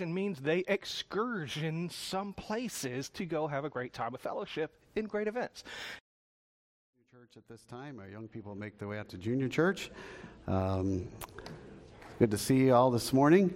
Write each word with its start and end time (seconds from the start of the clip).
means 0.00 0.40
they 0.40 0.64
excursion 0.68 1.90
some 1.90 2.32
places 2.32 3.10
to 3.10 3.26
go 3.26 3.46
have 3.46 3.66
a 3.66 3.68
great 3.68 3.92
time 3.92 4.14
of 4.14 4.20
fellowship 4.20 4.72
in 4.96 5.04
great 5.04 5.28
events. 5.28 5.64
Church 7.12 7.36
at 7.36 7.46
this 7.46 7.64
time, 7.66 8.00
our 8.00 8.08
young 8.08 8.26
people 8.26 8.54
make 8.54 8.78
their 8.78 8.88
way 8.88 8.98
out 8.98 9.10
to 9.10 9.18
junior 9.18 9.48
church. 9.48 9.90
Um, 10.48 11.08
good 12.18 12.30
to 12.30 12.38
see 12.38 12.56
you 12.56 12.74
all 12.74 12.90
this 12.90 13.12
morning. 13.12 13.52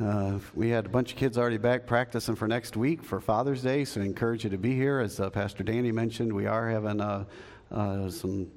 Uh, 0.00 0.40
we 0.56 0.70
had 0.70 0.86
a 0.86 0.88
bunch 0.88 1.12
of 1.12 1.18
kids 1.18 1.38
already 1.38 1.56
back 1.56 1.86
practicing 1.86 2.34
for 2.34 2.48
next 2.48 2.76
week 2.76 3.04
for 3.04 3.20
Father's 3.20 3.62
Day, 3.62 3.84
so 3.84 4.00
I 4.00 4.04
encourage 4.04 4.42
you 4.42 4.50
to 4.50 4.58
be 4.58 4.74
here. 4.74 4.98
As 4.98 5.20
uh, 5.20 5.30
Pastor 5.30 5.62
Danny 5.62 5.92
mentioned, 5.92 6.32
we 6.32 6.46
are 6.46 6.68
having 6.68 7.00
uh, 7.00 7.24
uh 7.70 8.10
some 8.10 8.48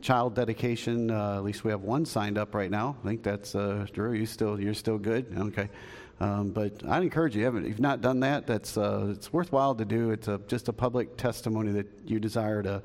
child 0.00 0.34
dedication. 0.34 1.10
Uh, 1.10 1.36
at 1.36 1.44
least 1.44 1.62
we 1.62 1.70
have 1.70 1.82
one 1.82 2.06
signed 2.06 2.38
up 2.38 2.54
right 2.54 2.70
now. 2.70 2.96
I 3.04 3.06
think 3.06 3.22
that's 3.22 3.54
uh, 3.54 3.86
Drew. 3.92 4.14
You 4.14 4.24
still 4.24 4.58
you're 4.58 4.74
still 4.74 4.98
good. 4.98 5.26
Okay. 5.38 5.68
Um, 6.20 6.50
but 6.50 6.86
I'd 6.86 7.02
encourage 7.02 7.34
you, 7.34 7.48
if 7.48 7.66
you've 7.66 7.80
not 7.80 8.02
done 8.02 8.20
that, 8.20 8.46
that's, 8.46 8.76
uh, 8.76 9.08
it's 9.10 9.32
worthwhile 9.32 9.74
to 9.74 9.86
do. 9.86 10.10
It's 10.10 10.28
a, 10.28 10.38
just 10.48 10.68
a 10.68 10.72
public 10.72 11.16
testimony 11.16 11.72
that 11.72 11.86
you 12.04 12.20
desire 12.20 12.62
to 12.62 12.82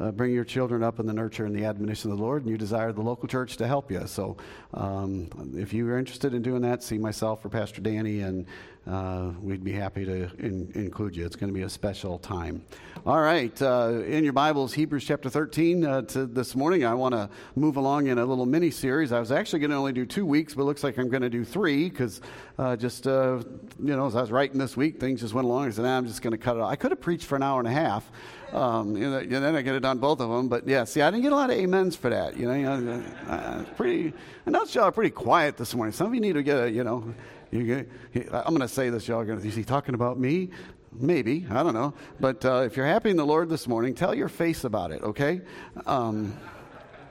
uh, 0.00 0.10
bring 0.10 0.32
your 0.32 0.44
children 0.44 0.82
up 0.82 0.98
in 0.98 1.06
the 1.06 1.12
nurture 1.12 1.46
and 1.46 1.54
the 1.54 1.64
admonition 1.64 2.10
of 2.10 2.18
the 2.18 2.22
Lord, 2.22 2.42
and 2.42 2.50
you 2.50 2.58
desire 2.58 2.92
the 2.92 3.02
local 3.02 3.28
church 3.28 3.56
to 3.58 3.66
help 3.66 3.90
you. 3.90 4.06
So 4.06 4.36
um, 4.72 5.28
if 5.56 5.72
you 5.72 5.88
are 5.88 5.98
interested 5.98 6.34
in 6.34 6.42
doing 6.42 6.62
that, 6.62 6.82
see 6.82 6.98
myself 6.98 7.44
or 7.44 7.48
Pastor 7.48 7.80
Danny, 7.80 8.20
and 8.20 8.46
uh, 8.86 9.30
we'd 9.40 9.64
be 9.64 9.72
happy 9.72 10.04
to 10.04 10.30
in, 10.38 10.70
include 10.74 11.16
you. 11.16 11.24
It's 11.24 11.36
going 11.36 11.48
to 11.48 11.54
be 11.54 11.62
a 11.62 11.68
special 11.68 12.18
time. 12.18 12.62
All 13.06 13.20
right, 13.20 13.60
uh, 13.62 14.02
in 14.06 14.24
your 14.24 14.32
Bibles, 14.32 14.74
Hebrews 14.74 15.04
chapter 15.04 15.30
13 15.30 15.84
uh, 15.84 16.02
to 16.02 16.26
this 16.26 16.54
morning. 16.54 16.84
I 16.84 16.94
want 16.94 17.14
to 17.14 17.30
move 17.56 17.76
along 17.76 18.08
in 18.08 18.18
a 18.18 18.24
little 18.24 18.46
mini 18.46 18.70
series. 18.70 19.12
I 19.12 19.20
was 19.20 19.32
actually 19.32 19.60
going 19.60 19.70
to 19.70 19.76
only 19.76 19.92
do 19.92 20.04
two 20.04 20.26
weeks, 20.26 20.54
but 20.54 20.62
it 20.62 20.64
looks 20.66 20.84
like 20.84 20.98
I'm 20.98 21.08
going 21.08 21.22
to 21.22 21.30
do 21.30 21.44
three 21.44 21.88
because 21.88 22.20
uh, 22.58 22.76
just, 22.76 23.06
uh, 23.06 23.42
you 23.82 23.96
know, 23.96 24.06
as 24.06 24.16
I 24.16 24.20
was 24.20 24.30
writing 24.30 24.58
this 24.58 24.76
week, 24.76 25.00
things 25.00 25.20
just 25.20 25.34
went 25.34 25.46
along. 25.46 25.68
I 25.68 25.70
said, 25.70 25.84
I'm 25.86 26.06
just 26.06 26.20
going 26.20 26.32
to 26.32 26.38
cut 26.38 26.56
it 26.56 26.60
off. 26.60 26.70
I 26.70 26.76
could 26.76 26.90
have 26.90 27.00
preached 27.00 27.26
for 27.26 27.36
an 27.36 27.42
hour 27.42 27.60
and 27.60 27.68
a 27.68 27.72
half. 27.72 28.10
Um, 28.54 28.96
you 28.96 29.10
know, 29.10 29.20
then 29.24 29.56
I 29.56 29.62
could 29.64 29.72
have 29.72 29.82
done 29.82 29.98
both 29.98 30.20
of 30.20 30.30
them. 30.30 30.48
But 30.48 30.68
yeah, 30.68 30.84
see, 30.84 31.02
I 31.02 31.10
didn't 31.10 31.24
get 31.24 31.32
a 31.32 31.36
lot 31.36 31.50
of 31.50 31.58
amens 31.58 31.96
for 31.96 32.08
that. 32.08 32.36
You 32.36 32.46
know, 32.46 32.54
you 32.54 32.84
know 32.84 33.04
uh, 33.26 33.64
pretty. 33.76 34.12
I 34.46 34.50
know 34.50 34.64
y'all 34.64 34.84
are 34.84 34.92
pretty 34.92 35.10
quiet 35.10 35.56
this 35.56 35.74
morning. 35.74 35.92
Some 35.92 36.06
of 36.06 36.14
you 36.14 36.20
need 36.20 36.34
to 36.34 36.42
get 36.44 36.58
a, 36.58 36.70
you 36.70 36.84
know, 36.84 37.12
you 37.50 37.84
I'm 38.14 38.54
going 38.54 38.60
to 38.60 38.68
say 38.68 38.90
this. 38.90 39.08
Y'all 39.08 39.20
are 39.20 39.24
going 39.24 39.40
to. 39.40 39.46
Is 39.46 39.56
he 39.56 39.64
talking 39.64 39.94
about 39.94 40.20
me? 40.20 40.50
Maybe 40.92 41.44
I 41.50 41.64
don't 41.64 41.74
know. 41.74 41.94
But 42.20 42.44
uh, 42.44 42.62
if 42.62 42.76
you're 42.76 42.86
happy 42.86 43.10
in 43.10 43.16
the 43.16 43.26
Lord 43.26 43.48
this 43.48 43.66
morning, 43.66 43.92
tell 43.94 44.14
your 44.14 44.28
face 44.28 44.62
about 44.62 44.92
it. 44.92 45.02
Okay. 45.02 45.40
Um, 45.84 46.38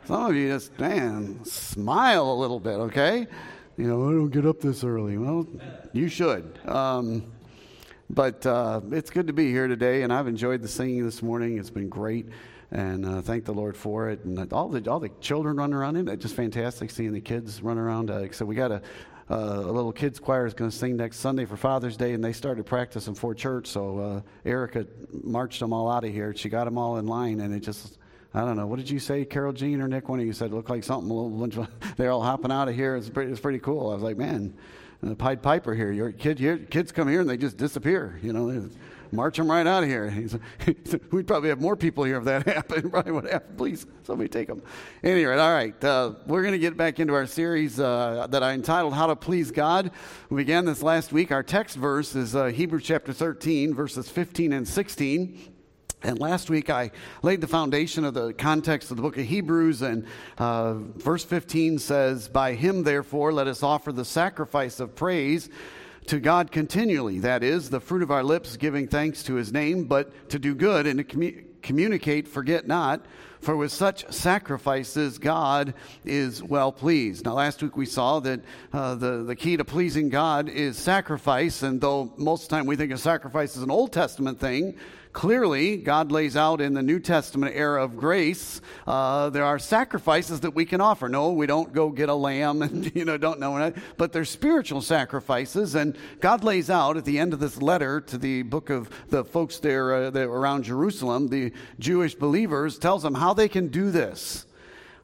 some 0.05 0.25
of 0.25 0.35
you 0.35 0.47
just 0.47 0.79
man 0.79 1.43
smile 1.43 2.31
a 2.31 2.35
little 2.35 2.61
bit. 2.61 2.75
Okay. 2.75 3.27
You 3.75 3.87
know, 3.87 4.07
I 4.07 4.11
don't 4.11 4.29
get 4.29 4.45
up 4.45 4.61
this 4.61 4.83
early. 4.85 5.17
Well, 5.17 5.45
you 5.91 6.07
should. 6.07 6.57
Um, 6.65 7.33
but 8.09 8.45
uh, 8.45 8.81
it's 8.91 9.09
good 9.09 9.27
to 9.27 9.33
be 9.33 9.49
here 9.49 9.67
today, 9.67 10.03
and 10.03 10.11
I've 10.11 10.27
enjoyed 10.27 10.61
the 10.61 10.67
singing 10.67 11.05
this 11.05 11.21
morning. 11.21 11.57
It's 11.57 11.69
been 11.69 11.89
great, 11.89 12.27
and 12.71 13.05
uh, 13.05 13.21
thank 13.21 13.45
the 13.45 13.53
Lord 13.53 13.75
for 13.77 14.09
it. 14.09 14.23
And 14.23 14.51
all 14.53 14.69
the 14.69 14.89
all 14.89 14.99
the 14.99 15.09
children 15.21 15.57
running 15.57 15.75
around 15.75 15.95
in 15.95 16.07
it, 16.07 16.19
just 16.19 16.35
fantastic 16.35 16.91
seeing 16.91 17.13
the 17.13 17.21
kids 17.21 17.61
run 17.61 17.77
around. 17.77 18.11
Uh, 18.11 18.31
so 18.31 18.45
we 18.45 18.55
got 18.55 18.71
a, 18.71 18.81
uh, 19.29 19.35
a 19.35 19.71
little 19.71 19.93
kids 19.93 20.19
choir 20.19 20.45
is 20.45 20.53
going 20.53 20.69
to 20.69 20.75
sing 20.75 20.97
next 20.97 21.19
Sunday 21.19 21.45
for 21.45 21.57
Father's 21.57 21.97
Day, 21.97 22.13
and 22.13 22.23
they 22.23 22.33
started 22.33 22.65
practicing 22.65 23.15
for 23.15 23.33
church. 23.33 23.67
So 23.67 23.99
uh, 23.99 24.21
Erica 24.45 24.85
marched 25.23 25.59
them 25.59 25.73
all 25.73 25.89
out 25.89 26.03
of 26.03 26.11
here. 26.11 26.35
She 26.35 26.49
got 26.49 26.65
them 26.65 26.77
all 26.77 26.97
in 26.97 27.07
line, 27.07 27.39
and 27.39 27.53
it 27.53 27.61
just 27.61 27.97
I 28.33 28.41
don't 28.41 28.57
know. 28.57 28.65
What 28.65 28.79
did 28.79 28.89
you 28.89 28.97
say, 28.97 29.25
Carol 29.25 29.53
Jean 29.53 29.79
or 29.79 29.87
Nick? 29.87 30.09
One 30.09 30.19
of 30.19 30.25
you 30.25 30.33
said 30.33 30.51
it 30.51 30.55
looked 30.55 30.69
like 30.69 30.83
something. 30.83 31.09
A 31.09 31.13
little 31.13 31.29
bunch 31.29 31.57
they're 31.97 32.11
all 32.11 32.23
hopping 32.23 32.51
out 32.51 32.67
of 32.67 32.75
here. 32.75 32.95
It's 32.95 33.09
pretty, 33.09 33.31
it's 33.31 33.39
pretty 33.39 33.59
cool. 33.59 33.91
I 33.91 33.93
was 33.93 34.03
like, 34.03 34.17
man, 34.17 34.55
the 35.09 35.15
Pied 35.15 35.41
Piper 35.41 35.73
here. 35.73 35.91
Your 35.91 36.11
kid, 36.11 36.39
your 36.39 36.57
kids 36.57 36.91
come 36.91 37.07
here 37.07 37.21
and 37.21 37.29
they 37.29 37.37
just 37.37 37.57
disappear. 37.57 38.19
You 38.21 38.33
know, 38.33 38.69
march 39.11 39.37
them 39.37 39.49
right 39.49 39.65
out 39.65 39.83
of 39.83 39.89
here. 39.89 40.11
we'd 41.11 41.27
probably 41.27 41.49
have 41.49 41.61
more 41.61 41.75
people 41.75 42.03
here 42.03 42.17
if 42.17 42.23
that 42.25 42.47
happened. 42.47 42.91
Probably 42.91 43.11
would 43.11 43.29
have. 43.29 43.57
Please, 43.57 43.85
somebody 44.03 44.29
take 44.29 44.47
them. 44.47 44.61
Anyway, 45.03 45.35
all 45.35 45.53
right. 45.53 45.81
Uh, 45.83 46.13
we're 46.25 46.41
going 46.41 46.53
to 46.53 46.59
get 46.59 46.75
back 46.75 46.99
into 46.99 47.13
our 47.13 47.27
series 47.27 47.79
uh, 47.79 48.27
that 48.29 48.43
I 48.43 48.53
entitled 48.53 48.93
"How 48.93 49.07
to 49.07 49.15
Please 49.15 49.51
God." 49.51 49.91
We 50.29 50.37
began 50.37 50.65
this 50.65 50.81
last 50.81 51.13
week. 51.13 51.31
Our 51.31 51.43
text 51.43 51.77
verse 51.77 52.15
is 52.15 52.35
uh, 52.35 52.45
Hebrews 52.45 52.83
chapter 52.83 53.13
13, 53.13 53.73
verses 53.73 54.09
15 54.09 54.53
and 54.53 54.67
16. 54.67 55.52
And 56.03 56.19
last 56.19 56.49
week 56.49 56.69
I 56.69 56.91
laid 57.21 57.39
the 57.39 57.47
foundation 57.47 58.03
of 58.03 58.13
the 58.13 58.33
context 58.33 58.91
of 58.91 58.97
the 58.97 59.03
book 59.03 59.17
of 59.17 59.25
Hebrews, 59.25 59.81
and 59.81 60.05
uh, 60.37 60.73
verse 60.73 61.23
15 61.23 61.79
says, 61.79 62.27
By 62.27 62.53
him, 62.53 62.83
therefore, 62.83 63.31
let 63.31 63.47
us 63.47 63.63
offer 63.63 63.93
the 63.93 64.03
sacrifice 64.03 64.81
of 64.81 64.95
praise 64.95 65.49
to 66.07 66.19
God 66.19 66.51
continually. 66.51 67.19
That 67.19 67.41
is, 67.41 67.69
the 67.69 67.79
fruit 67.79 68.03
of 68.03 68.11
our 68.11 68.23
lips 68.23 68.57
giving 68.57 68.87
thanks 68.87 69.23
to 69.23 69.35
his 69.35 69.53
name, 69.53 69.85
but 69.85 70.29
to 70.29 70.39
do 70.39 70.53
good 70.53 70.87
and 70.87 70.97
to 70.97 71.05
commu- 71.05 71.45
communicate, 71.61 72.27
forget 72.27 72.67
not. 72.67 73.05
For 73.39 73.57
with 73.57 73.73
such 73.73 74.09
sacrifices, 74.11 75.17
God 75.17 75.73
is 76.05 76.41
well 76.41 76.71
pleased. 76.71 77.25
Now, 77.25 77.33
last 77.33 77.61
week 77.61 77.75
we 77.75 77.85
saw 77.85 78.21
that 78.21 78.39
uh, 78.71 78.95
the, 78.95 79.23
the 79.23 79.35
key 79.35 79.57
to 79.57 79.65
pleasing 79.65 80.07
God 80.07 80.47
is 80.47 80.77
sacrifice. 80.77 81.61
And 81.61 81.81
though 81.81 82.13
most 82.17 82.43
of 82.43 82.49
the 82.49 82.55
time 82.55 82.65
we 82.67 82.77
think 82.77 82.93
of 82.93 83.01
sacrifice 83.01 83.57
as 83.57 83.63
an 83.63 83.71
Old 83.71 83.91
Testament 83.91 84.39
thing, 84.39 84.77
Clearly, 85.13 85.77
God 85.77 86.11
lays 86.11 86.35
out 86.35 86.59
in 86.59 86.73
the 86.73 86.81
New 86.81 86.99
Testament 86.99 87.55
era 87.55 87.83
of 87.83 87.95
grace, 87.95 88.61
uh, 88.87 89.29
there 89.29 89.45
are 89.45 89.59
sacrifices 89.59 90.39
that 90.39 90.55
we 90.55 90.65
can 90.65 90.81
offer. 90.81 91.07
No, 91.07 91.31
we 91.33 91.45
don't 91.45 91.71
go 91.71 91.91
get 91.91 92.09
a 92.09 92.15
lamb 92.15 92.63
and, 92.63 92.93
you 92.95 93.05
know, 93.05 93.17
don't 93.17 93.39
know 93.39 93.71
but 93.95 94.11
they're 94.11 94.25
spiritual 94.25 94.81
sacrifices. 94.81 95.75
And 95.75 95.95
God 96.19 96.43
lays 96.43 96.71
out 96.71 96.97
at 96.97 97.05
the 97.05 97.19
end 97.19 97.31
of 97.31 97.39
this 97.39 97.61
letter 97.61 98.01
to 98.01 98.17
the 98.17 98.41
book 98.41 98.71
of 98.71 98.89
the 99.09 99.23
folks 99.23 99.59
there 99.59 99.93
uh, 99.93 100.11
around 100.11 100.63
Jerusalem, 100.63 101.27
the 101.27 101.53
Jewish 101.77 102.15
believers, 102.15 102.79
tells 102.79 103.03
them 103.03 103.13
how 103.13 103.35
they 103.35 103.47
can 103.47 103.67
do 103.67 103.91
this. 103.91 104.47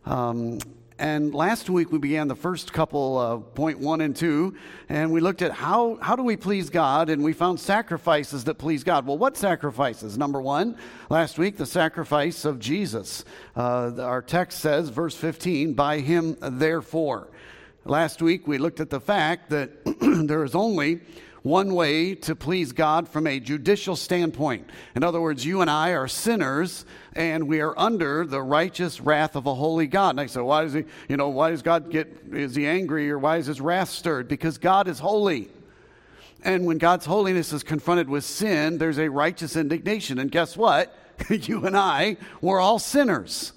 Um, 0.07 0.57
and 0.99 1.33
last 1.33 1.69
week 1.69 1.91
we 1.91 1.97
began 1.97 2.27
the 2.27 2.35
first 2.35 2.73
couple, 2.73 3.17
uh, 3.17 3.37
point 3.37 3.79
one 3.79 4.01
and 4.01 4.15
two, 4.15 4.55
and 4.89 5.11
we 5.11 5.21
looked 5.21 5.41
at 5.41 5.51
how, 5.51 5.97
how 6.01 6.15
do 6.15 6.23
we 6.23 6.35
please 6.35 6.69
God, 6.69 7.09
and 7.09 7.23
we 7.23 7.31
found 7.31 7.59
sacrifices 7.59 8.43
that 8.43 8.55
please 8.55 8.83
God. 8.83 9.07
Well, 9.07 9.17
what 9.17 9.37
sacrifices? 9.37 10.17
Number 10.17 10.41
one, 10.41 10.77
last 11.09 11.39
week, 11.39 11.55
the 11.55 11.65
sacrifice 11.65 12.43
of 12.43 12.59
Jesus. 12.59 13.23
Uh, 13.55 13.93
our 13.99 14.21
text 14.21 14.59
says, 14.59 14.89
verse 14.89 15.15
15, 15.15 15.73
by 15.73 15.99
him 15.99 16.35
therefore. 16.41 17.29
Last 17.85 18.21
week 18.21 18.45
we 18.45 18.57
looked 18.57 18.81
at 18.81 18.89
the 18.89 18.99
fact 18.99 19.49
that 19.51 19.71
there 20.27 20.43
is 20.43 20.53
only 20.53 20.99
one 21.43 21.73
way 21.73 22.15
to 22.15 22.35
please 22.35 22.71
God 22.71 23.07
from 23.07 23.27
a 23.27 23.39
judicial 23.39 23.95
standpoint. 23.95 24.69
In 24.95 25.03
other 25.03 25.21
words, 25.21 25.45
you 25.45 25.61
and 25.61 25.69
I 25.69 25.91
are 25.91 26.07
sinners 26.07 26.85
and 27.13 27.47
we 27.47 27.61
are 27.61 27.77
under 27.77 28.25
the 28.25 28.41
righteous 28.41 28.99
wrath 28.99 29.35
of 29.35 29.45
a 29.45 29.55
holy 29.55 29.87
God. 29.87 30.11
And 30.11 30.21
I 30.21 30.25
said, 30.25 30.41
why 30.41 30.63
does 30.63 30.73
he, 30.73 30.83
you 31.07 31.17
know, 31.17 31.29
why 31.29 31.51
does 31.51 31.61
God 31.61 31.89
get, 31.89 32.07
is 32.31 32.55
he 32.55 32.67
angry 32.67 33.09
or 33.09 33.17
why 33.17 33.37
is 33.37 33.45
his 33.45 33.61
wrath 33.61 33.89
stirred? 33.89 34.27
Because 34.27 34.57
God 34.57 34.87
is 34.87 34.99
holy. 34.99 35.49
And 36.43 36.65
when 36.65 36.77
God's 36.77 37.05
holiness 37.05 37.51
is 37.51 37.63
confronted 37.63 38.09
with 38.09 38.23
sin, 38.23 38.77
there's 38.77 38.99
a 38.99 39.09
righteous 39.09 39.55
indignation. 39.55 40.19
And 40.19 40.31
guess 40.31 40.55
what? 40.55 40.95
you 41.29 41.65
and 41.65 41.75
I, 41.75 42.17
we're 42.41 42.59
all 42.59 42.79
sinners. 42.79 43.53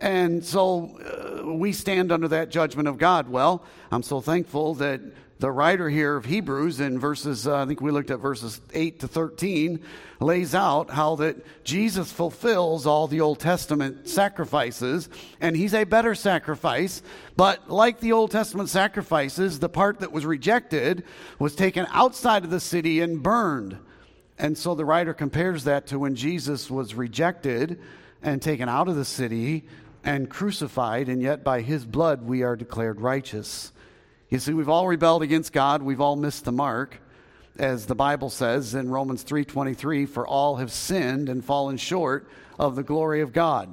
And 0.00 0.44
so 0.44 0.98
uh, 1.00 1.52
we 1.54 1.72
stand 1.72 2.12
under 2.12 2.28
that 2.28 2.50
judgment 2.50 2.88
of 2.88 2.98
God. 2.98 3.28
Well, 3.28 3.64
I'm 3.90 4.02
so 4.02 4.20
thankful 4.20 4.74
that 4.74 5.00
the 5.40 5.50
writer 5.50 5.88
here 5.88 6.16
of 6.16 6.24
Hebrews 6.24 6.80
in 6.80 6.98
verses, 6.98 7.46
uh, 7.46 7.62
I 7.62 7.66
think 7.66 7.80
we 7.80 7.90
looked 7.90 8.10
at 8.10 8.20
verses 8.20 8.60
8 8.72 9.00
to 9.00 9.08
13, 9.08 9.80
lays 10.20 10.54
out 10.54 10.90
how 10.90 11.16
that 11.16 11.64
Jesus 11.64 12.12
fulfills 12.12 12.86
all 12.86 13.08
the 13.08 13.20
Old 13.20 13.40
Testament 13.40 14.08
sacrifices, 14.08 15.08
and 15.40 15.56
he's 15.56 15.74
a 15.74 15.84
better 15.84 16.14
sacrifice. 16.14 17.02
But 17.36 17.68
like 17.68 18.00
the 18.00 18.12
Old 18.12 18.30
Testament 18.30 18.68
sacrifices, 18.68 19.58
the 19.58 19.68
part 19.68 20.00
that 20.00 20.12
was 20.12 20.24
rejected 20.24 21.02
was 21.38 21.56
taken 21.56 21.86
outside 21.90 22.44
of 22.44 22.50
the 22.50 22.60
city 22.60 23.00
and 23.00 23.22
burned. 23.22 23.76
And 24.38 24.56
so 24.56 24.74
the 24.74 24.84
writer 24.84 25.14
compares 25.14 25.64
that 25.64 25.88
to 25.88 25.98
when 25.98 26.14
Jesus 26.14 26.70
was 26.70 26.94
rejected 26.94 27.80
and 28.22 28.40
taken 28.40 28.68
out 28.68 28.88
of 28.88 28.96
the 28.96 29.04
city 29.04 29.64
and 30.04 30.30
crucified, 30.30 31.08
and 31.08 31.20
yet 31.20 31.42
by 31.42 31.60
his 31.60 31.84
blood 31.84 32.22
we 32.22 32.42
are 32.42 32.56
declared 32.56 33.00
righteous. 33.00 33.72
You 34.34 34.40
see, 34.40 34.52
we've 34.52 34.68
all 34.68 34.88
rebelled 34.88 35.22
against 35.22 35.52
God. 35.52 35.80
We've 35.80 36.00
all 36.00 36.16
missed 36.16 36.44
the 36.44 36.50
mark. 36.50 37.00
As 37.56 37.86
the 37.86 37.94
Bible 37.94 38.30
says 38.30 38.74
in 38.74 38.90
Romans 38.90 39.22
3:23, 39.22 40.06
for 40.06 40.26
all 40.26 40.56
have 40.56 40.72
sinned 40.72 41.28
and 41.28 41.44
fallen 41.44 41.76
short 41.76 42.26
of 42.58 42.74
the 42.74 42.82
glory 42.82 43.20
of 43.20 43.32
God. 43.32 43.72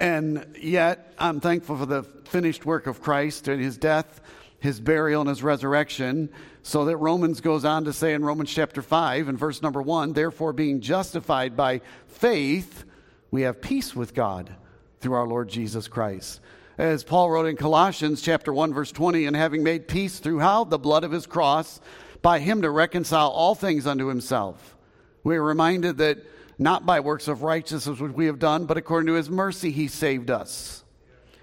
And 0.00 0.44
yet, 0.60 1.14
I'm 1.16 1.38
thankful 1.38 1.76
for 1.76 1.86
the 1.86 2.02
finished 2.02 2.66
work 2.66 2.88
of 2.88 3.00
Christ 3.00 3.46
and 3.46 3.62
his 3.62 3.78
death, 3.78 4.20
his 4.58 4.80
burial, 4.80 5.20
and 5.20 5.28
his 5.28 5.44
resurrection. 5.44 6.28
So 6.64 6.86
that 6.86 6.96
Romans 6.96 7.40
goes 7.40 7.64
on 7.64 7.84
to 7.84 7.92
say 7.92 8.14
in 8.14 8.24
Romans 8.24 8.50
chapter 8.50 8.82
5 8.82 9.28
and 9.28 9.38
verse 9.38 9.62
number 9.62 9.80
1 9.80 10.12
therefore, 10.12 10.52
being 10.52 10.80
justified 10.80 11.56
by 11.56 11.82
faith, 12.08 12.82
we 13.30 13.42
have 13.42 13.60
peace 13.60 13.94
with 13.94 14.12
God 14.12 14.56
through 14.98 15.14
our 15.14 15.28
Lord 15.28 15.48
Jesus 15.48 15.86
Christ 15.86 16.40
as 16.80 17.04
Paul 17.04 17.30
wrote 17.30 17.44
in 17.44 17.56
Colossians 17.56 18.22
chapter 18.22 18.54
1 18.54 18.72
verse 18.72 18.90
20, 18.90 19.26
and 19.26 19.36
having 19.36 19.62
made 19.62 19.86
peace 19.86 20.18
through 20.18 20.38
how 20.38 20.64
the 20.64 20.78
blood 20.78 21.04
of 21.04 21.12
his 21.12 21.26
cross, 21.26 21.78
by 22.22 22.38
him 22.38 22.62
to 22.62 22.70
reconcile 22.70 23.28
all 23.28 23.54
things 23.54 23.86
unto 23.86 24.06
himself. 24.06 24.76
We 25.22 25.36
are 25.36 25.42
reminded 25.42 25.98
that 25.98 26.24
not 26.58 26.86
by 26.86 27.00
works 27.00 27.28
of 27.28 27.42
righteousness 27.42 28.00
which 28.00 28.12
we 28.12 28.26
have 28.26 28.38
done, 28.38 28.64
but 28.64 28.78
according 28.78 29.08
to 29.08 29.14
his 29.14 29.28
mercy 29.28 29.70
he 29.70 29.88
saved 29.88 30.30
us. 30.30 30.82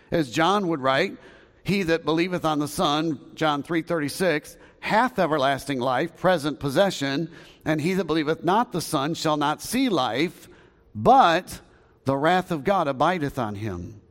As 0.09 0.31
John 0.31 0.69
would 0.69 0.81
write, 0.81 1.17
he 1.63 1.83
that 1.83 2.03
believeth 2.03 2.43
on 2.43 2.57
the 2.57 2.67
Son, 2.67 3.19
John 3.35 3.61
3:36, 3.61 4.57
hath 4.79 5.19
everlasting 5.19 5.79
life, 5.79 6.17
present 6.17 6.59
possession, 6.59 7.29
and 7.63 7.79
he 7.79 7.93
that 7.93 8.05
believeth 8.05 8.43
not 8.43 8.71
the 8.71 8.81
Son 8.81 9.13
shall 9.13 9.37
not 9.37 9.61
see 9.61 9.87
life, 9.87 10.49
but 10.95 11.59
the 12.05 12.17
wrath 12.17 12.49
of 12.49 12.63
God 12.63 12.87
abideth 12.87 13.37
on 13.37 13.53
him. 13.53 14.01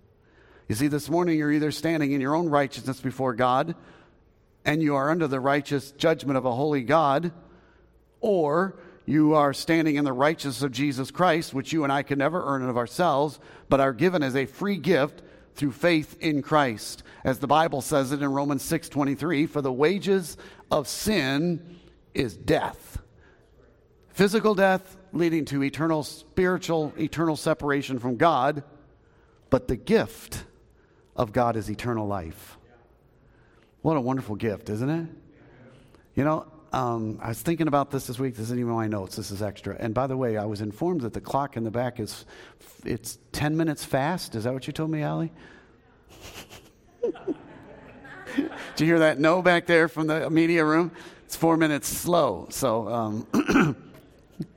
You 0.69 0.75
see, 0.75 0.89
this 0.89 1.09
morning 1.09 1.39
you're 1.39 1.53
either 1.53 1.71
standing 1.71 2.11
in 2.11 2.21
your 2.21 2.35
own 2.35 2.49
righteousness 2.49 3.01
before 3.01 3.35
God, 3.35 3.77
and 4.65 4.83
you 4.83 4.97
are 4.97 5.11
under 5.11 5.29
the 5.29 5.39
righteous 5.39 5.93
judgment 5.93 6.37
of 6.37 6.45
a 6.45 6.53
holy 6.53 6.83
God, 6.83 7.31
or 8.21 8.77
you 9.05 9.35
are 9.35 9.53
standing 9.53 9.95
in 9.95 10.05
the 10.05 10.13
righteousness 10.13 10.63
of 10.63 10.73
Jesus 10.73 11.13
Christ, 11.13 11.55
which 11.55 11.73
you 11.73 11.85
and 11.85 11.93
I 11.93 12.03
can 12.03 12.19
never 12.19 12.43
earn 12.45 12.69
of 12.69 12.77
ourselves, 12.77 13.39
but 13.69 13.79
are 13.79 13.93
given 13.93 14.25
as 14.25 14.35
a 14.35 14.47
free 14.47 14.77
gift 14.77 15.23
through 15.55 15.71
faith 15.71 16.17
in 16.21 16.43
Christ. 16.43 17.05
As 17.23 17.39
the 17.39 17.47
Bible 17.47 17.81
says 17.81 18.11
it 18.11 18.21
in 18.21 18.33
Romans 18.33 18.65
6:23, 18.65 19.47
for 19.47 19.63
the 19.63 19.73
wages 19.73 20.37
of 20.69 20.89
sin 20.89 21.77
is 22.13 22.37
death. 22.37 22.99
Physical 24.09 24.57
death 24.57 24.97
leading 25.13 25.45
to 25.45 25.63
eternal 25.63 26.03
spiritual 26.03 26.93
eternal 26.99 27.37
separation 27.37 28.01
from 28.01 28.17
God, 28.17 28.65
but 29.49 29.69
the 29.69 29.77
gift 29.77 30.45
of 31.17 31.33
God 31.33 31.57
is 31.57 31.71
eternal 31.71 32.07
life. 32.07 32.57
What 33.83 33.97
a 33.97 34.01
wonderful 34.01 34.37
gift, 34.37 34.69
isn't 34.71 34.91
it? 34.91 35.09
You 36.15 36.25
know, 36.25 36.47
um, 36.73 37.19
I 37.23 37.29
was 37.29 37.41
thinking 37.41 37.69
about 37.69 37.91
this 37.91 38.07
this 38.07 38.19
week. 38.19 38.35
This 38.35 38.45
isn't 38.45 38.59
even 38.59 38.73
my 38.73 38.87
notes. 38.87 39.17
This 39.17 39.31
is 39.31 39.43
extra. 39.43 39.77
And 39.79 39.95
by 39.95 40.07
the 40.07 40.17
way, 40.17 40.37
I 40.37 40.45
was 40.45 40.61
informed 40.61 41.03
that 41.03 41.13
the 41.13 41.21
clock 41.21 41.57
in 41.57 41.65
the 41.65 41.71
back 41.71 42.01
is 42.01 42.25
it's 42.85 43.19
10 43.33 43.57
minutes 43.57 43.85
fast. 43.85 44.35
Is 44.35 44.45
that 44.45 44.53
what 44.53 44.67
you 44.67 44.73
told 44.73 44.91
me, 44.91 45.03
Allie? 45.03 45.33
Did 48.37 48.51
you 48.81 48.87
hear 48.87 48.99
that 48.99 49.19
no 49.19 49.41
back 49.41 49.67
there 49.67 49.89
from 49.89 50.07
the 50.09 50.29
media 50.29 50.65
room? 50.65 50.91
It's 51.25 51.37
four 51.37 51.57
minutes 51.57 51.89
slow. 51.89 52.47
So, 52.51 52.89
um, 52.89 53.27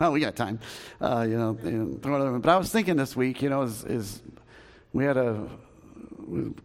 oh, 0.02 0.12
we 0.12 0.20
got 0.20 0.36
time. 0.36 0.60
Uh, 1.00 1.26
you, 1.30 1.38
know, 1.38 1.54
but 2.42 2.50
I 2.50 2.58
was 2.58 2.70
thinking 2.72 2.98
this 2.98 3.16
week, 3.16 3.42
you 3.42 3.50
know, 3.50 3.62
is, 3.62 3.84
is 3.86 4.22
we 4.92 5.06
had 5.06 5.18
a 5.18 5.48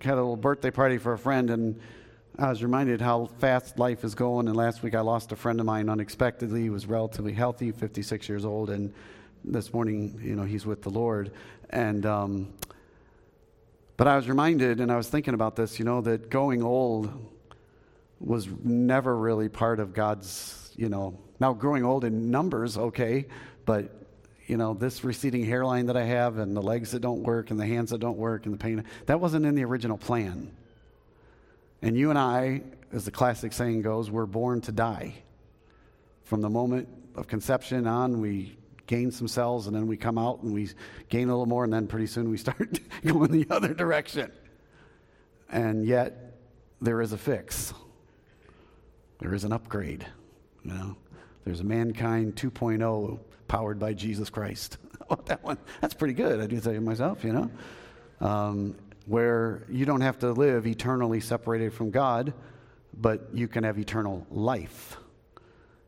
had 0.01 0.15
a 0.15 0.17
little 0.17 0.37
birthday 0.37 0.71
party 0.71 0.99
for 0.99 1.13
a 1.13 1.19
friend, 1.19 1.51
and 1.51 1.81
I 2.39 2.49
was 2.51 2.63
reminded 2.63 3.01
how 3.01 3.27
fast 3.39 3.79
life 3.79 4.05
is 4.05 4.15
going. 4.15 4.49
And 4.49 4.57
last 4.57 4.83
week 4.83 4.95
I 4.95 5.01
lost 5.01 5.33
a 5.33 5.37
friend 5.37 5.61
of 5.61 5.67
mine 5.67 5.89
unexpectedly. 5.89 6.63
He 6.63 6.71
was 6.71 6.87
relatively 6.87 7.33
healthy, 7.33 7.71
56 7.73 8.29
years 8.29 8.45
old, 8.45 8.71
and 8.71 8.93
this 9.45 9.73
morning, 9.73 10.21
you 10.23 10.35
know, 10.35 10.45
he's 10.45 10.67
with 10.67 10.83
the 10.83 10.91
Lord. 10.91 11.33
And 11.71 12.07
um, 12.07 12.53
but 13.97 14.09
I 14.09 14.17
was 14.17 14.29
reminded, 14.29 14.81
and 14.81 14.91
I 14.91 14.97
was 14.97 15.09
thinking 15.09 15.35
about 15.35 15.55
this, 15.55 15.79
you 15.79 15.85
know, 15.85 16.01
that 16.01 16.29
going 16.29 16.63
old 16.63 17.13
was 18.19 18.49
never 18.63 19.17
really 19.17 19.49
part 19.49 19.79
of 19.79 19.93
God's, 19.93 20.73
you 20.77 20.89
know, 20.89 21.19
now 21.39 21.53
growing 21.53 21.85
old 21.85 22.05
in 22.05 22.31
numbers, 22.31 22.77
okay, 22.77 23.27
but 23.65 24.04
you 24.47 24.57
know, 24.57 24.75
this 24.75 25.05
receding 25.05 25.45
hairline 25.45 25.87
that 25.87 25.97
I 25.97 26.05
have 26.05 26.39
and 26.39 26.57
the 26.57 26.63
legs 26.63 26.91
that 26.91 27.01
don't 27.01 27.23
work 27.23 27.51
and 27.51 27.59
the 27.59 27.67
hands 27.67 27.91
that 27.91 27.99
don't 27.99 28.19
work 28.19 28.45
and 28.45 28.55
the 28.55 28.59
pain, 28.59 28.85
that 29.07 29.21
wasn't 29.21 29.47
in 29.47 29.55
the 29.55 29.65
original 29.65 29.97
plan. 29.97 30.51
And 31.81 31.97
you 31.97 32.11
and 32.11 32.19
I, 32.19 32.63
as 32.93 33.05
the 33.05 33.11
classic 33.11 33.53
saying 33.53 33.83
goes, 33.83 34.11
we're 34.11 34.27
born 34.27 34.61
to 34.63 34.73
die. 34.73 35.15
From 36.25 36.41
the 36.41 36.51
moment 36.51 36.89
of 37.15 37.27
conception 37.27 37.87
on, 37.87 38.21
we 38.21 38.57
gain 38.87 39.11
some 39.11 39.29
cells 39.29 39.67
and 39.67 39.75
then 39.75 39.87
we 39.87 39.97
come 39.97 40.19
out 40.19 40.43
and 40.43 40.53
we 40.53 40.69
gain 41.09 41.29
a 41.29 41.33
little 41.33 41.47
more, 41.47 41.65
and 41.65 41.73
then 41.73 41.87
pretty 41.87 42.07
soon 42.07 42.31
we 42.31 42.37
start 42.37 42.81
going 43.05 43.31
the 43.31 43.47
other 43.51 43.73
direction. 43.73 44.31
And 45.51 45.87
yet, 45.87 46.35
there 46.81 47.01
is 47.01 47.13
a 47.13 47.19
fix, 47.19 47.73
there 49.21 49.33
is 49.33 49.45
an 49.45 49.53
upgrade. 49.53 50.07
You 50.65 50.73
know, 50.73 50.97
there's 51.45 51.61
a 51.61 51.65
mankind 51.65 52.37
2.0 52.37 53.19
powered 53.49 53.79
by 53.79 53.95
Jesus 53.95 54.31
Christ. 54.31 54.79
that 55.27 55.43
one, 55.43 55.59
that's 55.81 55.95
pretty 55.95 56.15
good. 56.15 56.41
I 56.41 56.47
do 56.47 56.61
say 56.61 56.75
to 56.75 56.81
myself, 56.81 57.25
you 57.25 57.33
know, 57.33 57.51
um, 58.21 58.77
where 59.07 59.65
you 59.69 59.85
don't 59.85 60.01
have 60.01 60.19
to 60.21 60.33
live 60.33 60.67
eternally 60.67 61.21
separated 61.21 61.73
from 61.73 61.91
God, 61.91 62.33
but 62.97 63.29
you 63.33 63.49
can 63.49 63.65
have 63.65 63.79
eternal 63.79 64.27
life. 64.31 64.97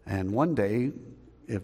And 0.04 0.32
one 0.32 0.54
day, 0.54 0.92
if 1.48 1.62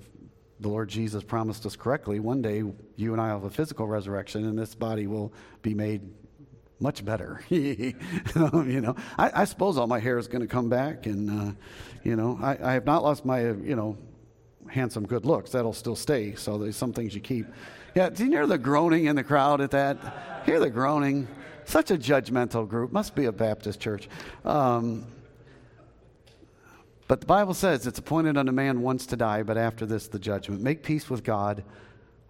the 0.61 0.69
Lord 0.69 0.89
Jesus 0.89 1.23
promised 1.23 1.67
us 1.67 1.77
correctly, 1.77 2.21
one 2.21 2.43
day 2.43 2.63
you 2.97 3.13
and 3.13 3.21
I 3.21 3.29
have 3.29 3.45
a 3.45 3.51
physical 3.51 3.87
resurrection, 3.87 4.45
and 4.47 4.59
this 4.59 4.75
body 4.75 5.07
will 5.07 5.33
be 5.61 5.75
made 5.75 6.03
much 6.81 7.05
better. 7.05 7.41
you 7.49 7.95
know, 8.33 8.97
I, 9.17 9.43
I, 9.43 9.45
suppose 9.45 9.79
all 9.79 9.87
my 9.87 10.01
hair 10.01 10.19
is 10.19 10.27
going 10.27 10.43
to 10.43 10.49
come 10.49 10.69
back, 10.69 11.07
and 11.07 11.31
uh, 11.31 11.53
you 12.03 12.17
know, 12.17 12.39
I, 12.43 12.59
I, 12.61 12.73
have 12.75 12.85
not 12.85 13.05
lost 13.05 13.25
my 13.25 13.41
you 13.41 13.77
know 13.77 13.97
handsome 14.69 15.07
good 15.07 15.25
looks. 15.25 15.51
That'll 15.51 15.73
still 15.73 15.97
stay. 15.97 16.35
So 16.35 16.59
there's 16.59 16.77
some 16.77 16.93
things 16.93 17.15
you 17.15 17.21
keep. 17.21 17.47
Yeah, 17.95 18.09
do 18.09 18.25
you 18.25 18.31
hear 18.31 18.47
the 18.47 18.59
groaning 18.59 19.07
in 19.07 19.17
the 19.17 19.25
crowd 19.25 19.61
at 19.61 19.71
that? 19.73 20.43
Hear 20.47 20.61
the 20.61 20.71
groaning. 20.71 21.29
Such 21.65 21.91
a 21.91 21.97
judgmental 21.97 22.69
group. 22.69 22.93
Must 22.93 23.15
be 23.15 23.27
a 23.27 23.33
Baptist 23.33 23.81
church. 23.81 24.09
Um, 24.45 25.07
but 27.07 27.21
the 27.21 27.27
Bible 27.27 27.55
says 27.55 27.87
it's 27.87 27.99
appointed 27.99 28.37
unto 28.39 28.53
man 28.53 28.81
once 28.81 29.07
to 29.07 29.17
die, 29.17 29.43
but 29.43 29.59
after 29.59 29.85
this, 29.85 30.09
the 30.09 30.19
judgment. 30.19 30.63
Make 30.63 30.83
peace 30.83 31.11
with 31.11 31.23
God. 31.23 31.63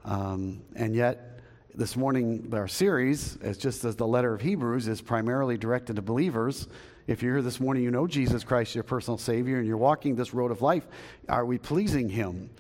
Um, 0.05 0.63
and 0.75 0.95
yet, 0.95 1.41
this 1.75 1.97
morning, 1.97 2.51
our 2.53 2.69
series, 2.69 3.39
as 3.43 3.57
just 3.57 3.85
as 3.85 3.97
the 3.97 4.07
letter 4.07 4.35
of 4.35 4.41
Hebrews 4.41 4.89
is 4.89 5.01
primarily 5.01 5.57
directed 5.57 5.97
to 5.97 6.03
believers, 6.03 6.69
if 7.07 7.23
you're 7.23 7.35
here 7.35 7.43
this 7.43 7.59
morning, 7.59 7.83
you 7.83 7.91
know 7.91 8.07
Jesus 8.07 8.45
Christ, 8.45 8.75
your 8.75 8.85
personal 8.85 9.19
Savior, 9.19 9.59
and 9.59 9.67
you're 9.67 9.77
walking 9.77 10.15
this 10.15 10.33
road 10.33 10.51
of 10.51 10.63
life. 10.63 10.87
Are 11.29 11.45
we 11.45 11.59
pleasing 11.59 12.09
Him? 12.09 12.51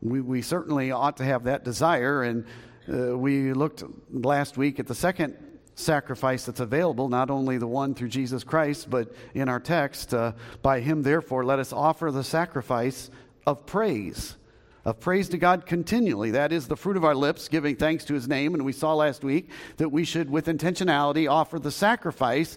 We, 0.00 0.20
we 0.20 0.42
certainly 0.42 0.92
ought 0.92 1.16
to 1.16 1.24
have 1.24 1.44
that 1.44 1.64
desire. 1.64 2.22
And 2.22 2.44
uh, 2.92 3.18
we 3.18 3.52
looked 3.52 3.82
last 4.12 4.56
week 4.56 4.78
at 4.78 4.86
the 4.86 4.94
second 4.94 5.36
sacrifice 5.74 6.44
that's 6.44 6.60
available, 6.60 7.08
not 7.08 7.30
only 7.30 7.58
the 7.58 7.66
one 7.66 7.94
through 7.94 8.08
Jesus 8.08 8.44
Christ, 8.44 8.88
but 8.88 9.12
in 9.34 9.48
our 9.48 9.60
text, 9.60 10.14
uh, 10.14 10.32
by 10.62 10.80
Him, 10.80 11.02
therefore, 11.02 11.44
let 11.44 11.58
us 11.58 11.72
offer 11.72 12.10
the 12.10 12.24
sacrifice 12.24 13.10
of 13.46 13.66
praise 13.66 14.36
of 14.84 15.00
praise 15.00 15.28
to 15.30 15.38
God 15.38 15.66
continually. 15.66 16.30
That 16.30 16.52
is 16.52 16.68
the 16.68 16.76
fruit 16.76 16.96
of 16.96 17.04
our 17.04 17.14
lips, 17.14 17.48
giving 17.48 17.76
thanks 17.76 18.04
to 18.06 18.14
his 18.14 18.28
name. 18.28 18.54
And 18.54 18.64
we 18.64 18.72
saw 18.72 18.94
last 18.94 19.22
week 19.24 19.50
that 19.76 19.90
we 19.90 20.04
should, 20.04 20.30
with 20.30 20.46
intentionality, 20.46 21.30
offer 21.30 21.58
the 21.58 21.70
sacrifice 21.70 22.56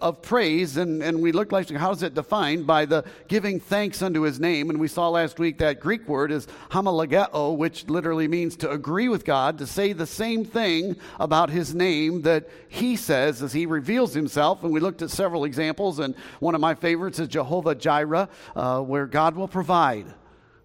of 0.00 0.20
praise. 0.22 0.76
And, 0.76 1.02
and 1.02 1.22
we 1.22 1.32
looked 1.32 1.52
last 1.52 1.70
week, 1.70 1.78
how 1.78 1.92
is 1.92 2.02
it 2.02 2.14
defined? 2.14 2.66
By 2.66 2.84
the 2.84 3.04
giving 3.28 3.60
thanks 3.60 4.02
unto 4.02 4.22
his 4.22 4.40
name. 4.40 4.70
And 4.70 4.78
we 4.78 4.88
saw 4.88 5.08
last 5.08 5.38
week 5.38 5.58
that 5.58 5.80
Greek 5.80 6.06
word 6.08 6.32
is 6.32 6.46
homologeo, 6.70 7.56
which 7.56 7.88
literally 7.88 8.28
means 8.28 8.56
to 8.56 8.70
agree 8.70 9.08
with 9.08 9.24
God, 9.24 9.58
to 9.58 9.66
say 9.66 9.92
the 9.92 10.06
same 10.06 10.44
thing 10.44 10.96
about 11.18 11.50
his 11.50 11.74
name 11.74 12.22
that 12.22 12.48
he 12.68 12.96
says 12.96 13.42
as 13.42 13.52
he 13.52 13.66
reveals 13.66 14.12
himself. 14.12 14.62
And 14.62 14.72
we 14.72 14.80
looked 14.80 15.02
at 15.02 15.10
several 15.10 15.44
examples. 15.44 15.98
And 15.98 16.14
one 16.40 16.54
of 16.54 16.60
my 16.60 16.74
favorites 16.74 17.18
is 17.18 17.28
Jehovah 17.28 17.74
Jireh, 17.74 18.28
uh, 18.54 18.80
where 18.80 19.06
God 19.06 19.36
will 19.36 19.48
provide. 19.48 20.06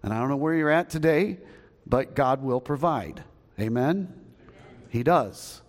And 0.06 0.14
I 0.14 0.20
don't 0.20 0.28
know 0.28 0.36
where 0.36 0.54
you're 0.54 0.70
at 0.70 0.88
today, 0.88 1.38
but 1.84 2.14
God 2.14 2.40
will 2.40 2.60
provide. 2.60 3.24
Amen? 3.58 4.14
He 4.88 5.02
does. 5.02 5.62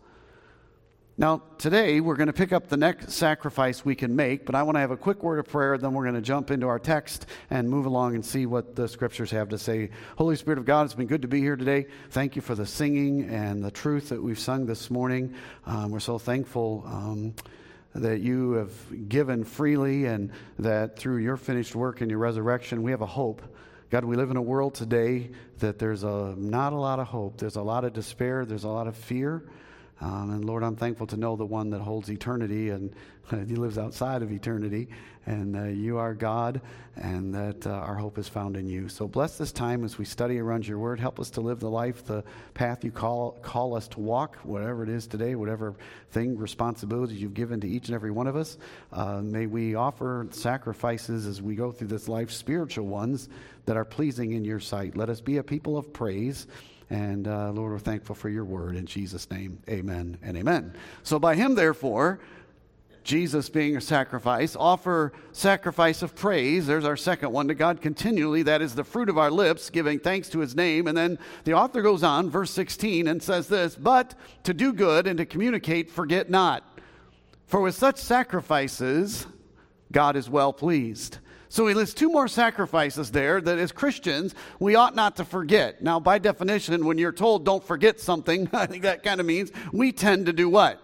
Now, 1.18 1.42
today 1.58 2.02
we're 2.02 2.18
going 2.18 2.28
to 2.28 2.34
pick 2.34 2.54
up 2.54 2.68
the 2.68 2.78
next 2.78 3.14
sacrifice 3.14 3.84
we 3.84 3.96
can 3.96 4.16
make, 4.16 4.46
but 4.46 4.54
I 4.54 4.62
want 4.62 4.76
to 4.76 4.80
have 4.80 4.92
a 4.92 4.96
quick 4.96 5.24
word 5.24 5.40
of 5.40 5.48
prayer, 5.48 5.76
then 5.80 5.94
we're 5.94 6.04
going 6.04 6.14
to 6.14 6.22
jump 6.22 6.52
into 6.52 6.68
our 6.68 6.78
text 6.78 7.26
and 7.50 7.68
move 7.68 7.88
along 7.88 8.14
and 8.14 8.24
see 8.24 8.46
what 8.46 8.76
the 8.76 8.88
scriptures 8.88 9.32
have 9.32 9.50
to 9.50 9.58
say. 9.58 9.90
Holy 10.20 10.36
Spirit 10.36 10.60
of 10.60 10.66
God, 10.66 10.86
it's 10.86 10.94
been 10.94 11.08
good 11.08 11.24
to 11.24 11.28
be 11.28 11.40
here 11.40 11.56
today. 11.56 11.88
Thank 12.12 12.36
you 12.36 12.44
for 12.44 12.54
the 12.54 12.68
singing 12.68 13.28
and 13.32 13.64
the 13.64 13.72
truth 13.72 14.10
that 14.10 14.22
we've 14.22 14.38
sung 14.38 14.68
this 14.68 14.92
morning. 14.92 15.34
Um, 15.66 15.90
we're 15.90 16.00
so 16.00 16.20
thankful. 16.20 16.84
Um, 16.86 17.34
that 17.96 18.20
you 18.20 18.52
have 18.52 19.10
given 19.10 19.44
freely, 19.44 20.06
and 20.06 20.32
that 20.60 21.00
through 21.00 21.18
your 21.18 21.36
finished 21.36 21.74
work 21.74 22.02
and 22.02 22.12
your 22.12 22.20
resurrection, 22.20 22.84
we 22.84 22.92
have 22.92 23.02
a 23.02 23.08
hope 23.08 23.42
God, 23.90 24.04
we 24.04 24.18
live 24.18 24.32
in 24.32 24.38
a 24.38 24.42
world 24.42 24.76
today 24.76 25.30
that 25.60 25.80
there's 25.80 26.04
a, 26.04 26.36
not 26.36 26.74
a 26.74 26.76
lot 26.76 27.00
of 27.00 27.08
hope. 27.08 27.38
There's 27.38 27.56
a 27.56 27.62
lot 27.62 27.86
of 27.86 27.94
despair. 27.94 28.44
There's 28.44 28.66
a 28.66 28.70
lot 28.70 28.88
of 28.88 28.98
fear. 28.98 29.44
Um, 30.00 30.32
and 30.32 30.46
Lord, 30.46 30.64
I'm 30.64 30.76
thankful 30.76 31.08
to 31.08 31.18
know 31.18 31.36
the 31.36 31.46
one 31.46 31.72
that 31.72 31.82
holds 31.82 32.10
eternity 32.10 32.70
and 32.70 32.94
he 33.48 33.56
lives 33.56 33.78
outside 33.78 34.22
of 34.22 34.32
eternity. 34.32 34.88
And 35.26 35.58
uh, 35.58 35.64
you 35.64 35.98
are 35.98 36.14
God, 36.14 36.62
and 36.96 37.36
that 37.36 37.68
uh, 37.68 37.72
our 37.72 37.96
hope 37.96 38.18
is 38.18 38.30
found 38.30 38.56
in 38.56 38.66
you. 38.66 38.88
So 38.88 39.10
bless 39.10 39.38
this 39.38 39.52
time 39.52 39.84
as 39.84 39.98
we 39.98 40.06
study 40.06 40.40
around 40.40 40.66
your 40.66 40.80
word. 40.80 41.02
Help 41.02 41.20
us 41.20 41.30
to 41.32 41.42
live 41.42 41.60
the 41.60 41.70
life, 41.70 42.06
the 42.06 42.24
path 42.54 42.86
you 42.86 42.92
call, 42.92 43.32
call 43.42 43.76
us 43.76 43.90
to 43.90 44.00
walk, 44.00 44.38
whatever 44.44 44.84
it 44.84 44.90
is 44.90 45.06
today, 45.06 45.36
whatever 45.36 45.76
thing, 46.12 46.38
responsibility 46.38 47.16
you've 47.16 47.34
given 47.34 47.60
to 47.60 47.68
each 47.68 47.88
and 47.88 47.96
every 47.96 48.12
one 48.12 48.28
of 48.28 48.38
us. 48.38 48.58
Uh, 48.94 49.20
may 49.22 49.48
we 49.48 49.76
offer 49.76 50.28
sacrifices 50.32 51.26
as 51.26 51.42
we 51.42 51.56
go 51.56 51.74
through 51.74 51.90
this 51.90 52.08
life, 52.08 52.32
spiritual 52.32 52.88
ones 52.88 53.28
that 53.66 53.76
are 53.76 53.86
pleasing 53.86 54.32
in 54.32 54.46
your 54.46 54.62
sight. 54.62 54.96
Let 54.96 55.10
us 55.10 55.20
be 55.20 55.38
a 55.38 55.44
people 55.44 55.78
of 55.78 55.92
praise. 55.92 56.48
And 56.90 57.28
uh, 57.28 57.52
Lord, 57.52 57.72
we're 57.74 57.80
thankful 57.80 58.16
for 58.16 58.30
your 58.30 58.46
word 58.46 58.76
in 58.76 58.86
Jesus' 58.86 59.30
name. 59.30 59.60
Amen 59.70 60.18
and 60.22 60.38
amen. 60.38 60.74
So 61.04 61.20
by 61.20 61.36
him, 61.36 61.56
therefore, 61.56 62.20
Jesus 63.08 63.50
being 63.50 63.78
a 63.78 63.82
sacrifice, 63.82 64.56
offer 64.58 65.14
sacrifice 65.32 66.02
of 66.02 66.14
praise. 66.14 66.68
There's 66.68 66.84
our 66.84 66.98
second 66.98 67.32
one 67.32 67.48
to 67.48 67.56
God 67.56 67.82
continually. 67.82 68.44
That 68.44 68.62
is 68.62 68.76
the 68.76 68.84
fruit 68.84 69.08
of 69.08 69.18
our 69.18 69.32
lips, 69.32 69.70
giving 69.70 70.00
thanks 70.00 70.28
to 70.30 70.40
his 70.40 70.56
name. 70.56 70.88
And 70.88 70.98
then 70.98 71.18
the 71.46 71.54
author 71.54 71.82
goes 71.82 72.04
on, 72.04 72.30
verse 72.30 72.52
16, 72.52 73.08
and 73.08 73.24
says 73.24 73.48
this 73.48 73.76
But 73.76 74.14
to 74.44 74.54
do 74.54 74.74
good 74.74 75.08
and 75.08 75.18
to 75.20 75.26
communicate, 75.26 75.90
forget 75.90 76.30
not. 76.30 76.80
For 77.46 77.62
with 77.62 77.76
such 77.76 77.98
sacrifices, 77.98 79.26
God 79.92 80.18
is 80.18 80.30
well 80.30 80.52
pleased. 80.52 81.20
So 81.50 81.68
he 81.68 81.74
lists 81.74 81.96
two 81.96 82.10
more 82.10 82.28
sacrifices 82.28 83.12
there 83.12 83.40
that 83.42 83.58
as 83.58 83.72
Christians, 83.72 84.36
we 84.60 84.76
ought 84.76 84.96
not 84.96 85.16
to 85.18 85.26
forget. 85.26 85.82
Now, 85.82 86.00
by 86.00 86.18
definition, 86.20 86.86
when 86.86 86.98
you're 86.98 87.12
told 87.12 87.46
don't 87.46 87.64
forget 87.64 88.00
something, 88.00 88.50
I 88.54 88.66
think 88.66 88.84
that 88.84 89.04
kind 89.04 89.20
of 89.20 89.26
means 89.26 89.52
we 89.72 89.92
tend 89.92 90.26
to 90.26 90.34
do 90.34 90.50
what? 90.50 90.82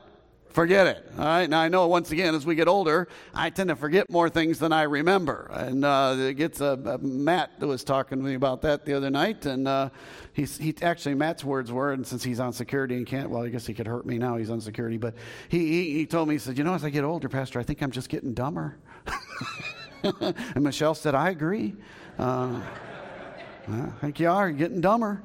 Forget 0.54 0.86
it. 0.86 1.12
All 1.18 1.26
right. 1.26 1.50
Now 1.50 1.62
I 1.62 1.68
know 1.68 1.88
once 1.88 2.12
again 2.12 2.36
as 2.36 2.46
we 2.46 2.54
get 2.54 2.68
older, 2.68 3.08
I 3.34 3.50
tend 3.50 3.70
to 3.70 3.76
forget 3.76 4.08
more 4.12 4.30
things 4.30 4.60
than 4.60 4.72
I 4.72 4.84
remember, 4.84 5.50
and 5.52 5.84
uh, 5.84 6.16
it 6.16 6.36
gets 6.36 6.62
uh, 6.62 6.78
uh 6.86 7.00
Matt 7.02 7.60
was 7.60 7.84
talking 7.84 8.20
to 8.20 8.24
me 8.24 8.36
about 8.36 8.62
that 8.62 8.86
the 8.86 8.94
other 8.94 9.10
night, 9.10 9.48
and 9.48 9.68
uh, 9.68 9.90
he's 10.34 10.56
he 10.56 10.76
actually 10.84 11.16
Matt's 11.16 11.44
words 11.44 11.72
were, 11.72 11.92
and 11.92 12.06
since 12.06 12.24
he's 12.24 12.40
on 12.40 12.54
security 12.54 12.98
and 12.98 13.08
can't, 13.08 13.32
well, 13.32 13.44
I 13.44 13.50
guess 13.50 13.66
he 13.66 13.74
could 13.74 13.88
hurt 13.88 14.06
me 14.06 14.20
now. 14.20 14.38
He's 14.38 14.52
on 14.52 14.62
security, 14.62 14.98
but 14.98 15.16
he 15.50 15.58
he, 15.58 15.94
he 15.94 16.06
told 16.06 16.28
me 16.28 16.36
he 16.36 16.40
said, 16.40 16.56
you 16.56 16.64
know, 16.64 16.76
as 16.76 16.86
I 16.86 16.92
get 16.92 17.04
older, 17.04 17.30
Pastor, 17.30 17.60
I 17.60 17.64
think 17.64 17.82
I'm 17.82 17.92
just 17.92 18.10
getting 18.10 18.36
dumber. 18.36 18.78
and 20.22 20.64
Michelle 20.64 20.96
said, 20.96 21.16
I 21.16 21.30
agree. 21.30 21.76
Uh, 22.20 22.60
I 23.70 23.90
think 24.02 24.20
you 24.20 24.30
are. 24.30 24.50
You're 24.50 24.58
getting 24.58 24.82
dumber. 24.82 25.22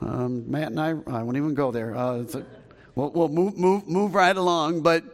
Um, 0.00 0.48
Matt 0.50 0.68
and 0.68 0.80
I, 0.80 0.90
I 0.90 1.22
won't 1.22 1.36
even 1.36 1.54
go 1.54 1.72
there. 1.72 1.96
Uh, 1.96 2.24
a, 2.34 2.42
we'll, 2.94 3.10
we'll 3.10 3.28
move, 3.28 3.56
move, 3.56 3.88
move 3.88 4.14
right 4.14 4.36
along. 4.36 4.82
But 4.82 5.04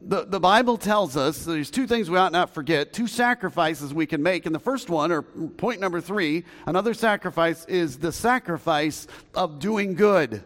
the, 0.00 0.24
the 0.24 0.40
Bible 0.40 0.78
tells 0.78 1.16
us 1.16 1.44
there's 1.44 1.70
two 1.70 1.86
things 1.86 2.08
we 2.08 2.16
ought 2.16 2.32
not 2.32 2.54
forget, 2.54 2.92
two 2.92 3.06
sacrifices 3.06 3.92
we 3.92 4.06
can 4.06 4.22
make. 4.22 4.46
And 4.46 4.54
the 4.54 4.60
first 4.60 4.88
one, 4.88 5.12
or 5.12 5.22
point 5.22 5.80
number 5.80 6.00
three, 6.00 6.44
another 6.66 6.94
sacrifice 6.94 7.66
is 7.66 7.98
the 7.98 8.12
sacrifice 8.12 9.06
of 9.34 9.58
doing 9.58 9.94
good. 9.94 10.42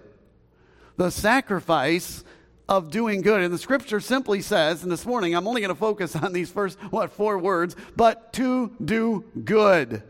The 0.96 1.10
sacrifice 1.10 2.24
of 2.68 2.90
doing 2.90 3.20
good. 3.20 3.42
And 3.42 3.52
the 3.52 3.58
scripture 3.58 4.00
simply 4.00 4.40
says, 4.40 4.82
and 4.82 4.90
this 4.90 5.04
morning 5.04 5.34
I'm 5.34 5.46
only 5.46 5.60
going 5.60 5.74
to 5.74 5.78
focus 5.78 6.16
on 6.22 6.32
these 6.32 6.50
first, 6.50 6.78
what, 6.90 7.12
four 7.12 7.38
words, 7.38 7.76
but 7.96 8.32
to 8.34 8.72
do 8.84 9.24
good. 9.44 10.02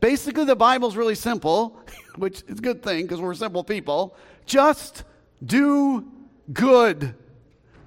Basically, 0.00 0.44
the 0.44 0.56
Bible's 0.56 0.96
really 0.96 1.14
simple, 1.14 1.78
which 2.16 2.42
is 2.48 2.58
a 2.58 2.62
good 2.62 2.82
thing 2.82 3.02
because 3.02 3.20
we're 3.20 3.34
simple 3.34 3.62
people. 3.62 4.16
Just 4.46 5.04
do 5.44 6.06
good. 6.52 7.14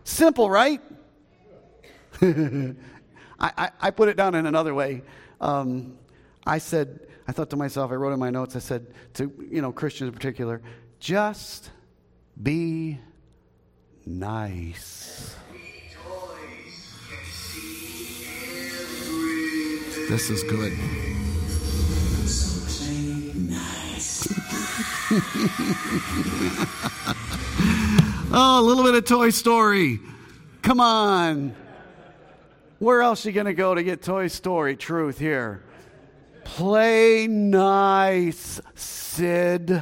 Simple, 0.03 0.50
right? 0.50 0.82
I, 2.22 2.75
I, 3.39 3.70
I, 3.82 3.92
put 3.92 4.10
it 4.10 4.15
down 4.15 4.36
in 4.36 4.46
another 4.46 4.74
way. 4.74 5.01
Um, 5.42 5.98
I 6.46 6.60
said, 6.60 7.00
I 7.27 7.32
thought 7.32 7.50
to 7.50 7.56
myself, 7.56 7.92
I 7.92 7.96
wrote 7.96 8.13
in 8.13 8.20
my 8.20 8.30
notes, 8.30 8.56
I 8.56 8.60
said 8.60 8.86
to, 9.15 9.32
you 9.50 9.62
know, 9.62 9.72
Christians 9.72 10.10
in 10.10 10.13
particular, 10.13 10.62
just 11.00 11.72
be 12.42 13.00
nice. 14.05 15.36
This 20.10 20.29
is 20.29 20.43
good. 20.43 20.74
oh, 28.31 28.60
a 28.60 28.62
little 28.62 28.83
bit 28.83 28.95
of 28.95 29.05
Toy 29.05 29.29
Story. 29.29 30.00
Come 30.62 30.79
on. 30.79 31.55
Where 32.79 33.01
else 33.01 33.25
are 33.25 33.29
you 33.29 33.33
going 33.33 33.45
to 33.45 33.53
go 33.53 33.74
to 33.74 33.83
get 33.83 34.01
Toy 34.01 34.27
Story 34.27 34.75
truth 34.75 35.19
here? 35.19 35.63
Play 36.43 37.27
nice, 37.27 38.60
Sid. 38.75 39.81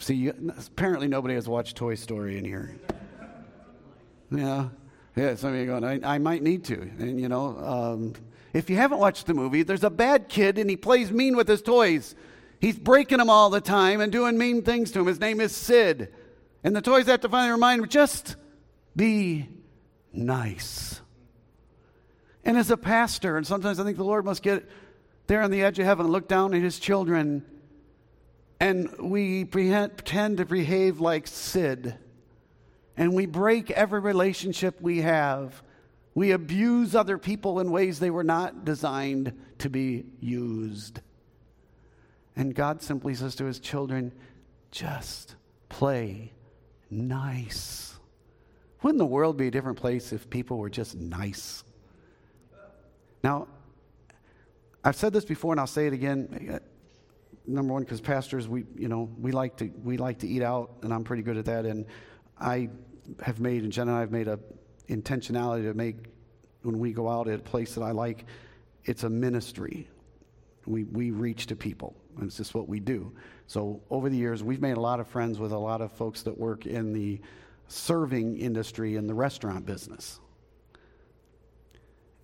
See, 0.00 0.28
apparently 0.28 1.08
nobody 1.08 1.34
has 1.34 1.46
watched 1.46 1.76
Toy 1.76 1.94
Story 1.94 2.38
in 2.38 2.44
here. 2.44 2.74
Yeah. 4.30 4.68
Yeah, 5.14 5.34
some 5.34 5.52
of 5.52 5.60
you 5.60 5.66
going, 5.66 5.84
I, 5.84 6.14
I 6.14 6.18
might 6.18 6.42
need 6.42 6.64
to. 6.64 6.80
And, 6.80 7.20
you 7.20 7.28
know, 7.28 7.58
um, 7.58 8.14
if 8.54 8.70
you 8.70 8.76
haven't 8.76 8.98
watched 8.98 9.26
the 9.26 9.34
movie, 9.34 9.62
there's 9.62 9.84
a 9.84 9.90
bad 9.90 10.28
kid 10.28 10.56
and 10.56 10.70
he 10.70 10.76
plays 10.76 11.12
mean 11.12 11.36
with 11.36 11.46
his 11.46 11.60
toys. 11.60 12.14
He's 12.60 12.78
breaking 12.78 13.18
them 13.18 13.28
all 13.28 13.50
the 13.50 13.60
time 13.60 14.00
and 14.00 14.10
doing 14.10 14.38
mean 14.38 14.62
things 14.62 14.90
to 14.92 15.00
him. 15.00 15.06
His 15.06 15.20
name 15.20 15.40
is 15.40 15.54
Sid. 15.54 16.12
And 16.64 16.74
the 16.74 16.80
toys 16.80 17.06
have 17.06 17.20
to 17.20 17.28
finally 17.28 17.52
remind 17.52 17.82
him, 17.82 17.88
just 17.88 18.36
be 18.96 19.48
nice. 20.12 21.00
And 22.44 22.56
as 22.56 22.70
a 22.70 22.76
pastor, 22.76 23.36
and 23.36 23.46
sometimes 23.46 23.78
I 23.78 23.84
think 23.84 23.98
the 23.98 24.04
Lord 24.04 24.24
must 24.24 24.42
get 24.42 24.66
there 25.26 25.42
on 25.42 25.50
the 25.50 25.62
edge 25.62 25.78
of 25.78 25.84
heaven 25.84 26.06
and 26.06 26.12
look 26.12 26.28
down 26.28 26.54
at 26.54 26.62
his 26.62 26.78
children 26.78 27.44
and 28.60 28.94
we 28.98 29.46
pretend 29.46 30.36
to 30.36 30.44
behave 30.44 31.00
like 31.00 31.26
Sid, 31.26 31.96
and 32.96 33.14
we 33.14 33.24
break 33.24 33.70
every 33.70 34.00
relationship 34.00 34.80
we 34.80 35.00
have. 35.00 35.62
We 36.14 36.32
abuse 36.32 36.94
other 36.94 37.16
people 37.16 37.60
in 37.60 37.70
ways 37.70 37.98
they 37.98 38.10
were 38.10 38.24
not 38.24 38.66
designed 38.66 39.32
to 39.58 39.70
be 39.70 40.04
used. 40.20 41.00
And 42.36 42.54
God 42.54 42.82
simply 42.82 43.14
says 43.14 43.34
to 43.36 43.46
his 43.46 43.58
children, 43.58 44.12
just 44.70 45.36
play 45.68 46.32
nice. 46.90 47.98
Wouldn't 48.82 48.98
the 48.98 49.06
world 49.06 49.36
be 49.36 49.46
a 49.46 49.50
different 49.50 49.78
place 49.78 50.12
if 50.12 50.28
people 50.28 50.58
were 50.58 50.70
just 50.70 50.96
nice? 50.96 51.64
Now, 53.22 53.48
I've 54.84 54.96
said 54.96 55.12
this 55.12 55.24
before 55.24 55.52
and 55.52 55.60
I'll 55.60 55.66
say 55.66 55.86
it 55.86 55.92
again 55.92 56.60
number 57.46 57.72
one 57.72 57.82
because 57.82 58.00
pastors 58.00 58.48
we 58.48 58.64
you 58.76 58.88
know 58.88 59.10
we 59.18 59.32
like 59.32 59.56
to 59.56 59.70
we 59.82 59.96
like 59.96 60.18
to 60.18 60.28
eat 60.28 60.42
out 60.42 60.76
and 60.82 60.92
i'm 60.92 61.04
pretty 61.04 61.22
good 61.22 61.36
at 61.36 61.44
that. 61.46 61.64
And 61.64 61.86
i 62.38 62.68
have 63.22 63.40
made 63.40 63.62
and 63.62 63.72
jen 63.72 63.88
and 63.88 63.96
i 63.96 64.00
have 64.00 64.12
made 64.12 64.28
a 64.28 64.38
intentionality 64.88 65.64
to 65.64 65.74
make 65.74 65.96
when 66.62 66.78
we 66.78 66.92
go 66.92 67.08
out 67.08 67.28
at 67.28 67.40
a 67.40 67.42
place 67.42 67.74
that 67.74 67.82
i 67.82 67.90
like 67.90 68.24
it's 68.84 69.04
a 69.04 69.10
ministry. 69.10 69.88
We 70.66 70.84
we 70.84 71.10
reach 71.10 71.46
to 71.46 71.56
people 71.56 71.94
and 72.16 72.26
it's 72.26 72.36
just 72.36 72.54
what 72.54 72.68
we 72.68 72.80
do. 72.80 73.12
So 73.46 73.80
over 73.90 74.08
the 74.08 74.16
years 74.16 74.42
we've 74.42 74.60
made 74.60 74.76
a 74.76 74.80
lot 74.80 75.00
of 75.00 75.08
friends 75.08 75.38
with 75.38 75.52
a 75.52 75.58
lot 75.58 75.80
of 75.80 75.92
folks 75.92 76.22
that 76.22 76.36
work 76.36 76.66
in 76.66 76.92
the 76.92 77.20
serving 77.68 78.36
industry 78.38 78.96
in 78.96 79.06
the 79.06 79.14
restaurant 79.14 79.64
business. 79.66 80.20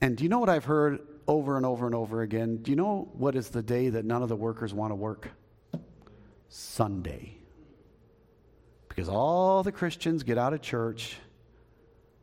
And 0.00 0.16
do 0.16 0.24
you 0.24 0.30
know 0.30 0.38
what 0.38 0.50
i've 0.50 0.64
heard 0.64 1.00
over 1.28 1.56
and 1.56 1.66
over 1.66 1.86
and 1.86 1.94
over 1.94 2.22
again. 2.22 2.58
Do 2.58 2.70
you 2.70 2.76
know 2.76 3.08
what 3.12 3.34
is 3.34 3.48
the 3.48 3.62
day 3.62 3.88
that 3.90 4.04
none 4.04 4.22
of 4.22 4.28
the 4.28 4.36
workers 4.36 4.72
want 4.72 4.90
to 4.90 4.94
work? 4.94 5.30
Sunday. 6.48 7.36
Because 8.88 9.08
all 9.08 9.62
the 9.62 9.72
Christians 9.72 10.22
get 10.22 10.38
out 10.38 10.52
of 10.52 10.62
church 10.62 11.16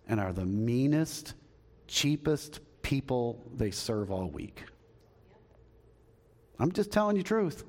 and 0.08 0.20
are 0.20 0.34
the 0.34 0.46
meanest, 0.46 1.34
cheapest 1.88 2.60
people 2.82 3.44
they 3.56 3.72
serve 3.72 4.12
all 4.12 4.30
week. 4.30 4.64
I'm 6.60 6.72
just 6.72 6.92
telling 6.92 7.16
you 7.16 7.24
truth. 7.24 7.64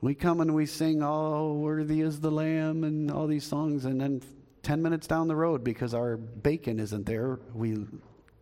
We 0.00 0.14
come 0.14 0.40
and 0.40 0.54
we 0.54 0.66
sing, 0.66 1.02
Oh, 1.02 1.54
worthy 1.54 2.02
is 2.02 2.20
the 2.20 2.30
Lamb, 2.30 2.84
and 2.84 3.10
all 3.10 3.26
these 3.26 3.44
songs, 3.44 3.84
and 3.84 4.00
then 4.00 4.22
10 4.62 4.80
minutes 4.80 5.06
down 5.06 5.28
the 5.28 5.36
road, 5.36 5.64
because 5.64 5.94
our 5.94 6.16
bacon 6.16 6.78
isn't 6.78 7.04
there, 7.04 7.40
we 7.52 7.84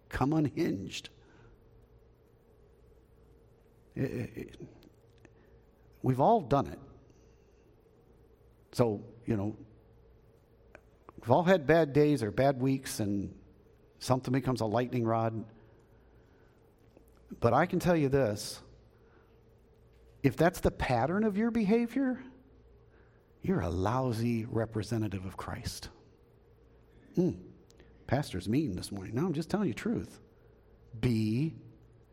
come 0.08 0.32
unhinged. 0.32 1.10
It, 3.94 4.02
it, 4.02 4.60
we've 6.02 6.20
all 6.20 6.40
done 6.40 6.66
it. 6.66 6.78
So, 8.72 9.02
you 9.24 9.36
know, 9.36 9.56
we've 11.20 11.30
all 11.30 11.44
had 11.44 11.66
bad 11.66 11.92
days 11.92 12.22
or 12.22 12.30
bad 12.30 12.60
weeks, 12.60 13.00
and 13.00 13.34
something 13.98 14.32
becomes 14.32 14.60
a 14.60 14.66
lightning 14.66 15.04
rod. 15.04 15.44
But 17.40 17.54
I 17.54 17.66
can 17.66 17.78
tell 17.78 17.96
you 17.96 18.08
this 18.08 18.60
if 20.22 20.36
that's 20.36 20.60
the 20.60 20.70
pattern 20.70 21.24
of 21.24 21.36
your 21.36 21.50
behavior, 21.50 22.18
you're 23.42 23.60
a 23.60 23.70
lousy 23.70 24.44
representative 24.44 25.24
of 25.24 25.36
Christ. 25.36 25.88
Mm, 27.16 27.38
pastor's 28.06 28.48
mean 28.48 28.76
this 28.76 28.92
morning. 28.92 29.14
No, 29.14 29.26
I'm 29.26 29.32
just 29.32 29.50
telling 29.50 29.68
you 29.68 29.74
truth. 29.74 30.20
Be 31.00 31.54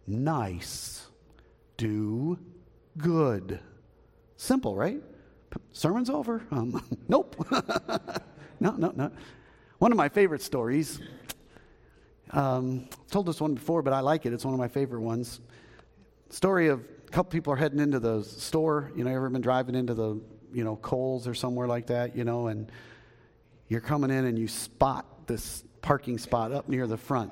nice. 0.07 1.07
Do 1.77 2.39
good. 2.97 3.59
Simple, 4.37 4.75
right? 4.75 5.01
Sermon's 5.71 6.09
over. 6.09 6.45
Um, 6.51 6.83
nope. 7.07 7.35
no, 8.59 8.71
no, 8.71 8.91
no. 8.95 9.11
One 9.77 9.91
of 9.91 9.97
my 9.97 10.09
favorite 10.09 10.41
stories. 10.41 10.99
Um, 12.31 12.89
told 13.11 13.27
this 13.27 13.39
one 13.39 13.53
before, 13.53 13.83
but 13.83 13.93
I 13.93 13.99
like 13.99 14.25
it. 14.25 14.33
It's 14.33 14.43
one 14.43 14.53
of 14.53 14.59
my 14.59 14.67
favorite 14.67 15.01
ones. 15.01 15.39
Story 16.29 16.69
of 16.69 16.79
a 16.79 17.11
couple 17.11 17.29
people 17.29 17.53
are 17.53 17.57
heading 17.57 17.79
into 17.79 17.99
the 17.99 18.23
store. 18.23 18.91
You 18.95 19.03
know, 19.03 19.11
ever 19.11 19.29
been 19.29 19.41
driving 19.41 19.75
into 19.75 19.93
the 19.93 20.19
you 20.51 20.63
know 20.63 20.75
Kohl's 20.77 21.27
or 21.27 21.35
somewhere 21.35 21.67
like 21.67 21.87
that? 21.87 22.15
You 22.15 22.23
know, 22.23 22.47
and 22.47 22.71
you're 23.67 23.81
coming 23.81 24.09
in 24.09 24.25
and 24.25 24.37
you 24.37 24.47
spot 24.47 25.27
this 25.27 25.63
parking 25.83 26.17
spot 26.17 26.51
up 26.51 26.67
near 26.67 26.87
the 26.87 26.97
front, 26.97 27.31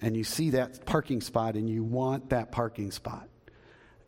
and 0.00 0.16
you 0.16 0.24
see 0.24 0.50
that 0.50 0.84
parking 0.84 1.20
spot 1.20 1.54
and 1.54 1.70
you 1.70 1.84
want 1.84 2.30
that 2.30 2.50
parking 2.50 2.90
spot 2.90 3.28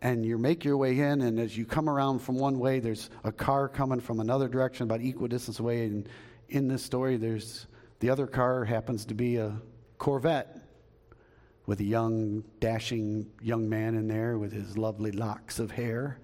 and 0.04 0.24
you 0.26 0.36
make 0.36 0.64
your 0.66 0.76
way 0.76 0.98
in, 0.98 1.22
and 1.22 1.40
as 1.40 1.56
you 1.56 1.64
come 1.64 1.88
around 1.88 2.18
from 2.18 2.38
one 2.38 2.58
way, 2.58 2.78
there's 2.78 3.08
a 3.24 3.32
car 3.32 3.68
coming 3.68 4.00
from 4.00 4.20
another 4.20 4.48
direction, 4.48 4.84
about 4.84 5.00
equal 5.00 5.26
distance 5.26 5.60
away. 5.60 5.86
And 5.86 6.06
in 6.50 6.68
this 6.68 6.82
story, 6.82 7.16
there's 7.16 7.66
the 8.00 8.10
other 8.10 8.26
car 8.26 8.66
happens 8.66 9.06
to 9.06 9.14
be 9.14 9.36
a 9.36 9.56
Corvette 9.96 10.60
with 11.64 11.80
a 11.80 11.84
young, 11.84 12.44
dashing 12.60 13.30
young 13.40 13.66
man 13.66 13.94
in 13.94 14.06
there 14.06 14.36
with 14.36 14.52
his 14.52 14.76
lovely 14.76 15.10
locks 15.10 15.58
of 15.58 15.70
hair, 15.70 16.20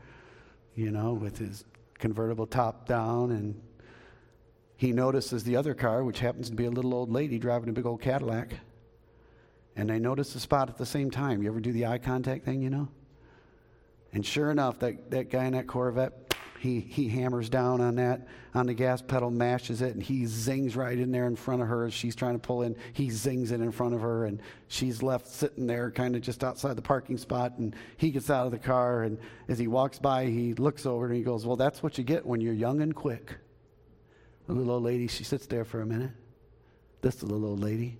you 0.74 0.90
know, 0.90 1.14
with 1.14 1.38
his 1.38 1.64
convertible 1.98 2.46
top 2.46 2.86
down. 2.86 3.30
And 3.30 3.62
he 4.80 4.94
notices 4.94 5.44
the 5.44 5.56
other 5.56 5.74
car, 5.74 6.04
which 6.04 6.20
happens 6.20 6.48
to 6.48 6.56
be 6.56 6.64
a 6.64 6.70
little 6.70 6.94
old 6.94 7.12
lady 7.12 7.38
driving 7.38 7.68
a 7.68 7.72
big 7.72 7.84
old 7.84 8.00
Cadillac. 8.00 8.54
And 9.76 9.90
they 9.90 9.98
notice 9.98 10.32
the 10.32 10.40
spot 10.40 10.70
at 10.70 10.78
the 10.78 10.86
same 10.86 11.10
time. 11.10 11.42
You 11.42 11.50
ever 11.50 11.60
do 11.60 11.70
the 11.70 11.84
eye 11.84 11.98
contact 11.98 12.46
thing, 12.46 12.62
you 12.62 12.70
know? 12.70 12.88
And 14.14 14.24
sure 14.24 14.50
enough, 14.50 14.78
that, 14.78 15.10
that 15.10 15.28
guy 15.28 15.44
in 15.44 15.52
that 15.52 15.66
Corvette, 15.66 16.34
he, 16.58 16.80
he 16.80 17.10
hammers 17.10 17.50
down 17.50 17.82
on 17.82 17.96
that, 17.96 18.26
on 18.54 18.64
the 18.64 18.72
gas 18.72 19.02
pedal, 19.02 19.30
mashes 19.30 19.82
it, 19.82 19.92
and 19.92 20.02
he 20.02 20.24
zings 20.24 20.74
right 20.76 20.98
in 20.98 21.12
there 21.12 21.26
in 21.26 21.36
front 21.36 21.60
of 21.60 21.68
her 21.68 21.84
as 21.84 21.92
she's 21.92 22.16
trying 22.16 22.32
to 22.32 22.38
pull 22.38 22.62
in. 22.62 22.74
He 22.94 23.10
zings 23.10 23.50
it 23.50 23.60
in 23.60 23.72
front 23.72 23.92
of 23.92 24.00
her, 24.00 24.24
and 24.24 24.40
she's 24.68 25.02
left 25.02 25.26
sitting 25.26 25.66
there 25.66 25.90
kind 25.90 26.16
of 26.16 26.22
just 26.22 26.42
outside 26.42 26.74
the 26.74 26.80
parking 26.80 27.18
spot. 27.18 27.58
And 27.58 27.76
he 27.98 28.10
gets 28.10 28.30
out 28.30 28.46
of 28.46 28.52
the 28.52 28.58
car, 28.58 29.02
and 29.02 29.18
as 29.46 29.58
he 29.58 29.66
walks 29.66 29.98
by, 29.98 30.24
he 30.24 30.54
looks 30.54 30.86
over 30.86 31.04
and 31.04 31.14
he 31.14 31.22
goes, 31.22 31.44
Well, 31.44 31.56
that's 31.56 31.82
what 31.82 31.98
you 31.98 32.04
get 32.04 32.24
when 32.24 32.40
you're 32.40 32.54
young 32.54 32.80
and 32.80 32.94
quick. 32.94 33.36
The 34.46 34.52
little 34.52 34.72
old 34.72 34.82
lady, 34.82 35.06
she 35.06 35.24
sits 35.24 35.46
there 35.46 35.64
for 35.64 35.80
a 35.80 35.86
minute. 35.86 36.10
This 37.02 37.22
little 37.22 37.44
old 37.44 37.60
lady. 37.60 37.96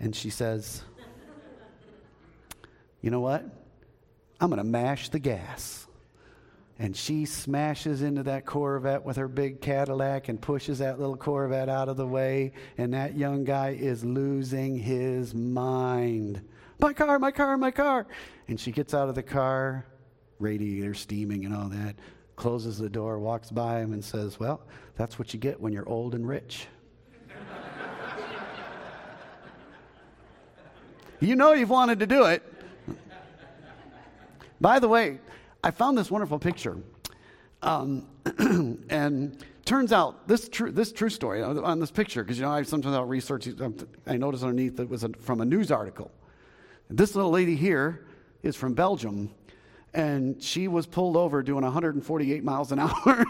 And 0.00 0.14
she 0.14 0.30
says, 0.30 0.82
You 3.00 3.10
know 3.10 3.20
what? 3.20 3.44
I'm 4.40 4.48
going 4.48 4.58
to 4.58 4.64
mash 4.64 5.08
the 5.10 5.18
gas. 5.18 5.86
And 6.78 6.96
she 6.96 7.26
smashes 7.26 8.02
into 8.02 8.24
that 8.24 8.44
Corvette 8.44 9.04
with 9.04 9.16
her 9.16 9.28
big 9.28 9.60
Cadillac 9.60 10.28
and 10.28 10.40
pushes 10.40 10.78
that 10.78 10.98
little 10.98 11.16
Corvette 11.16 11.68
out 11.68 11.88
of 11.88 11.96
the 11.96 12.06
way. 12.06 12.52
And 12.76 12.94
that 12.94 13.16
young 13.16 13.44
guy 13.44 13.70
is 13.70 14.04
losing 14.04 14.76
his 14.76 15.34
mind. 15.34 16.42
My 16.80 16.92
car, 16.92 17.18
my 17.20 17.30
car, 17.30 17.56
my 17.56 17.70
car. 17.70 18.06
And 18.48 18.58
she 18.58 18.72
gets 18.72 18.94
out 18.94 19.08
of 19.08 19.14
the 19.14 19.22
car, 19.22 19.86
radiator 20.40 20.94
steaming 20.94 21.44
and 21.44 21.54
all 21.54 21.68
that, 21.68 21.94
closes 22.36 22.78
the 22.78 22.88
door, 22.88 23.18
walks 23.18 23.50
by 23.50 23.80
him, 23.80 23.92
and 23.92 24.04
says, 24.04 24.40
Well, 24.40 24.62
that's 24.96 25.18
what 25.18 25.34
you 25.34 25.40
get 25.40 25.60
when 25.60 25.72
you're 25.72 25.88
old 25.88 26.14
and 26.14 26.26
rich. 26.26 26.66
you 31.20 31.36
know 31.36 31.52
you've 31.52 31.70
wanted 31.70 31.98
to 32.00 32.06
do 32.06 32.24
it. 32.24 32.42
By 34.60 34.78
the 34.78 34.88
way, 34.88 35.18
I 35.64 35.72
found 35.72 35.98
this 35.98 36.10
wonderful 36.10 36.38
picture. 36.38 36.78
Um, 37.62 38.06
and 38.88 39.44
turns 39.64 39.92
out 39.92 40.26
this 40.26 40.48
true 40.48 40.70
this 40.70 40.92
true 40.92 41.08
story 41.08 41.42
on 41.42 41.78
this 41.78 41.90
picture 41.90 42.24
because 42.24 42.38
you 42.38 42.44
know 42.44 42.50
I 42.50 42.62
sometimes 42.62 42.94
I'll 42.94 43.04
research 43.04 43.48
um, 43.60 43.76
I 44.06 44.16
noticed 44.16 44.42
underneath 44.42 44.78
it 44.80 44.88
was 44.88 45.04
a, 45.04 45.10
from 45.10 45.40
a 45.40 45.44
news 45.44 45.70
article. 45.70 46.10
This 46.90 47.14
little 47.14 47.30
lady 47.30 47.56
here 47.56 48.06
is 48.42 48.56
from 48.56 48.74
Belgium, 48.74 49.30
and 49.94 50.42
she 50.42 50.68
was 50.68 50.86
pulled 50.86 51.16
over 51.16 51.42
doing 51.42 51.64
148 51.64 52.42
miles 52.42 52.72
an 52.72 52.78
hour. 52.78 53.26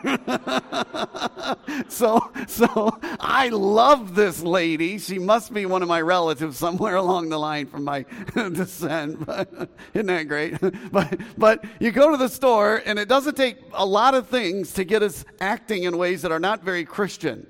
so, 1.88 2.30
so 2.46 2.98
I 3.20 3.48
love 3.48 4.14
this 4.14 4.42
lady. 4.42 4.98
She 4.98 5.18
must 5.18 5.52
be 5.52 5.66
one 5.66 5.82
of 5.82 5.88
my 5.88 6.00
relatives 6.00 6.58
somewhere 6.58 6.96
along 6.96 7.30
the 7.30 7.38
line 7.38 7.66
from 7.66 7.84
my 7.84 8.04
descent. 8.34 9.26
But, 9.26 9.70
isn't 9.94 10.06
that 10.06 10.28
great? 10.28 10.56
But, 10.92 11.18
but 11.36 11.64
you 11.80 11.90
go 11.90 12.12
to 12.12 12.16
the 12.16 12.28
store, 12.28 12.80
and 12.86 12.98
it 12.98 13.08
doesn't 13.08 13.36
take 13.36 13.56
a 13.72 13.84
lot 13.84 14.14
of 14.14 14.28
things 14.28 14.72
to 14.74 14.84
get 14.84 15.02
us 15.02 15.24
acting 15.40 15.82
in 15.82 15.98
ways 15.98 16.22
that 16.22 16.30
are 16.30 16.40
not 16.40 16.62
very 16.62 16.84
Christian 16.84 17.46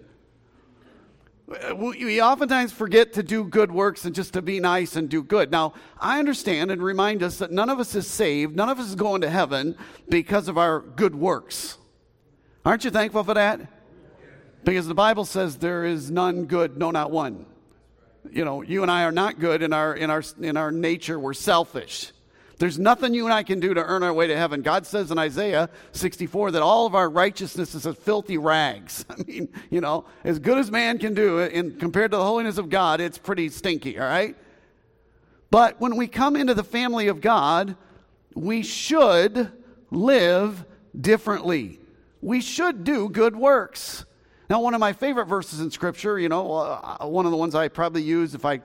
Uh, 1.52 1.74
we 1.74 2.22
oftentimes 2.22 2.72
forget 2.72 3.12
to 3.14 3.22
do 3.22 3.44
good 3.44 3.70
works 3.70 4.04
and 4.04 4.14
just 4.14 4.32
to 4.34 4.42
be 4.42 4.60
nice 4.60 4.96
and 4.96 5.08
do 5.08 5.22
good. 5.22 5.50
Now, 5.50 5.74
I 6.00 6.18
understand 6.18 6.70
and 6.70 6.82
remind 6.82 7.22
us 7.22 7.38
that 7.38 7.50
none 7.50 7.68
of 7.68 7.78
us 7.78 7.94
is 7.94 8.06
saved, 8.06 8.56
none 8.56 8.68
of 8.68 8.78
us 8.78 8.88
is 8.88 8.94
going 8.94 9.20
to 9.22 9.30
heaven 9.30 9.76
because 10.08 10.48
of 10.48 10.56
our 10.56 10.80
good 10.80 11.14
works. 11.14 11.78
Aren't 12.64 12.84
you 12.84 12.90
thankful 12.90 13.24
for 13.24 13.34
that? 13.34 13.60
Because 14.64 14.86
the 14.86 14.94
Bible 14.94 15.24
says 15.24 15.58
there 15.58 15.84
is 15.84 16.10
none 16.10 16.44
good, 16.46 16.78
no, 16.78 16.90
not 16.90 17.10
one. 17.10 17.46
You 18.30 18.44
know, 18.44 18.62
you 18.62 18.82
and 18.82 18.90
I 18.90 19.02
are 19.02 19.12
not 19.12 19.40
good 19.40 19.62
in 19.62 19.72
our, 19.72 19.94
in 19.94 20.10
our, 20.10 20.22
in 20.40 20.56
our 20.56 20.70
nature, 20.70 21.18
we're 21.18 21.34
selfish. 21.34 22.12
There's 22.62 22.78
nothing 22.78 23.12
you 23.12 23.24
and 23.24 23.34
I 23.34 23.42
can 23.42 23.58
do 23.58 23.74
to 23.74 23.82
earn 23.82 24.04
our 24.04 24.12
way 24.12 24.28
to 24.28 24.36
heaven. 24.36 24.62
God 24.62 24.86
says 24.86 25.10
in 25.10 25.18
Isaiah 25.18 25.68
64 25.90 26.52
that 26.52 26.62
all 26.62 26.86
of 26.86 26.94
our 26.94 27.10
righteousness 27.10 27.74
is 27.74 27.84
as 27.84 27.96
filthy 27.96 28.38
rags. 28.38 29.04
I 29.10 29.16
mean, 29.24 29.48
you 29.68 29.80
know, 29.80 30.04
as 30.22 30.38
good 30.38 30.58
as 30.58 30.70
man 30.70 30.98
can 31.00 31.12
do, 31.12 31.40
and 31.40 31.76
compared 31.80 32.12
to 32.12 32.18
the 32.18 32.22
holiness 32.22 32.58
of 32.58 32.70
God, 32.70 33.00
it's 33.00 33.18
pretty 33.18 33.48
stinky, 33.48 33.98
all 33.98 34.06
right? 34.06 34.36
But 35.50 35.80
when 35.80 35.96
we 35.96 36.06
come 36.06 36.36
into 36.36 36.54
the 36.54 36.62
family 36.62 37.08
of 37.08 37.20
God, 37.20 37.74
we 38.36 38.62
should 38.62 39.50
live 39.90 40.64
differently. 40.96 41.80
We 42.20 42.40
should 42.40 42.84
do 42.84 43.08
good 43.08 43.34
works. 43.34 44.04
Now, 44.48 44.60
one 44.60 44.74
of 44.74 44.80
my 44.80 44.92
favorite 44.92 45.26
verses 45.26 45.58
in 45.58 45.72
Scripture, 45.72 46.16
you 46.16 46.28
know, 46.28 46.52
uh, 46.52 47.06
one 47.08 47.24
of 47.24 47.32
the 47.32 47.38
ones 47.38 47.56
I 47.56 47.66
probably 47.66 48.02
use 48.02 48.36
if 48.36 48.44
I 48.44 48.58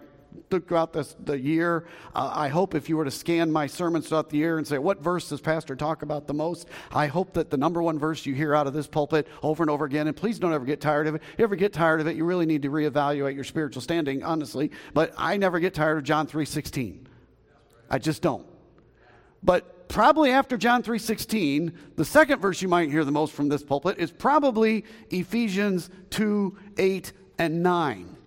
throughout 0.50 0.94
this, 0.94 1.16
the 1.24 1.40
year. 1.40 1.86
Uh, 2.16 2.32
I 2.34 2.48
hope 2.48 2.76
if 2.76 2.90
you 2.90 2.98
were 2.98 3.06
to 3.06 3.12
scan 3.12 3.52
my 3.52 3.68
sermons 3.68 4.08
throughout 4.08 4.30
the 4.30 4.38
year 4.38 4.58
and 4.58 4.68
say, 4.68 4.78
what 4.78 5.02
verse 5.02 5.30
does 5.30 5.42
Pastor 5.42 5.76
talk 5.76 6.02
about 6.02 6.28
the 6.28 6.34
most? 6.34 6.68
I 6.92 7.08
hope 7.08 7.34
that 7.34 7.50
the 7.50 7.58
number 7.58 7.82
one 7.82 8.00
verse 8.00 8.26
you 8.26 8.34
hear 8.34 8.56
out 8.56 8.68
of 8.68 8.74
this 8.74 8.88
pulpit 8.88 9.28
over 9.44 9.64
and 9.64 9.70
over 9.70 9.86
again, 9.86 10.08
and 10.08 10.16
please 10.16 10.40
don't 10.40 10.54
ever 10.54 10.66
get 10.66 10.82
tired 10.82 11.08
of 11.08 11.16
it. 11.16 11.22
If 11.34 11.40
you 11.40 11.44
ever 11.44 11.56
get 11.56 11.74
tired 11.74 12.02
of 12.02 12.08
it, 12.08 12.16
you 12.16 12.26
really 12.26 12.46
need 12.46 12.62
to 12.64 12.70
reevaluate 12.70 13.36
your 13.36 13.44
spiritual 13.44 13.82
standing, 13.82 14.24
honestly. 14.24 14.72
But 14.94 15.14
I 15.18 15.38
never 15.38 15.60
get 15.60 15.74
tired 15.74 15.98
of 15.98 16.04
John 16.04 16.28
3.16. 16.28 17.06
I 17.90 18.00
just 18.00 18.22
don't. 18.22 18.46
But 19.44 19.88
probably 19.88 20.32
after 20.32 20.58
John 20.58 20.84
3:16, 20.84 21.72
the 21.96 22.06
second 22.06 22.40
verse 22.40 22.62
you 22.62 22.68
might 22.68 22.90
hear 22.90 23.06
the 23.06 23.12
most 23.12 23.34
from 23.34 23.50
this 23.50 23.64
pulpit 23.64 23.98
is 23.98 24.12
probably 24.12 24.84
Ephesians 25.10 25.90
2, 26.10 26.58
8, 26.78 27.14
and 27.40 27.64
9. 27.64 28.18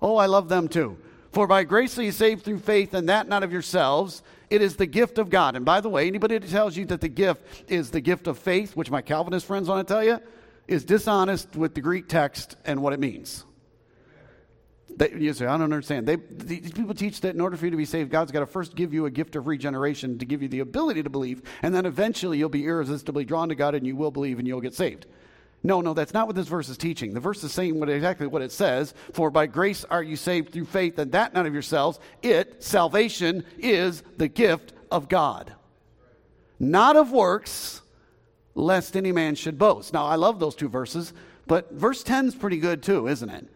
Oh, 0.00 0.16
I 0.16 0.26
love 0.26 0.48
them 0.48 0.68
too. 0.68 0.98
For 1.32 1.46
by 1.46 1.64
grace 1.64 1.98
are 1.98 2.02
you 2.02 2.12
saved 2.12 2.44
through 2.44 2.60
faith, 2.60 2.94
and 2.94 3.08
that 3.08 3.28
not 3.28 3.42
of 3.42 3.52
yourselves. 3.52 4.22
It 4.50 4.62
is 4.62 4.76
the 4.76 4.86
gift 4.86 5.18
of 5.18 5.28
God. 5.28 5.56
And 5.56 5.64
by 5.64 5.80
the 5.80 5.88
way, 5.88 6.06
anybody 6.06 6.38
that 6.38 6.48
tells 6.48 6.76
you 6.76 6.86
that 6.86 7.00
the 7.00 7.08
gift 7.08 7.70
is 7.70 7.90
the 7.90 8.00
gift 8.00 8.26
of 8.26 8.38
faith, 8.38 8.74
which 8.74 8.90
my 8.90 9.02
Calvinist 9.02 9.46
friends 9.46 9.68
want 9.68 9.86
to 9.86 9.92
tell 9.92 10.02
you, 10.02 10.20
is 10.66 10.84
dishonest 10.84 11.54
with 11.54 11.74
the 11.74 11.80
Greek 11.80 12.08
text 12.08 12.56
and 12.64 12.82
what 12.82 12.92
it 12.92 13.00
means. 13.00 13.44
They, 14.96 15.12
you 15.12 15.32
say, 15.32 15.46
I 15.46 15.52
don't 15.52 15.62
understand. 15.62 16.06
They, 16.06 16.16
these 16.16 16.72
people 16.72 16.94
teach 16.94 17.20
that 17.20 17.34
in 17.34 17.40
order 17.40 17.56
for 17.56 17.66
you 17.66 17.70
to 17.70 17.76
be 17.76 17.84
saved, 17.84 18.10
God's 18.10 18.32
got 18.32 18.40
to 18.40 18.46
first 18.46 18.74
give 18.74 18.92
you 18.92 19.06
a 19.06 19.10
gift 19.10 19.36
of 19.36 19.46
regeneration 19.46 20.18
to 20.18 20.24
give 20.24 20.42
you 20.42 20.48
the 20.48 20.60
ability 20.60 21.02
to 21.02 21.10
believe, 21.10 21.42
and 21.62 21.74
then 21.74 21.86
eventually 21.86 22.38
you'll 22.38 22.48
be 22.48 22.64
irresistibly 22.64 23.24
drawn 23.24 23.50
to 23.50 23.54
God 23.54 23.74
and 23.74 23.86
you 23.86 23.94
will 23.96 24.10
believe 24.10 24.38
and 24.38 24.48
you'll 24.48 24.60
get 24.60 24.74
saved. 24.74 25.06
No, 25.62 25.80
no, 25.80 25.92
that's 25.92 26.14
not 26.14 26.26
what 26.26 26.36
this 26.36 26.46
verse 26.46 26.68
is 26.68 26.78
teaching. 26.78 27.14
The 27.14 27.20
verse 27.20 27.42
is 27.42 27.52
saying 27.52 27.78
what, 27.78 27.88
exactly 27.88 28.26
what 28.26 28.42
it 28.42 28.52
says. 28.52 28.94
For 29.12 29.30
by 29.30 29.46
grace 29.46 29.84
are 29.84 30.02
you 30.02 30.16
saved 30.16 30.52
through 30.52 30.66
faith, 30.66 30.98
and 30.98 31.10
that 31.12 31.34
not 31.34 31.46
of 31.46 31.52
yourselves. 31.52 31.98
It, 32.22 32.62
salvation, 32.62 33.44
is 33.58 34.02
the 34.16 34.28
gift 34.28 34.72
of 34.90 35.08
God. 35.08 35.52
Not 36.60 36.96
of 36.96 37.10
works, 37.10 37.82
lest 38.54 38.96
any 38.96 39.12
man 39.12 39.34
should 39.34 39.58
boast. 39.58 39.92
Now, 39.92 40.06
I 40.06 40.14
love 40.14 40.38
those 40.38 40.54
two 40.54 40.68
verses, 40.68 41.12
but 41.46 41.72
verse 41.72 42.02
10 42.02 42.28
is 42.28 42.34
pretty 42.34 42.58
good 42.58 42.82
too, 42.82 43.08
isn't 43.08 43.28
it? 43.28 43.48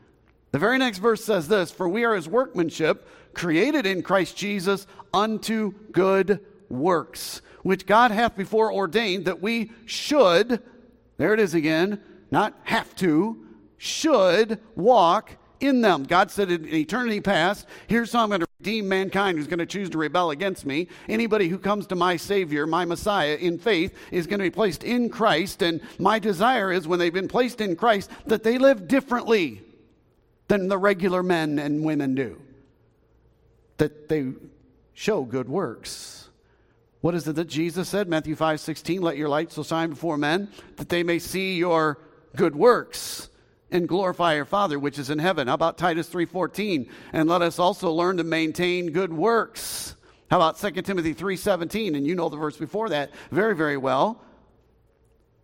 The 0.50 0.58
very 0.58 0.78
next 0.78 0.98
verse 0.98 1.24
says 1.24 1.48
this 1.48 1.70
For 1.70 1.88
we 1.88 2.04
are 2.04 2.14
his 2.14 2.28
workmanship, 2.28 3.08
created 3.32 3.86
in 3.86 4.02
Christ 4.02 4.36
Jesus 4.36 4.86
unto 5.14 5.72
good 5.92 6.40
works, 6.68 7.42
which 7.62 7.86
God 7.86 8.10
hath 8.10 8.36
before 8.36 8.72
ordained 8.72 9.24
that 9.24 9.40
we 9.40 9.72
should 9.86 10.62
there 11.22 11.32
it 11.32 11.38
is 11.38 11.54
again, 11.54 12.00
not 12.32 12.58
have 12.64 12.96
to, 12.96 13.46
should 13.76 14.58
walk 14.74 15.30
in 15.60 15.80
them. 15.80 16.02
God 16.02 16.32
said 16.32 16.50
in 16.50 16.66
eternity 16.74 17.20
past, 17.20 17.64
here's 17.86 18.12
how 18.12 18.24
I'm 18.24 18.28
going 18.28 18.40
to 18.40 18.46
redeem 18.58 18.88
mankind 18.88 19.38
who's 19.38 19.46
going 19.46 19.60
to 19.60 19.66
choose 19.66 19.88
to 19.90 19.98
rebel 19.98 20.32
against 20.32 20.66
me. 20.66 20.88
Anybody 21.08 21.46
who 21.46 21.58
comes 21.58 21.86
to 21.86 21.94
my 21.94 22.16
Savior, 22.16 22.66
my 22.66 22.84
Messiah, 22.84 23.36
in 23.36 23.60
faith 23.60 23.96
is 24.10 24.26
going 24.26 24.40
to 24.40 24.44
be 24.44 24.50
placed 24.50 24.82
in 24.82 25.10
Christ. 25.10 25.62
And 25.62 25.80
my 25.96 26.18
desire 26.18 26.72
is 26.72 26.88
when 26.88 26.98
they've 26.98 27.14
been 27.14 27.28
placed 27.28 27.60
in 27.60 27.76
Christ 27.76 28.10
that 28.26 28.42
they 28.42 28.58
live 28.58 28.88
differently 28.88 29.62
than 30.48 30.66
the 30.66 30.76
regular 30.76 31.22
men 31.22 31.60
and 31.60 31.84
women 31.84 32.16
do, 32.16 32.42
that 33.76 34.08
they 34.08 34.32
show 34.92 35.22
good 35.22 35.48
works. 35.48 36.21
What 37.02 37.16
is 37.16 37.26
it 37.26 37.34
that 37.34 37.48
Jesus 37.48 37.88
said? 37.88 38.08
Matthew 38.08 38.36
5 38.36 38.60
16, 38.60 39.02
let 39.02 39.16
your 39.16 39.28
light 39.28 39.50
so 39.50 39.64
shine 39.64 39.90
before 39.90 40.16
men 40.16 40.48
that 40.76 40.88
they 40.88 41.02
may 41.02 41.18
see 41.18 41.56
your 41.56 41.98
good 42.36 42.54
works 42.54 43.28
and 43.72 43.88
glorify 43.88 44.36
your 44.36 44.44
Father 44.44 44.78
which 44.78 45.00
is 45.00 45.10
in 45.10 45.18
heaven. 45.18 45.48
How 45.48 45.54
about 45.54 45.78
Titus 45.78 46.08
3:14? 46.08 46.88
And 47.12 47.28
let 47.28 47.42
us 47.42 47.58
also 47.58 47.90
learn 47.90 48.18
to 48.18 48.24
maintain 48.24 48.92
good 48.92 49.12
works. 49.12 49.96
How 50.30 50.36
about 50.36 50.58
2 50.58 50.82
Timothy 50.82 51.12
3:17? 51.12 51.96
And 51.96 52.06
you 52.06 52.14
know 52.14 52.28
the 52.28 52.36
verse 52.36 52.56
before 52.56 52.88
that 52.90 53.10
very 53.32 53.56
very 53.56 53.76
well. 53.76 54.22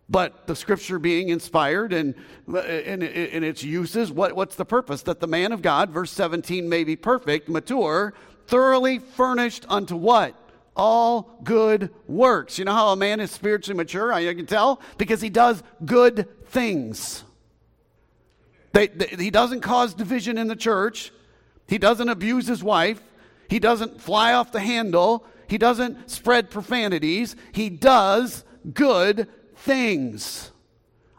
But 0.07 0.47
the 0.47 0.55
scripture 0.55 0.97
being 0.97 1.27
inspired 1.27 1.91
and 1.91 2.15
in, 2.47 3.03
in 3.03 3.43
its 3.43 3.63
uses, 3.63 4.11
what, 4.11 4.33
what's 4.33 4.55
the 4.55 4.65
purpose? 4.65 5.03
That 5.03 5.19
the 5.19 5.27
man 5.27 5.51
of 5.51 5.61
God, 5.61 5.91
verse 5.91 6.11
17, 6.11 6.67
may 6.67 6.83
be 6.83 6.95
perfect, 6.95 7.47
mature, 7.49 8.15
thoroughly 8.47 8.97
furnished 8.97 9.65
unto 9.69 9.95
what? 9.95 10.48
All 10.79 11.37
good 11.43 11.89
works. 12.07 12.57
You 12.57 12.63
know 12.63 12.71
how 12.71 12.93
a 12.93 12.95
man 12.95 13.19
is 13.19 13.31
spiritually 13.31 13.75
mature? 13.75 14.13
I 14.13 14.33
can 14.33 14.45
tell 14.45 14.79
because 14.97 15.19
he 15.19 15.29
does 15.29 15.61
good 15.83 16.25
things. 16.45 17.25
They, 18.71 18.87
they, 18.87 19.07
he 19.07 19.29
doesn't 19.29 19.59
cause 19.59 19.93
division 19.93 20.37
in 20.37 20.47
the 20.47 20.55
church. 20.55 21.11
He 21.67 21.79
doesn't 21.79 22.07
abuse 22.07 22.47
his 22.47 22.63
wife. 22.63 23.01
He 23.49 23.59
doesn't 23.59 23.99
fly 23.99 24.31
off 24.31 24.53
the 24.53 24.61
handle. 24.61 25.25
He 25.49 25.57
doesn't 25.57 26.09
spread 26.09 26.49
profanities. 26.49 27.35
He 27.51 27.69
does 27.69 28.45
good 28.73 29.27
things. 29.57 30.49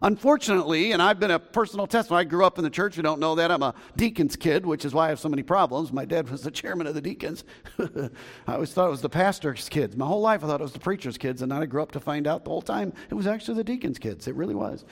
Unfortunately, 0.02 0.92
and 0.92 1.02
I've 1.02 1.20
been 1.20 1.30
a 1.30 1.38
personal 1.38 1.86
testimony, 1.86 2.22
I 2.22 2.24
grew 2.24 2.44
up 2.44 2.56
in 2.56 2.64
the 2.64 2.70
church. 2.70 2.96
You 2.96 3.02
don't 3.02 3.20
know 3.20 3.34
that. 3.34 3.50
I'm 3.50 3.62
a 3.62 3.74
deacon's 3.96 4.34
kid, 4.34 4.64
which 4.64 4.86
is 4.86 4.94
why 4.94 5.06
I 5.06 5.08
have 5.10 5.20
so 5.20 5.28
many 5.28 5.42
problems. 5.42 5.92
My 5.92 6.06
dad 6.06 6.30
was 6.30 6.42
the 6.42 6.50
chairman 6.50 6.86
of 6.86 6.94
the 6.94 7.02
deacons. 7.02 7.44
I 7.78 8.54
always 8.54 8.72
thought 8.72 8.86
it 8.86 8.90
was 8.90 9.02
the 9.02 9.10
pastor's 9.10 9.68
kids. 9.68 9.96
My 9.96 10.06
whole 10.06 10.22
life 10.22 10.42
I 10.42 10.46
thought 10.46 10.60
it 10.60 10.64
was 10.64 10.72
the 10.72 10.80
preacher's 10.80 11.18
kids, 11.18 11.42
and 11.42 11.52
then 11.52 11.62
I 11.62 11.66
grew 11.66 11.82
up 11.82 11.92
to 11.92 12.00
find 12.00 12.26
out 12.26 12.44
the 12.44 12.50
whole 12.50 12.62
time 12.62 12.94
it 13.10 13.14
was 13.14 13.26
actually 13.26 13.56
the 13.56 13.64
deacon's 13.64 13.98
kids. 13.98 14.26
It 14.26 14.34
really 14.36 14.54
was. 14.54 14.86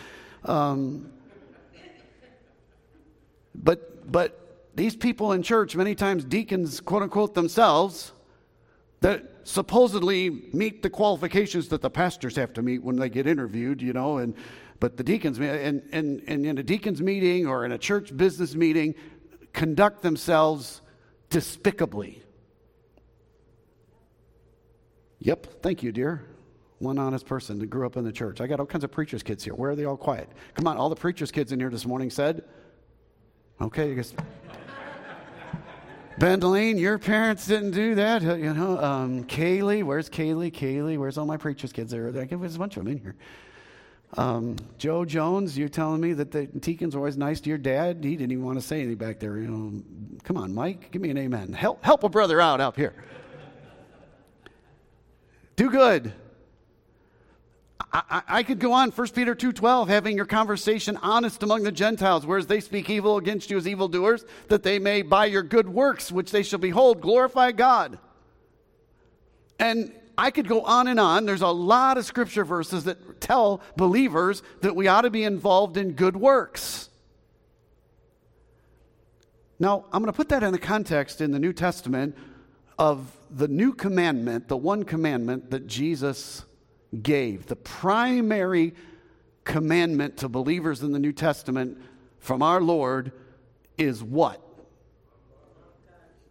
Um, 0.45 1.11
but, 3.55 4.13
but 4.13 4.69
these 4.75 4.95
people 4.95 5.33
in 5.33 5.43
church, 5.43 5.75
many 5.75 5.95
times 5.95 6.23
deacons, 6.23 6.81
quote 6.81 7.03
unquote, 7.03 7.35
themselves, 7.35 8.13
that 9.01 9.25
supposedly 9.45 10.29
meet 10.53 10.83
the 10.83 10.91
qualifications 10.91 11.69
that 11.69 11.81
the 11.81 11.89
pastors 11.91 12.37
have 12.37 12.53
to 12.53 12.63
meet 12.63 12.83
when 12.83 12.97
they 12.97 13.09
get 13.09 13.27
interviewed, 13.27 13.81
you 13.81 13.93
know, 13.93 14.19
and 14.19 14.35
but 14.81 14.97
the 14.97 15.03
deacons 15.03 15.39
and, 15.39 15.83
and 15.93 16.21
in 16.21 16.59
a 16.59 16.63
deacons 16.63 17.03
meeting 17.03 17.47
or 17.47 17.65
in 17.65 17.73
a 17.73 17.79
church 17.79 18.17
business 18.17 18.55
meeting 18.55 18.95
conduct 19.53 20.03
themselves 20.03 20.81
despicably. 21.31 22.23
Yep, 25.21 25.63
thank 25.63 25.83
you, 25.83 25.91
dear. 25.91 26.25
One 26.79 26.99
honest 26.99 27.27
person 27.27 27.59
that 27.59 27.67
grew 27.67 27.87
up 27.87 27.97
in 27.97 28.05
the 28.05 28.13
church. 28.13 28.41
I 28.41 28.47
got 28.47 28.61
all 28.61 28.67
kinds 28.67 28.85
of 28.85 28.93
preachers' 28.93 29.25
kids 29.25 29.43
here. 29.43 29.55
Where 29.55 29.73
are 29.73 29.77
they 29.77 29.85
all 29.85 29.97
quiet? 29.97 30.29
Come 30.55 30.69
on, 30.69 30.77
all 30.77 30.89
the 30.89 30.97
preachers' 30.97 31.33
kids 31.33 31.51
in 31.51 31.59
here 31.59 31.71
this 31.71 31.87
morning 31.87 32.09
said, 32.09 32.45
Okay, 33.61 33.89
you 33.89 33.97
guys. 33.97 34.15
Bendeline, 36.21 36.79
your 36.79 36.99
parents 36.99 37.47
didn't 37.47 37.73
do 37.73 37.97
that, 37.97 38.23
you 38.23 38.53
know. 38.53 38.79
Um, 38.79 39.25
Kaylee, 39.25 39.83
where's 39.83 40.09
Kaylee? 40.09 40.53
Kaylee, 40.53 40.99
where's 40.99 41.19
all 41.19 41.27
my 41.27 41.37
preacher's 41.37 41.73
kids? 41.73 41.91
There, 41.91 42.11
there's 42.13 42.55
a 42.57 42.59
bunch 42.59 42.77
of 42.77 42.85
them 42.85 42.93
in 42.93 42.99
here. 42.99 43.17
Um, 44.17 44.57
Joe 44.79 45.05
Jones, 45.05 45.59
you're 45.59 45.69
telling 45.69 46.01
me 46.01 46.15
that 46.15 46.31
the 46.31 46.47
deacon's 46.47 46.97
always 46.97 47.17
nice 47.17 47.41
to 47.43 47.49
your 47.49 47.59
dad. 47.59 48.03
He 48.03 48.17
didn't 48.17 48.33
even 48.33 48.45
want 48.45 48.59
to 48.59 48.67
say 48.67 48.79
anything 48.81 48.97
back 48.97 49.21
there. 49.21 49.37
You 49.37 49.49
know, 49.49 49.83
come 50.25 50.37
on, 50.39 50.55
Mike, 50.55 50.91
give 50.91 51.03
me 51.03 51.11
an 51.11 51.19
amen. 51.19 51.53
Help, 51.53 51.85
help 51.85 52.05
a 52.05 52.09
brother 52.09 52.41
out 52.41 52.61
up 52.61 52.77
here. 52.77 52.95
Do 55.57 55.71
good. 55.71 56.13
I, 57.93 58.23
I, 58.29 58.43
could 58.43 58.59
go 58.59 58.73
on 58.73 58.91
1 58.91 59.09
peter 59.09 59.35
2.12 59.35 59.89
having 59.89 60.15
your 60.15 60.27
conversation 60.27 60.99
honest 60.99 61.43
among 61.43 61.63
the 61.63 61.73
gentiles 61.73 62.27
whereas 62.27 62.47
they 62.47 62.61
speak 62.61 62.91
evil 62.91 63.17
against 63.17 63.51
you 63.51 63.57
as 63.57 63.67
evildoers 63.67 64.27
that 64.49 64.63
they 64.63 64.79
may 64.79 65.01
by 65.01 65.25
your 65.25 65.43
good 65.43 65.69
works 65.69 66.13
which 66.13 66.31
they 66.31 66.43
shall 66.43 66.59
behold 66.59 67.01
glorify 67.01 67.51
god 67.51 67.99
and 69.59 69.91
i 70.19 70.31
could 70.31 70.47
go 70.47 70.61
on 70.63 70.89
and 70.89 71.01
on 71.01 71.25
there's 71.25 71.41
a 71.41 71.49
lot 71.49 71.97
of 71.97 72.05
scripture 72.05 72.45
verses 72.45 72.85
that 72.85 73.21
tell 73.21 73.63
believers 73.77 74.43
that 74.61 74.77
we 74.77 74.87
ought 74.89 75.03
to 75.03 75.11
be 75.11 75.25
involved 75.25 75.79
in 75.79 75.93
good 75.93 76.17
works 76.17 76.91
now 79.59 79.85
i'm 79.93 80.03
going 80.03 80.13
to 80.13 80.17
put 80.17 80.29
that 80.29 80.43
in 80.43 80.53
the 80.53 80.59
context 80.59 81.23
in 81.23 81.31
the 81.31 81.39
new 81.39 81.53
testament 81.53 82.15
of 82.79 83.11
the 83.31 83.49
new 83.49 83.73
commandment 83.73 84.49
the 84.49 84.57
one 84.57 84.83
commandment 84.83 85.51
that 85.51 85.67
jesus 85.67 86.45
gave. 87.03 87.47
The 87.47 87.57
primary 87.57 88.75
commandment 89.45 90.19
to 90.19 90.29
believers 90.29 90.83
in 90.83 90.93
the 90.93 90.99
New 90.99 91.13
Testament 91.13 91.79
from 92.19 92.43
our 92.43 92.61
Lord 92.61 93.13
is 93.77 94.03
what? 94.03 94.43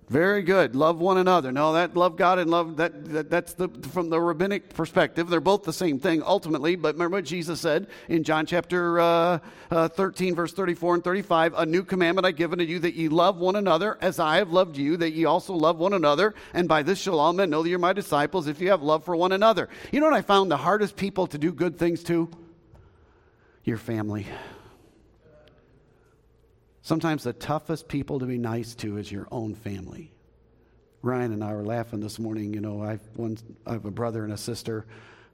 Very 0.09 0.41
good. 0.41 0.73
Love 0.73 0.99
one 0.99 1.17
another. 1.17 1.51
No, 1.51 1.73
that 1.73 1.97
love 1.97 2.15
God 2.15 2.39
and 2.39 2.49
love 2.49 2.77
that, 2.77 3.05
that, 3.11 3.29
that's 3.29 3.53
the 3.55 3.67
from 3.91 4.09
the 4.09 4.21
rabbinic 4.21 4.73
perspective. 4.73 5.27
They're 5.27 5.41
both 5.41 5.63
the 5.63 5.73
same 5.73 5.99
thing 5.99 6.23
ultimately. 6.23 6.77
But 6.77 6.95
remember 6.95 7.17
what 7.17 7.25
Jesus 7.25 7.59
said 7.59 7.87
in 8.07 8.23
John 8.23 8.45
chapter 8.45 9.01
uh, 9.01 9.39
uh, 9.69 9.89
13, 9.89 10.33
verse 10.33 10.53
34 10.53 10.95
and 10.95 11.03
35. 11.03 11.55
A 11.55 11.65
new 11.65 11.83
commandment 11.83 12.25
I 12.25 12.31
give 12.31 12.53
unto 12.53 12.63
you 12.63 12.79
that 12.79 12.93
ye 12.93 13.09
love 13.09 13.37
one 13.37 13.57
another 13.57 13.97
as 13.99 14.17
I 14.17 14.37
have 14.37 14.49
loved 14.49 14.77
you, 14.77 14.95
that 14.95 15.11
ye 15.11 15.25
also 15.25 15.53
love 15.53 15.77
one 15.77 15.91
another. 15.91 16.33
And 16.53 16.69
by 16.69 16.83
this 16.83 16.99
shall 16.99 17.19
all 17.19 17.33
men 17.33 17.49
know 17.49 17.61
that 17.61 17.69
you're 17.69 17.77
my 17.77 17.91
disciples 17.91 18.47
if 18.47 18.61
you 18.61 18.69
have 18.69 18.81
love 18.81 19.03
for 19.03 19.13
one 19.13 19.33
another. 19.33 19.67
You 19.91 19.99
know 19.99 20.05
what 20.05 20.15
I 20.15 20.21
found 20.21 20.49
the 20.49 20.57
hardest 20.57 20.95
people 20.95 21.27
to 21.27 21.37
do 21.37 21.51
good 21.51 21.77
things 21.77 22.01
to? 22.03 22.29
Your 23.65 23.77
family. 23.77 24.25
Sometimes 26.87 27.23
the 27.23 27.33
toughest 27.33 27.89
people 27.89 28.17
to 28.17 28.25
be 28.25 28.37
nice 28.37 28.73
to 28.75 28.95
is 28.95 29.11
your 29.11 29.27
own 29.29 29.53
family. 29.55 30.09
Ryan 31.01 31.33
and 31.33 31.43
I 31.43 31.53
were 31.53 31.65
laughing 31.65 31.99
this 31.99 32.17
morning. 32.17 32.53
You 32.53 32.61
know, 32.61 32.81
I've 32.81 33.01
one, 33.17 33.37
I 33.65 33.73
have 33.73 33.83
a 33.83 33.91
brother 33.91 34.23
and 34.23 34.31
a 34.31 34.37
sister, 34.37 34.85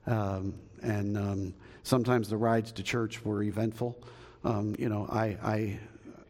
um, 0.08 0.54
and 0.82 1.16
um, 1.16 1.54
sometimes 1.84 2.28
the 2.28 2.36
rides 2.36 2.72
to 2.72 2.82
church 2.82 3.24
were 3.24 3.44
eventful. 3.44 3.96
Um, 4.42 4.74
you 4.80 4.88
know, 4.88 5.06
I, 5.08 5.38
I, 5.44 5.78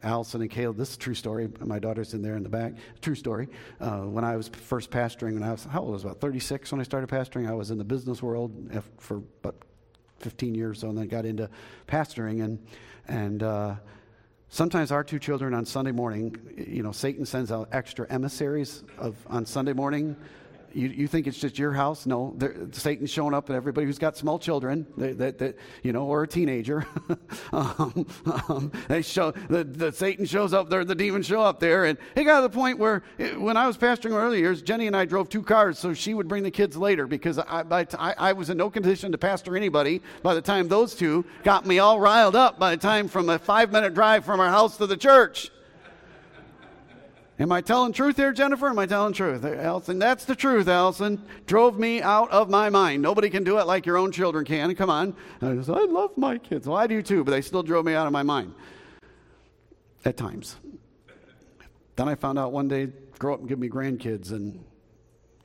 Allison 0.02 0.42
and 0.42 0.50
Caleb, 0.50 0.76
this 0.76 0.90
is 0.90 0.96
a 0.96 0.98
true 0.98 1.14
story. 1.14 1.48
My 1.58 1.78
daughter's 1.78 2.12
in 2.12 2.20
there 2.20 2.36
in 2.36 2.42
the 2.42 2.50
back. 2.50 2.74
True 3.00 3.14
story. 3.14 3.48
Uh, 3.80 4.00
when 4.00 4.24
I 4.24 4.36
was 4.36 4.48
first 4.48 4.90
pastoring, 4.90 5.32
when 5.32 5.42
I 5.42 5.52
was, 5.52 5.64
how 5.64 5.80
old 5.80 5.88
I 5.88 5.92
was? 5.92 6.04
About 6.04 6.20
36 6.20 6.70
when 6.70 6.82
I 6.82 6.84
started 6.84 7.08
pastoring. 7.08 7.48
I 7.48 7.54
was 7.54 7.70
in 7.70 7.78
the 7.78 7.84
business 7.84 8.22
world 8.22 8.52
for 8.98 9.22
about 9.42 9.56
15 10.18 10.54
years, 10.54 10.80
so, 10.80 10.90
and 10.90 10.98
then 10.98 11.08
got 11.08 11.24
into 11.24 11.48
pastoring. 11.88 12.44
And, 12.44 12.66
and, 13.08 13.42
uh, 13.42 13.76
Sometimes 14.54 14.92
our 14.92 15.02
two 15.02 15.18
children 15.18 15.52
on 15.52 15.66
Sunday 15.66 15.90
morning, 15.90 16.36
you 16.56 16.84
know, 16.84 16.92
Satan 16.92 17.26
sends 17.26 17.50
out 17.50 17.68
extra 17.72 18.06
emissaries 18.08 18.84
of 18.98 19.16
on 19.26 19.44
Sunday 19.46 19.72
morning 19.72 20.14
you, 20.74 20.88
you 20.88 21.08
think 21.08 21.26
it's 21.26 21.38
just 21.38 21.58
your 21.58 21.72
house? 21.72 22.06
No, 22.06 22.36
Satan's 22.72 23.10
showing 23.10 23.34
up 23.34 23.50
at 23.50 23.56
everybody 23.56 23.86
who's 23.86 23.98
got 23.98 24.16
small 24.16 24.38
children, 24.38 24.86
that, 24.96 25.56
you 25.82 25.92
know, 25.92 26.04
or 26.04 26.22
a 26.22 26.28
teenager. 26.28 26.86
um, 27.52 28.06
um, 28.48 28.72
they 28.88 29.02
show 29.02 29.32
the, 29.32 29.64
the 29.64 29.90
Satan 29.90 30.26
shows 30.26 30.52
up 30.52 30.70
there, 30.70 30.84
the 30.84 30.94
demons 30.94 31.26
show 31.26 31.40
up 31.40 31.58
there, 31.60 31.86
and 31.86 31.98
it 32.14 32.24
got 32.24 32.36
to 32.36 32.42
the 32.42 32.54
point 32.54 32.78
where 32.78 33.02
it, 33.18 33.40
when 33.40 33.56
I 33.56 33.66
was 33.66 33.76
pastoring 33.76 34.12
earlier 34.12 34.44
years, 34.44 34.62
Jenny 34.62 34.86
and 34.86 34.94
I 34.94 35.06
drove 35.06 35.28
two 35.28 35.42
cars, 35.42 35.78
so 35.78 35.94
she 35.94 36.14
would 36.14 36.28
bring 36.28 36.42
the 36.42 36.50
kids 36.50 36.76
later 36.76 37.06
because 37.06 37.38
I, 37.38 37.62
by 37.62 37.84
t- 37.84 37.96
I, 37.98 38.14
I 38.18 38.32
was 38.32 38.50
in 38.50 38.58
no 38.58 38.70
condition 38.70 39.10
to 39.12 39.18
pastor 39.18 39.56
anybody. 39.56 40.02
By 40.22 40.34
the 40.34 40.42
time 40.42 40.68
those 40.68 40.94
two 40.94 41.24
got 41.42 41.66
me 41.66 41.78
all 41.78 41.98
riled 41.98 42.36
up, 42.36 42.58
by 42.58 42.72
the 42.72 42.80
time 42.80 43.08
from 43.08 43.30
a 43.30 43.38
five 43.38 43.72
minute 43.72 43.94
drive 43.94 44.24
from 44.24 44.40
our 44.40 44.50
house 44.50 44.76
to 44.76 44.86
the 44.86 44.96
church. 44.96 45.50
Am 47.38 47.50
I 47.50 47.60
telling 47.62 47.92
truth 47.92 48.16
here, 48.16 48.32
Jennifer? 48.32 48.68
Am 48.68 48.78
I 48.78 48.86
telling 48.86 49.12
truth? 49.12 49.44
Allison, 49.44 49.98
that's 49.98 50.24
the 50.24 50.36
truth, 50.36 50.68
Allison. 50.68 51.24
Drove 51.46 51.76
me 51.78 52.00
out 52.00 52.30
of 52.30 52.48
my 52.48 52.70
mind. 52.70 53.02
Nobody 53.02 53.28
can 53.28 53.42
do 53.42 53.58
it 53.58 53.66
like 53.66 53.86
your 53.86 53.96
own 53.96 54.12
children 54.12 54.44
can. 54.44 54.72
Come 54.76 54.88
on. 54.88 55.16
I, 55.42 55.48
I 55.48 55.84
love 55.86 56.16
my 56.16 56.38
kids. 56.38 56.68
Well, 56.68 56.76
I 56.76 56.86
do 56.86 57.02
too, 57.02 57.24
but 57.24 57.32
they 57.32 57.40
still 57.40 57.64
drove 57.64 57.84
me 57.84 57.94
out 57.94 58.06
of 58.06 58.12
my 58.12 58.22
mind 58.22 58.54
at 60.04 60.16
times. 60.16 60.56
Then 61.96 62.08
I 62.08 62.14
found 62.14 62.38
out 62.38 62.52
one 62.52 62.68
day, 62.68 62.88
grow 63.18 63.34
up 63.34 63.40
and 63.40 63.48
give 63.48 63.58
me 63.58 63.68
grandkids 63.68 64.30
and 64.30 64.64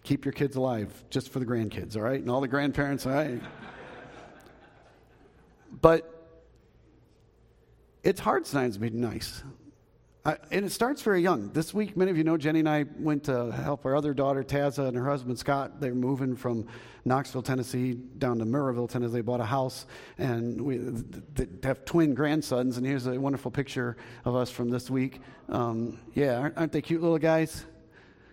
keep 0.03 0.25
your 0.25 0.31
kids 0.31 0.55
alive 0.55 0.91
just 1.09 1.29
for 1.29 1.39
the 1.39 1.45
grandkids, 1.45 1.95
all 1.95 2.03
right? 2.03 2.19
And 2.19 2.29
all 2.29 2.41
the 2.41 2.47
grandparents, 2.47 3.07
all 3.07 3.13
right? 3.13 3.41
but 5.81 6.15
it's 8.03 8.19
hard 8.19 8.45
sometimes 8.45 8.75
to 8.75 8.79
be 8.79 8.89
nice. 8.91 9.43
And 10.51 10.65
it 10.65 10.71
starts 10.71 11.01
very 11.01 11.21
young. 11.21 11.49
This 11.53 11.73
week, 11.73 11.97
many 11.97 12.11
of 12.11 12.17
you 12.17 12.23
know 12.23 12.37
Jenny 12.37 12.59
and 12.59 12.69
I 12.69 12.85
went 12.97 13.23
to 13.25 13.51
help 13.51 13.85
our 13.85 13.95
other 13.95 14.13
daughter, 14.13 14.43
Tazza, 14.43 14.87
and 14.87 14.97
her 14.97 15.05
husband, 15.05 15.39
Scott. 15.39 15.79
They're 15.79 15.95
moving 15.95 16.35
from 16.35 16.67
Knoxville, 17.05 17.41
Tennessee, 17.41 17.93
down 17.93 18.39
to 18.39 18.45
Maryville, 18.45 18.89
Tennessee. 18.89 19.13
They 19.13 19.21
bought 19.21 19.39
a 19.39 19.45
house, 19.45 19.85
and 20.17 20.61
we 20.61 20.79
have 21.63 21.85
twin 21.85 22.13
grandsons. 22.13 22.77
And 22.77 22.85
here's 22.85 23.07
a 23.07 23.19
wonderful 23.19 23.49
picture 23.49 23.97
of 24.25 24.35
us 24.35 24.51
from 24.51 24.69
this 24.69 24.89
week. 24.89 25.21
Um, 25.47 25.99
yeah, 26.13 26.37
aren't, 26.37 26.57
aren't 26.57 26.71
they 26.71 26.81
cute 26.81 27.01
little 27.01 27.17
guys? 27.17 27.65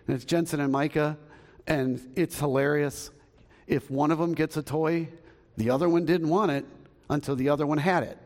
And 0.07 0.15
it's 0.15 0.25
Jensen 0.25 0.59
and 0.59 0.71
Micah, 0.71 1.17
and 1.65 2.11
it's 2.15 2.39
hilarious. 2.39 3.11
If 3.65 3.89
one 3.89 4.11
of 4.11 4.19
them 4.19 4.33
gets 4.33 4.57
a 4.57 4.63
toy, 4.63 5.09
the 5.57 5.69
other 5.69 5.89
one 5.89 6.05
didn't 6.05 6.29
want 6.29 6.51
it 6.51 6.65
until 7.09 7.35
the 7.35 7.49
other 7.49 7.65
one 7.65 7.77
had 7.77 8.03
it. 8.03 8.17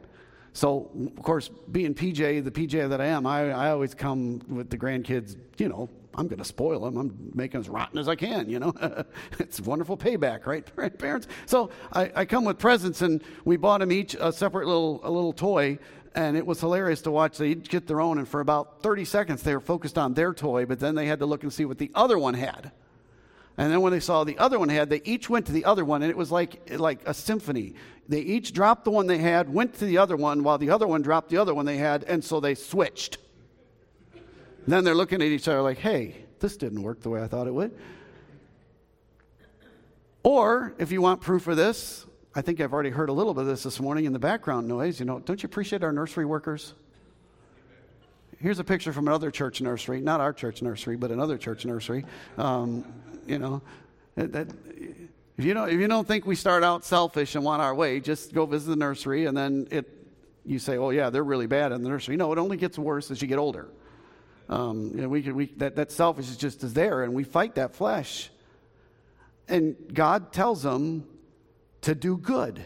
So, 0.53 0.91
of 1.17 1.23
course, 1.23 1.49
being 1.71 1.93
PJ, 1.93 2.43
the 2.43 2.51
PJ 2.51 2.89
that 2.89 2.99
I 2.99 3.05
am, 3.05 3.25
I, 3.25 3.51
I 3.51 3.69
always 3.71 3.93
come 3.93 4.41
with 4.49 4.69
the 4.69 4.77
grandkids, 4.77 5.37
you 5.57 5.69
know, 5.69 5.89
I'm 6.15 6.27
going 6.27 6.39
to 6.39 6.45
spoil 6.45 6.81
them. 6.81 6.97
I'm 6.97 7.31
making 7.33 7.61
as 7.61 7.69
rotten 7.69 7.97
as 7.97 8.09
I 8.09 8.15
can, 8.15 8.49
you 8.49 8.59
know. 8.59 8.73
it's 9.39 9.61
wonderful 9.61 9.97
payback, 9.97 10.45
right, 10.75 10.97
parents? 10.97 11.27
So 11.45 11.69
I, 11.93 12.11
I, 12.15 12.25
come 12.25 12.43
with 12.43 12.59
presents, 12.59 13.01
and 13.01 13.23
we 13.45 13.57
bought 13.57 13.79
them 13.79 13.91
each 13.91 14.15
a 14.19 14.33
separate 14.33 14.67
little, 14.67 14.99
a 15.03 15.11
little 15.11 15.33
toy, 15.33 15.79
and 16.13 16.35
it 16.35 16.45
was 16.45 16.59
hilarious 16.59 17.01
to 17.03 17.11
watch. 17.11 17.37
They 17.37 17.49
each 17.49 17.69
get 17.69 17.87
their 17.87 18.01
own, 18.01 18.17
and 18.17 18.27
for 18.27 18.41
about 18.41 18.81
30 18.81 19.05
seconds, 19.05 19.43
they 19.43 19.53
were 19.53 19.61
focused 19.61 19.97
on 19.97 20.13
their 20.13 20.33
toy, 20.33 20.65
but 20.65 20.79
then 20.79 20.95
they 20.95 21.05
had 21.05 21.19
to 21.19 21.25
look 21.25 21.43
and 21.43 21.53
see 21.53 21.65
what 21.65 21.77
the 21.77 21.91
other 21.95 22.19
one 22.19 22.33
had. 22.33 22.71
And 23.57 23.71
then 23.71 23.81
when 23.81 23.91
they 23.91 23.99
saw 23.99 24.23
the 24.23 24.37
other 24.37 24.57
one 24.57 24.69
had, 24.69 24.89
they 24.89 25.01
each 25.03 25.29
went 25.29 25.45
to 25.47 25.51
the 25.51 25.65
other 25.65 25.83
one, 25.83 26.01
and 26.01 26.09
it 26.09 26.17
was 26.17 26.31
like, 26.31 26.71
like 26.79 26.99
a 27.05 27.13
symphony. 27.13 27.75
They 28.07 28.21
each 28.21 28.53
dropped 28.53 28.85
the 28.85 28.91
one 28.91 29.07
they 29.07 29.17
had, 29.17 29.53
went 29.53 29.75
to 29.75 29.85
the 29.85 29.97
other 29.97 30.15
one, 30.15 30.43
while 30.43 30.57
the 30.57 30.69
other 30.69 30.87
one 30.87 31.01
dropped 31.01 31.29
the 31.29 31.37
other 31.37 31.53
one 31.53 31.65
they 31.65 31.77
had, 31.77 32.03
and 32.03 32.23
so 32.23 32.39
they 32.39 32.55
switched. 32.55 33.17
Then 34.67 34.83
they're 34.83 34.95
looking 34.95 35.21
at 35.21 35.27
each 35.27 35.47
other 35.47 35.61
like, 35.61 35.77
hey, 35.77 36.15
this 36.39 36.57
didn't 36.57 36.81
work 36.81 37.01
the 37.01 37.09
way 37.09 37.21
I 37.21 37.27
thought 37.27 37.47
it 37.47 37.53
would. 37.53 37.77
Or, 40.23 40.73
if 40.77 40.91
you 40.91 41.01
want 41.01 41.21
proof 41.21 41.47
of 41.47 41.57
this, 41.57 42.05
I 42.33 42.41
think 42.41 42.61
I've 42.61 42.73
already 42.73 42.91
heard 42.91 43.09
a 43.09 43.13
little 43.13 43.33
bit 43.33 43.41
of 43.41 43.47
this 43.47 43.63
this 43.63 43.79
morning 43.79 44.05
in 44.05 44.13
the 44.13 44.19
background 44.19 44.67
noise. 44.67 44.99
You 44.99 45.05
know, 45.05 45.19
don't 45.19 45.41
you 45.41 45.47
appreciate 45.47 45.83
our 45.83 45.91
nursery 45.91 46.25
workers? 46.25 46.73
Here's 48.39 48.59
a 48.59 48.63
picture 48.63 48.93
from 48.93 49.07
another 49.07 49.29
church 49.31 49.61
nursery, 49.61 49.99
not 49.99 50.21
our 50.21 50.33
church 50.33 50.61
nursery, 50.61 50.95
but 50.95 51.11
another 51.11 51.37
church 51.37 51.65
nursery. 51.65 52.05
Um, 52.37 52.85
you 53.25 53.39
know, 53.39 53.61
that, 54.15 54.47
if 55.37 55.45
you 55.45 55.53
don't 55.53 55.69
if 55.69 55.79
you 55.79 55.87
don't 55.87 56.07
think 56.07 56.25
we 56.25 56.35
start 56.35 56.63
out 56.63 56.85
selfish 56.85 57.35
and 57.35 57.43
want 57.43 57.61
our 57.61 57.73
way, 57.73 57.99
just 57.99 58.33
go 58.33 58.45
visit 58.45 58.69
the 58.69 58.75
nursery, 58.75 59.25
and 59.25 59.35
then 59.35 59.67
it 59.71 59.87
you 60.45 60.59
say, 60.59 60.77
oh 60.77 60.89
yeah, 60.89 61.09
they're 61.09 61.23
really 61.23 61.47
bad 61.47 61.71
in 61.71 61.83
the 61.83 61.89
nursery. 61.89 62.17
No, 62.17 62.31
it 62.31 62.37
only 62.37 62.57
gets 62.57 62.77
worse 62.77 63.11
as 63.11 63.21
you 63.21 63.27
get 63.27 63.37
older. 63.37 63.69
Um, 64.49 64.91
you 64.93 65.01
know, 65.01 65.09
we, 65.09 65.21
we 65.31 65.45
that 65.57 65.75
that 65.77 65.91
selfish 65.91 66.29
is 66.29 66.37
just 66.37 66.63
is 66.63 66.73
there, 66.73 67.03
and 67.03 67.13
we 67.13 67.23
fight 67.23 67.55
that 67.55 67.75
flesh. 67.75 68.29
And 69.47 69.75
God 69.93 70.33
tells 70.33 70.63
them 70.63 71.05
to 71.81 71.95
do 71.95 72.17
good. 72.17 72.61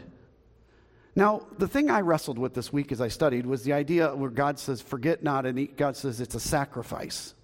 Now, 1.16 1.48
the 1.58 1.68
thing 1.68 1.90
I 1.90 2.02
wrestled 2.02 2.38
with 2.38 2.54
this 2.54 2.74
week 2.74 2.92
as 2.92 3.00
I 3.00 3.08
studied 3.08 3.46
was 3.46 3.64
the 3.64 3.72
idea 3.72 4.14
where 4.14 4.30
God 4.30 4.60
says, 4.60 4.82
forget 4.82 5.24
not, 5.24 5.46
and 5.46 5.78
God 5.78 5.96
says 5.96 6.20
it's 6.20 6.36
a 6.36 6.42
sacrifice. 6.42 7.35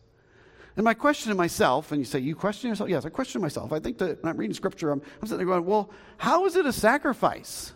And 0.82 0.86
my 0.86 0.96
question 0.96 1.30
to 1.30 1.36
myself, 1.36 1.92
and 1.92 2.02
you 2.02 2.06
say, 2.06 2.18
You 2.18 2.36
question 2.36 2.68
yourself? 2.72 2.90
Yes, 2.90 3.06
I 3.06 3.10
question 3.10 3.40
myself. 3.40 3.72
I 3.72 3.80
think 3.80 4.00
that 4.00 4.24
when 4.24 4.32
I'm 4.32 4.36
reading 4.36 4.56
scripture, 4.56 4.90
I'm, 4.90 5.00
I'm 5.22 5.28
sitting 5.28 5.38
there 5.38 5.46
going, 5.46 5.64
Well, 5.64 5.92
how 6.18 6.48
is 6.48 6.56
it 6.56 6.66
a 6.66 6.74
sacrifice? 6.74 7.72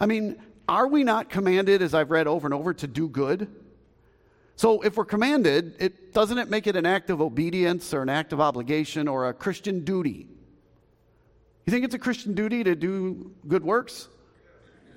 I 0.00 0.06
mean, 0.06 0.42
are 0.68 0.88
we 0.88 1.04
not 1.04 1.30
commanded, 1.30 1.82
as 1.82 1.94
I've 1.94 2.10
read 2.10 2.26
over 2.26 2.48
and 2.48 2.52
over, 2.52 2.74
to 2.74 2.88
do 2.88 3.08
good? 3.08 3.46
So 4.56 4.80
if 4.80 4.96
we're 4.96 5.04
commanded, 5.04 5.76
it 5.78 6.12
doesn't 6.12 6.36
it 6.36 6.50
make 6.50 6.66
it 6.66 6.74
an 6.74 6.84
act 6.84 7.10
of 7.10 7.20
obedience 7.20 7.94
or 7.94 8.02
an 8.02 8.08
act 8.08 8.32
of 8.32 8.40
obligation 8.40 9.06
or 9.06 9.28
a 9.28 9.32
Christian 9.32 9.84
duty? 9.84 10.26
You 11.64 11.70
think 11.70 11.84
it's 11.84 11.94
a 11.94 11.98
Christian 12.00 12.34
duty 12.34 12.64
to 12.64 12.74
do 12.74 13.30
good 13.46 13.62
works? 13.62 14.08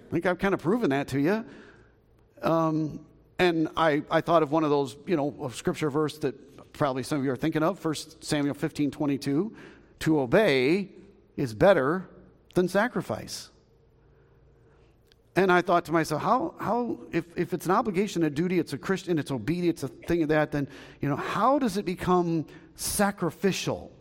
I 0.07 0.11
think 0.11 0.25
I've 0.25 0.39
kind 0.39 0.55
of 0.55 0.61
proven 0.63 0.89
that 0.89 1.09
to 1.09 1.19
you. 1.19 1.45
Um, 2.41 3.05
and 3.37 3.69
I, 3.77 4.01
I 4.09 4.21
thought 4.21 4.41
of 4.41 4.51
one 4.51 4.63
of 4.63 4.71
those, 4.71 4.95
you 5.05 5.15
know, 5.15 5.51
scripture 5.53 5.91
verse 5.91 6.17
that 6.19 6.35
probably 6.73 7.03
some 7.03 7.19
of 7.19 7.25
you 7.25 7.31
are 7.31 7.37
thinking 7.37 7.63
of, 7.63 7.83
1 7.83 7.95
Samuel 8.21 8.53
15 8.53 8.91
22. 8.91 9.55
To 9.99 10.19
obey 10.19 10.89
is 11.37 11.53
better 11.53 12.09
than 12.55 12.67
sacrifice. 12.67 13.49
And 15.35 15.51
I 15.51 15.61
thought 15.61 15.85
to 15.85 15.91
myself, 15.91 16.21
how, 16.21 16.53
how 16.59 16.99
if, 17.11 17.25
if 17.35 17.53
it's 17.53 17.65
an 17.65 17.71
obligation, 17.71 18.23
a 18.23 18.29
duty, 18.29 18.59
it's 18.59 18.73
a 18.73 18.77
Christian, 18.77 19.17
it's 19.17 19.31
obedience, 19.31 19.81
a 19.81 19.87
thing 19.87 20.21
of 20.21 20.29
that, 20.29 20.51
then, 20.51 20.67
you 21.01 21.09
know, 21.09 21.15
how 21.15 21.57
does 21.57 21.77
it 21.77 21.85
become 21.85 22.45
sacrificial? 22.75 23.91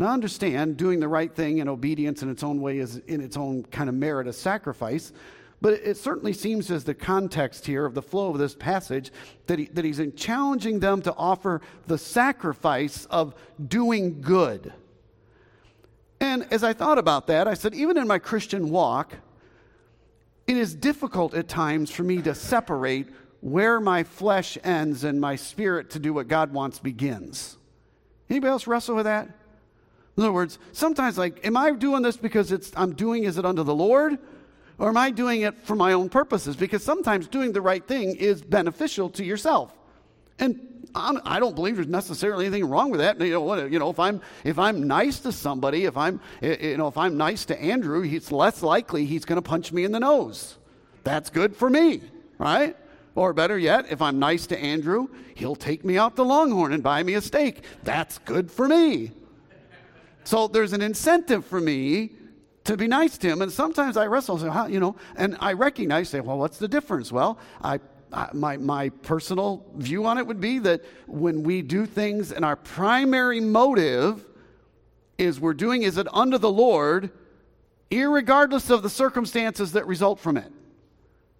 Now, 0.00 0.08
understand, 0.08 0.76
doing 0.78 0.98
the 0.98 1.06
right 1.06 1.32
thing 1.32 1.58
in 1.58 1.68
obedience 1.68 2.22
in 2.22 2.30
its 2.30 2.42
own 2.42 2.60
way 2.60 2.78
is 2.78 2.96
in 3.06 3.20
its 3.20 3.36
own 3.36 3.64
kind 3.64 3.88
of 3.88 3.94
merit 3.94 4.26
a 4.26 4.32
sacrifice. 4.32 5.12
But 5.60 5.74
it 5.74 5.96
certainly 5.98 6.32
seems 6.32 6.70
as 6.70 6.84
the 6.84 6.94
context 6.94 7.66
here 7.66 7.84
of 7.84 7.94
the 7.94 8.02
flow 8.02 8.30
of 8.30 8.38
this 8.38 8.54
passage 8.54 9.12
that, 9.46 9.58
he, 9.58 9.66
that 9.66 9.84
he's 9.84 10.00
challenging 10.16 10.80
them 10.80 11.02
to 11.02 11.14
offer 11.14 11.60
the 11.86 11.98
sacrifice 11.98 13.04
of 13.06 13.34
doing 13.68 14.22
good. 14.22 14.72
And 16.18 16.46
as 16.50 16.64
I 16.64 16.72
thought 16.72 16.98
about 16.98 17.26
that, 17.26 17.46
I 17.46 17.54
said, 17.54 17.74
even 17.74 17.98
in 17.98 18.06
my 18.06 18.18
Christian 18.18 18.70
walk, 18.70 19.14
it 20.46 20.56
is 20.56 20.74
difficult 20.74 21.34
at 21.34 21.48
times 21.48 21.90
for 21.90 22.02
me 22.02 22.22
to 22.22 22.34
separate 22.34 23.08
where 23.40 23.80
my 23.80 24.02
flesh 24.02 24.58
ends 24.64 25.04
and 25.04 25.20
my 25.20 25.36
spirit 25.36 25.90
to 25.90 25.98
do 25.98 26.12
what 26.12 26.28
God 26.28 26.52
wants 26.52 26.78
begins. 26.78 27.56
Anybody 28.28 28.50
else 28.50 28.66
wrestle 28.66 28.96
with 28.96 29.04
that? 29.04 29.28
In 30.16 30.22
other 30.22 30.32
words, 30.32 30.58
sometimes 30.72 31.16
like, 31.16 31.44
am 31.46 31.56
I 31.56 31.70
doing 31.72 32.02
this 32.02 32.16
because 32.16 32.52
it's 32.52 32.72
I'm 32.76 32.94
doing 32.94 33.24
is 33.24 33.38
it 33.38 33.44
unto 33.44 33.62
the 33.62 33.74
Lord? 33.74 34.18
Or 34.80 34.88
am 34.88 34.96
I 34.96 35.10
doing 35.10 35.42
it 35.42 35.60
for 35.66 35.76
my 35.76 35.92
own 35.92 36.08
purposes? 36.08 36.56
Because 36.56 36.82
sometimes 36.82 37.28
doing 37.28 37.52
the 37.52 37.60
right 37.60 37.86
thing 37.86 38.16
is 38.16 38.40
beneficial 38.40 39.10
to 39.10 39.22
yourself. 39.22 39.76
And 40.38 40.58
I 40.94 41.38
don't 41.38 41.54
believe 41.54 41.76
there's 41.76 41.86
necessarily 41.86 42.46
anything 42.46 42.64
wrong 42.64 42.90
with 42.90 43.00
that. 43.00 43.20
You 43.20 43.34
know, 43.34 43.66
you 43.66 43.78
know, 43.78 43.90
if 43.90 44.00
I'm 44.00 44.22
if 44.42 44.58
I'm 44.58 44.88
nice 44.88 45.20
to 45.20 45.32
somebody, 45.32 45.84
if 45.84 45.98
I'm 45.98 46.18
you 46.40 46.78
know 46.78 46.88
if 46.88 46.96
I'm 46.96 47.18
nice 47.18 47.44
to 47.44 47.62
Andrew, 47.62 48.00
he's 48.00 48.32
less 48.32 48.62
likely 48.62 49.04
he's 49.04 49.26
going 49.26 49.36
to 49.36 49.46
punch 49.46 49.70
me 49.70 49.84
in 49.84 49.92
the 49.92 50.00
nose. 50.00 50.56
That's 51.04 51.28
good 51.28 51.54
for 51.54 51.68
me, 51.68 52.00
right? 52.38 52.74
Or 53.14 53.34
better 53.34 53.58
yet, 53.58 53.84
if 53.90 54.00
I'm 54.00 54.18
nice 54.18 54.46
to 54.46 54.58
Andrew, 54.58 55.08
he'll 55.34 55.56
take 55.56 55.84
me 55.84 55.98
out 55.98 56.16
to 56.16 56.22
Longhorn 56.22 56.72
and 56.72 56.82
buy 56.82 57.02
me 57.02 57.14
a 57.14 57.20
steak. 57.20 57.64
That's 57.82 58.16
good 58.16 58.50
for 58.50 58.66
me. 58.66 59.12
So 60.24 60.48
there's 60.48 60.72
an 60.72 60.80
incentive 60.80 61.44
for 61.44 61.60
me 61.60 62.12
to 62.64 62.76
be 62.76 62.86
nice 62.86 63.18
to 63.18 63.28
him. 63.28 63.42
And 63.42 63.50
sometimes 63.50 63.96
I 63.96 64.06
wrestle, 64.06 64.38
say, 64.38 64.48
how, 64.48 64.66
you 64.66 64.80
know, 64.80 64.96
and 65.16 65.36
I 65.40 65.54
recognize, 65.54 66.08
say, 66.08 66.20
well, 66.20 66.38
what's 66.38 66.58
the 66.58 66.68
difference? 66.68 67.10
Well, 67.10 67.38
I, 67.62 67.80
I, 68.12 68.28
my, 68.32 68.56
my 68.56 68.88
personal 68.88 69.64
view 69.76 70.06
on 70.06 70.18
it 70.18 70.26
would 70.26 70.40
be 70.40 70.58
that 70.60 70.82
when 71.06 71.42
we 71.42 71.62
do 71.62 71.86
things 71.86 72.32
and 72.32 72.44
our 72.44 72.56
primary 72.56 73.40
motive 73.40 74.26
is 75.18 75.40
we're 75.40 75.54
doing 75.54 75.82
is 75.82 75.98
it 75.98 76.06
unto 76.12 76.38
the 76.38 76.50
Lord, 76.50 77.10
regardless 77.90 78.70
of 78.70 78.82
the 78.82 78.90
circumstances 78.90 79.72
that 79.72 79.86
result 79.86 80.18
from 80.18 80.36
it. 80.36 80.50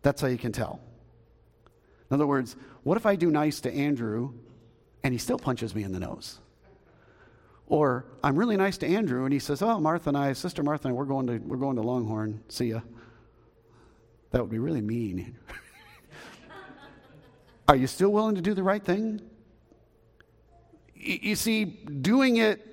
That's 0.02 0.20
how 0.20 0.28
you 0.28 0.38
can 0.38 0.52
tell. 0.52 0.80
In 2.10 2.14
other 2.14 2.26
words, 2.26 2.56
what 2.82 2.96
if 2.96 3.06
I 3.06 3.14
do 3.14 3.30
nice 3.30 3.60
to 3.60 3.72
Andrew 3.72 4.32
and 5.02 5.14
he 5.14 5.18
still 5.18 5.38
punches 5.38 5.74
me 5.74 5.82
in 5.82 5.92
the 5.92 6.00
nose? 6.00 6.39
Or 7.70 8.04
I'm 8.24 8.36
really 8.36 8.56
nice 8.56 8.76
to 8.78 8.86
Andrew, 8.86 9.24
and 9.24 9.32
he 9.32 9.38
says, 9.38 9.62
"Oh, 9.62 9.78
Martha 9.78 10.10
and 10.10 10.18
I, 10.18 10.32
Sister 10.32 10.64
Martha 10.64 10.88
and 10.88 10.96
I, 10.96 10.98
we're 10.98 11.04
going 11.04 11.28
to 11.28 11.38
we're 11.38 11.56
going 11.56 11.76
to 11.76 11.82
Longhorn. 11.82 12.42
See 12.48 12.66
ya." 12.66 12.80
That 14.32 14.40
would 14.40 14.50
be 14.50 14.58
really 14.58 14.80
mean. 14.80 15.38
Are 17.68 17.76
you 17.76 17.86
still 17.86 18.10
willing 18.10 18.34
to 18.34 18.40
do 18.40 18.54
the 18.54 18.64
right 18.64 18.84
thing? 18.84 19.20
You 20.96 21.36
see, 21.36 21.64
doing 21.64 22.38
it 22.38 22.66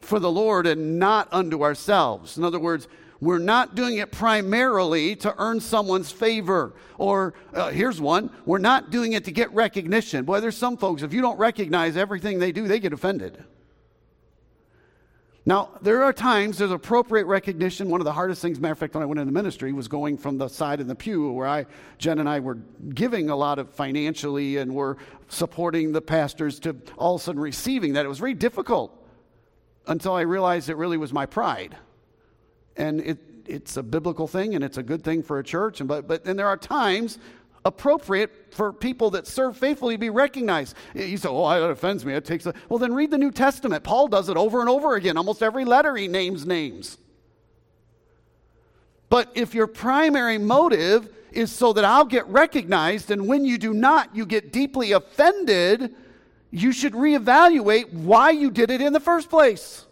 for 0.00 0.20
the 0.20 0.30
Lord 0.30 0.68
and 0.68 1.00
not 1.00 1.28
unto 1.32 1.64
ourselves. 1.64 2.38
In 2.38 2.44
other 2.44 2.60
words, 2.60 2.86
we're 3.20 3.38
not 3.38 3.74
doing 3.74 3.96
it 3.96 4.12
primarily 4.12 5.16
to 5.16 5.34
earn 5.38 5.58
someone's 5.58 6.12
favor. 6.12 6.74
Or 6.98 7.34
uh, 7.52 7.70
here's 7.70 8.00
one 8.00 8.30
we're 8.46 8.58
not 8.58 8.92
doing 8.92 9.14
it 9.14 9.24
to 9.24 9.32
get 9.32 9.52
recognition. 9.52 10.24
Boy, 10.24 10.38
there's 10.38 10.56
some 10.56 10.76
folks, 10.76 11.02
if 11.02 11.12
you 11.12 11.20
don't 11.20 11.36
recognize 11.36 11.96
everything 11.96 12.38
they 12.38 12.52
do, 12.52 12.68
they 12.68 12.78
get 12.78 12.92
offended. 12.92 13.44
Now, 15.46 15.70
there 15.80 16.02
are 16.02 16.12
times 16.12 16.58
there's 16.58 16.70
appropriate 16.70 17.24
recognition. 17.24 17.88
One 17.88 18.00
of 18.00 18.04
the 18.04 18.12
hardest 18.12 18.42
things, 18.42 18.60
matter 18.60 18.72
of 18.72 18.78
fact, 18.78 18.94
when 18.94 19.02
I 19.02 19.06
went 19.06 19.20
into 19.20 19.32
ministry 19.32 19.72
was 19.72 19.88
going 19.88 20.18
from 20.18 20.36
the 20.36 20.48
side 20.48 20.80
in 20.80 20.86
the 20.86 20.94
pew 20.94 21.32
where 21.32 21.48
I, 21.48 21.66
Jen 21.98 22.18
and 22.18 22.28
I 22.28 22.40
were 22.40 22.58
giving 22.94 23.30
a 23.30 23.36
lot 23.36 23.58
of 23.58 23.70
financially 23.70 24.58
and 24.58 24.74
were 24.74 24.98
supporting 25.28 25.92
the 25.92 26.02
pastors 26.02 26.60
to 26.60 26.76
all 26.98 27.14
of 27.14 27.22
a 27.22 27.24
sudden 27.24 27.40
receiving 27.40 27.94
that. 27.94 28.04
It 28.04 28.08
was 28.08 28.18
very 28.18 28.34
difficult 28.34 28.96
until 29.86 30.12
I 30.12 30.22
realized 30.22 30.68
it 30.68 30.76
really 30.76 30.98
was 30.98 31.12
my 31.12 31.24
pride. 31.24 31.74
And 32.76 33.00
it, 33.00 33.18
it's 33.46 33.78
a 33.78 33.82
biblical 33.82 34.28
thing 34.28 34.54
and 34.54 34.62
it's 34.62 34.76
a 34.76 34.82
good 34.82 35.02
thing 35.02 35.22
for 35.22 35.38
a 35.38 35.44
church. 35.44 35.80
And, 35.80 35.88
but, 35.88 36.06
but 36.06 36.22
then 36.22 36.36
there 36.36 36.48
are 36.48 36.58
times 36.58 37.18
appropriate 37.64 38.54
for 38.54 38.72
people 38.72 39.10
that 39.10 39.26
serve 39.26 39.56
faithfully 39.56 39.94
to 39.94 39.98
be 39.98 40.10
recognized. 40.10 40.74
You 40.94 41.16
say, 41.16 41.28
oh, 41.28 41.48
that 41.48 41.70
offends 41.70 42.04
me. 42.04 42.14
It 42.14 42.24
takes 42.24 42.46
a... 42.46 42.54
Well, 42.68 42.78
then 42.78 42.94
read 42.94 43.10
the 43.10 43.18
New 43.18 43.30
Testament. 43.30 43.84
Paul 43.84 44.08
does 44.08 44.28
it 44.28 44.36
over 44.36 44.60
and 44.60 44.68
over 44.68 44.94
again. 44.94 45.16
Almost 45.16 45.42
every 45.42 45.64
letter 45.64 45.94
he 45.94 46.08
names 46.08 46.46
names. 46.46 46.96
But 49.08 49.30
if 49.34 49.54
your 49.54 49.66
primary 49.66 50.38
motive 50.38 51.08
is 51.32 51.52
so 51.52 51.72
that 51.74 51.84
I'll 51.84 52.04
get 52.04 52.26
recognized, 52.28 53.10
and 53.10 53.28
when 53.28 53.44
you 53.44 53.58
do 53.58 53.74
not, 53.74 54.16
you 54.16 54.24
get 54.24 54.52
deeply 54.52 54.92
offended, 54.92 55.94
you 56.50 56.72
should 56.72 56.94
reevaluate 56.94 57.92
why 57.92 58.30
you 58.30 58.50
did 58.50 58.70
it 58.70 58.80
in 58.80 58.92
the 58.92 59.00
first 59.00 59.28
place. 59.28 59.84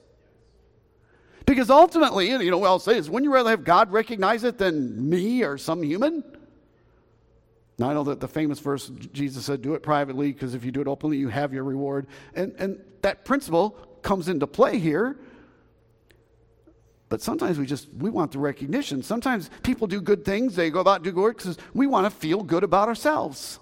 Because 1.47 1.71
ultimately, 1.71 2.31
you 2.31 2.51
know 2.51 2.59
what 2.59 2.69
I'll 2.69 2.79
say 2.79 2.97
is, 2.97 3.09
wouldn't 3.09 3.25
you 3.25 3.33
rather 3.33 3.51
have 3.51 3.65
God 3.65 3.91
recognize 3.93 4.45
it 4.45 4.59
than 4.59 5.09
me 5.09 5.43
or 5.43 5.59
some 5.59 5.83
human? 5.83 6.25
Now, 7.79 7.91
I 7.91 7.95
know 7.95 8.05
that 8.05 8.19
the 8.19 8.29
famous 8.29 8.59
verse, 8.59 8.91
Jesus 9.13 9.45
said, 9.45 9.63
do 9.63 9.75
it 9.75 9.83
privately 9.83 10.33
because 10.33 10.55
if 10.55 10.65
you 10.65 10.73
do 10.73 10.81
it 10.81 10.89
openly, 10.89 11.17
you 11.17 11.29
have 11.29 11.53
your 11.53 11.63
reward. 11.63 12.09
And, 12.35 12.55
and 12.59 12.81
that 13.03 13.25
principle 13.25 13.71
comes 14.03 14.29
into 14.29 14.49
play 14.49 14.79
here. 14.79 15.17
But 17.09 17.23
sometimes 17.23 17.59
we 17.59 17.67
just, 17.67 17.89
we 17.95 18.11
want 18.11 18.33
the 18.33 18.41
recognition. 18.41 19.03
Sometimes 19.03 19.49
people 19.63 19.87
do 19.87 20.01
good 20.01 20.25
things, 20.25 20.57
they 20.57 20.71
go 20.71 20.81
about 20.81 21.03
do 21.05 21.13
good 21.13 21.37
because 21.37 21.57
we 21.73 21.87
want 21.87 22.05
to 22.05 22.11
feel 22.11 22.43
good 22.43 22.65
about 22.65 22.89
ourselves. 22.89 23.61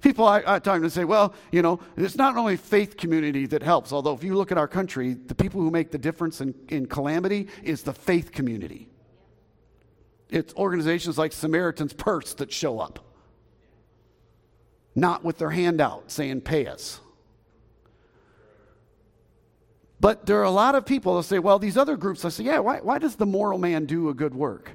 People 0.00 0.24
I, 0.24 0.42
I 0.46 0.58
talk 0.58 0.80
to 0.82 0.90
say, 0.90 1.04
well, 1.04 1.34
you 1.52 1.62
know, 1.62 1.80
it's 1.96 2.16
not 2.16 2.36
only 2.36 2.56
faith 2.56 2.96
community 2.96 3.46
that 3.46 3.62
helps, 3.62 3.92
although 3.92 4.14
if 4.14 4.24
you 4.24 4.34
look 4.34 4.50
at 4.50 4.58
our 4.58 4.68
country, 4.68 5.14
the 5.14 5.34
people 5.34 5.60
who 5.60 5.70
make 5.70 5.90
the 5.90 5.98
difference 5.98 6.40
in, 6.40 6.54
in 6.68 6.86
calamity 6.86 7.48
is 7.62 7.82
the 7.82 7.92
faith 7.92 8.32
community. 8.32 8.88
It's 10.28 10.52
organizations 10.54 11.18
like 11.18 11.32
Samaritan's 11.32 11.92
Purse 11.92 12.34
that 12.34 12.52
show 12.52 12.80
up, 12.80 12.98
not 14.94 15.24
with 15.24 15.38
their 15.38 15.50
hand 15.50 15.80
out 15.80 16.10
saying, 16.10 16.40
pay 16.40 16.66
us. 16.66 17.00
But 19.98 20.26
there 20.26 20.40
are 20.40 20.44
a 20.44 20.50
lot 20.50 20.74
of 20.74 20.84
people 20.84 21.16
that 21.16 21.22
say, 21.22 21.38
well, 21.38 21.58
these 21.58 21.76
other 21.76 21.96
groups, 21.96 22.24
I 22.24 22.28
say, 22.28 22.44
yeah, 22.44 22.58
why, 22.58 22.80
why 22.80 22.98
does 22.98 23.16
the 23.16 23.26
moral 23.26 23.58
man 23.58 23.86
do 23.86 24.08
a 24.08 24.14
good 24.14 24.34
work? 24.34 24.72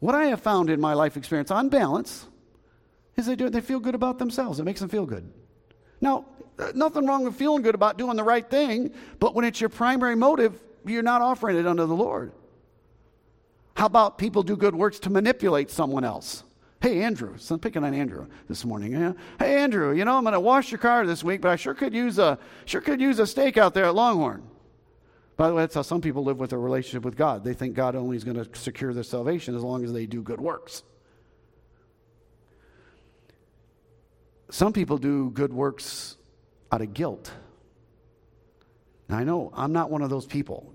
What 0.00 0.14
I 0.14 0.26
have 0.26 0.40
found 0.40 0.68
in 0.68 0.80
my 0.80 0.94
life 0.94 1.16
experience, 1.16 1.50
on 1.50 1.68
balance, 1.68 2.26
is 3.16 3.26
they 3.26 3.36
do 3.36 3.46
it, 3.46 3.52
they 3.52 3.60
feel 3.60 3.78
good 3.78 3.94
about 3.94 4.18
themselves. 4.18 4.58
It 4.58 4.64
makes 4.64 4.80
them 4.80 4.88
feel 4.88 5.06
good. 5.06 5.32
Now, 6.00 6.26
uh, 6.58 6.72
nothing 6.74 7.06
wrong 7.06 7.24
with 7.24 7.36
feeling 7.36 7.62
good 7.62 7.74
about 7.74 7.98
doing 7.98 8.16
the 8.16 8.24
right 8.24 8.48
thing, 8.48 8.92
but 9.20 9.34
when 9.34 9.44
it's 9.44 9.60
your 9.60 9.70
primary 9.70 10.16
motive, 10.16 10.62
you're 10.84 11.02
not 11.02 11.22
offering 11.22 11.56
it 11.56 11.66
unto 11.66 11.86
the 11.86 11.94
Lord. 11.94 12.32
How 13.76 13.86
about 13.86 14.16
people 14.16 14.42
do 14.42 14.56
good 14.56 14.74
works 14.74 14.98
to 15.00 15.10
manipulate 15.10 15.70
someone 15.70 16.02
else? 16.02 16.42
Hey, 16.80 17.02
Andrew, 17.02 17.34
so 17.36 17.54
I'm 17.54 17.60
picking 17.60 17.84
on 17.84 17.92
Andrew 17.92 18.26
this 18.48 18.64
morning. 18.64 18.92
Yeah? 18.92 19.12
Hey, 19.38 19.58
Andrew, 19.58 19.94
you 19.94 20.04
know, 20.04 20.16
I'm 20.16 20.24
going 20.24 20.32
to 20.32 20.40
wash 20.40 20.70
your 20.70 20.78
car 20.78 21.06
this 21.06 21.22
week, 21.22 21.42
but 21.42 21.50
I 21.50 21.56
sure 21.56 21.74
could 21.74 21.92
use 21.92 22.18
a 22.18 22.38
sure 22.64 22.80
could 22.80 23.00
use 23.00 23.18
a 23.18 23.26
steak 23.26 23.58
out 23.58 23.74
there 23.74 23.84
at 23.84 23.94
Longhorn. 23.94 24.42
By 25.36 25.48
the 25.48 25.54
way, 25.54 25.62
that's 25.62 25.74
how 25.74 25.82
some 25.82 26.00
people 26.00 26.24
live 26.24 26.38
with 26.38 26.50
their 26.50 26.58
relationship 26.58 27.04
with 27.04 27.16
God. 27.16 27.44
They 27.44 27.52
think 27.52 27.74
God 27.74 27.94
only 27.94 28.16
is 28.16 28.24
going 28.24 28.42
to 28.42 28.48
secure 28.58 28.94
their 28.94 29.02
salvation 29.02 29.54
as 29.54 29.62
long 29.62 29.84
as 29.84 29.92
they 29.92 30.06
do 30.06 30.22
good 30.22 30.40
works. 30.40 30.82
Some 34.50 34.72
people 34.72 34.96
do 34.96 35.30
good 35.30 35.52
works 35.52 36.16
out 36.72 36.80
of 36.80 36.94
guilt. 36.94 37.30
Now, 39.08 39.18
I 39.18 39.24
know 39.24 39.50
I'm 39.54 39.72
not 39.72 39.90
one 39.90 40.00
of 40.00 40.08
those 40.08 40.24
people. 40.24 40.72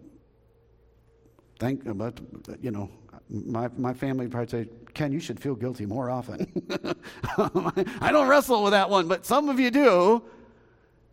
Thank, 1.62 1.86
uh, 1.88 1.93
but 1.93 2.19
you 2.60 2.71
know, 2.71 2.89
my, 3.30 3.69
my 3.78 3.93
family 3.93 4.28
probably 4.28 4.63
say, 4.63 4.69
Ken, 4.95 5.12
you 5.12 5.19
should 5.19 5.39
feel 5.39 5.54
guilty 5.54 5.86
more 5.86 6.10
often. 6.10 6.52
I 7.38 8.12
don't 8.12 8.28
wrestle 8.28 8.63
with 8.63 8.71
that 8.71 8.89
one, 8.89 9.08
but 9.08 9.28
some 9.28 9.47
of 9.47 9.60
you 9.60 9.69
do 9.69 10.24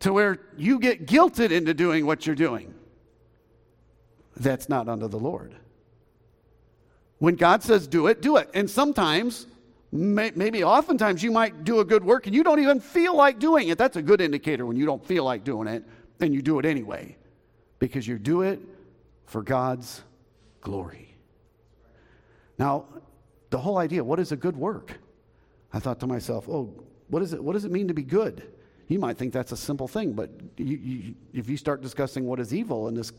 to 0.00 0.10
where 0.10 0.38
you 0.56 0.78
get 0.78 1.04
guilted 1.04 1.50
into 1.50 1.74
doing 1.74 2.06
what 2.06 2.26
you're 2.26 2.34
doing. 2.34 2.72
That's 4.38 4.70
not 4.70 4.88
under 4.88 5.06
the 5.06 5.18
Lord. 5.18 5.54
When 7.18 7.34
God 7.34 7.62
says 7.62 7.86
do 7.86 8.06
it, 8.06 8.22
do 8.22 8.38
it. 8.38 8.48
And 8.54 8.70
sometimes, 8.70 9.48
may, 9.92 10.32
maybe 10.34 10.64
oftentimes, 10.64 11.22
you 11.22 11.30
might 11.30 11.62
do 11.62 11.80
a 11.80 11.84
good 11.84 12.02
work 12.02 12.26
and 12.26 12.34
you 12.34 12.42
don't 12.42 12.60
even 12.60 12.80
feel 12.80 13.14
like 13.14 13.38
doing 13.38 13.68
it. 13.68 13.76
That's 13.76 13.96
a 13.98 14.02
good 14.02 14.22
indicator 14.22 14.64
when 14.64 14.78
you 14.78 14.86
don't 14.86 15.04
feel 15.04 15.24
like 15.24 15.44
doing 15.44 15.68
it 15.68 15.84
and 16.20 16.32
you 16.32 16.40
do 16.40 16.58
it 16.58 16.64
anyway 16.64 17.18
because 17.80 18.08
you 18.08 18.18
do 18.18 18.40
it 18.40 18.60
for 19.26 19.42
God's 19.42 20.04
glory. 20.60 21.14
Now, 22.58 22.86
the 23.50 23.58
whole 23.58 23.78
idea 23.78 24.02
what 24.02 24.20
is 24.20 24.32
a 24.32 24.36
good 24.36 24.56
work? 24.56 24.98
I 25.72 25.78
thought 25.78 26.00
to 26.00 26.06
myself, 26.06 26.48
oh, 26.48 26.74
what, 27.08 27.22
is 27.22 27.32
it, 27.32 27.42
what 27.42 27.52
does 27.52 27.64
it 27.64 27.72
mean 27.72 27.88
to 27.88 27.94
be 27.94 28.02
good? 28.02 28.52
You 28.88 28.98
might 28.98 29.18
think 29.18 29.34
that's 29.34 29.52
a 29.52 29.56
simple 29.56 29.86
thing, 29.86 30.14
but 30.14 30.30
you, 30.56 30.76
you, 30.78 31.14
if 31.34 31.48
you 31.48 31.58
start 31.58 31.82
discussing 31.82 32.24
what 32.24 32.40
is 32.40 32.54
evil 32.54 32.88
in 32.88 32.94
this, 32.94 33.12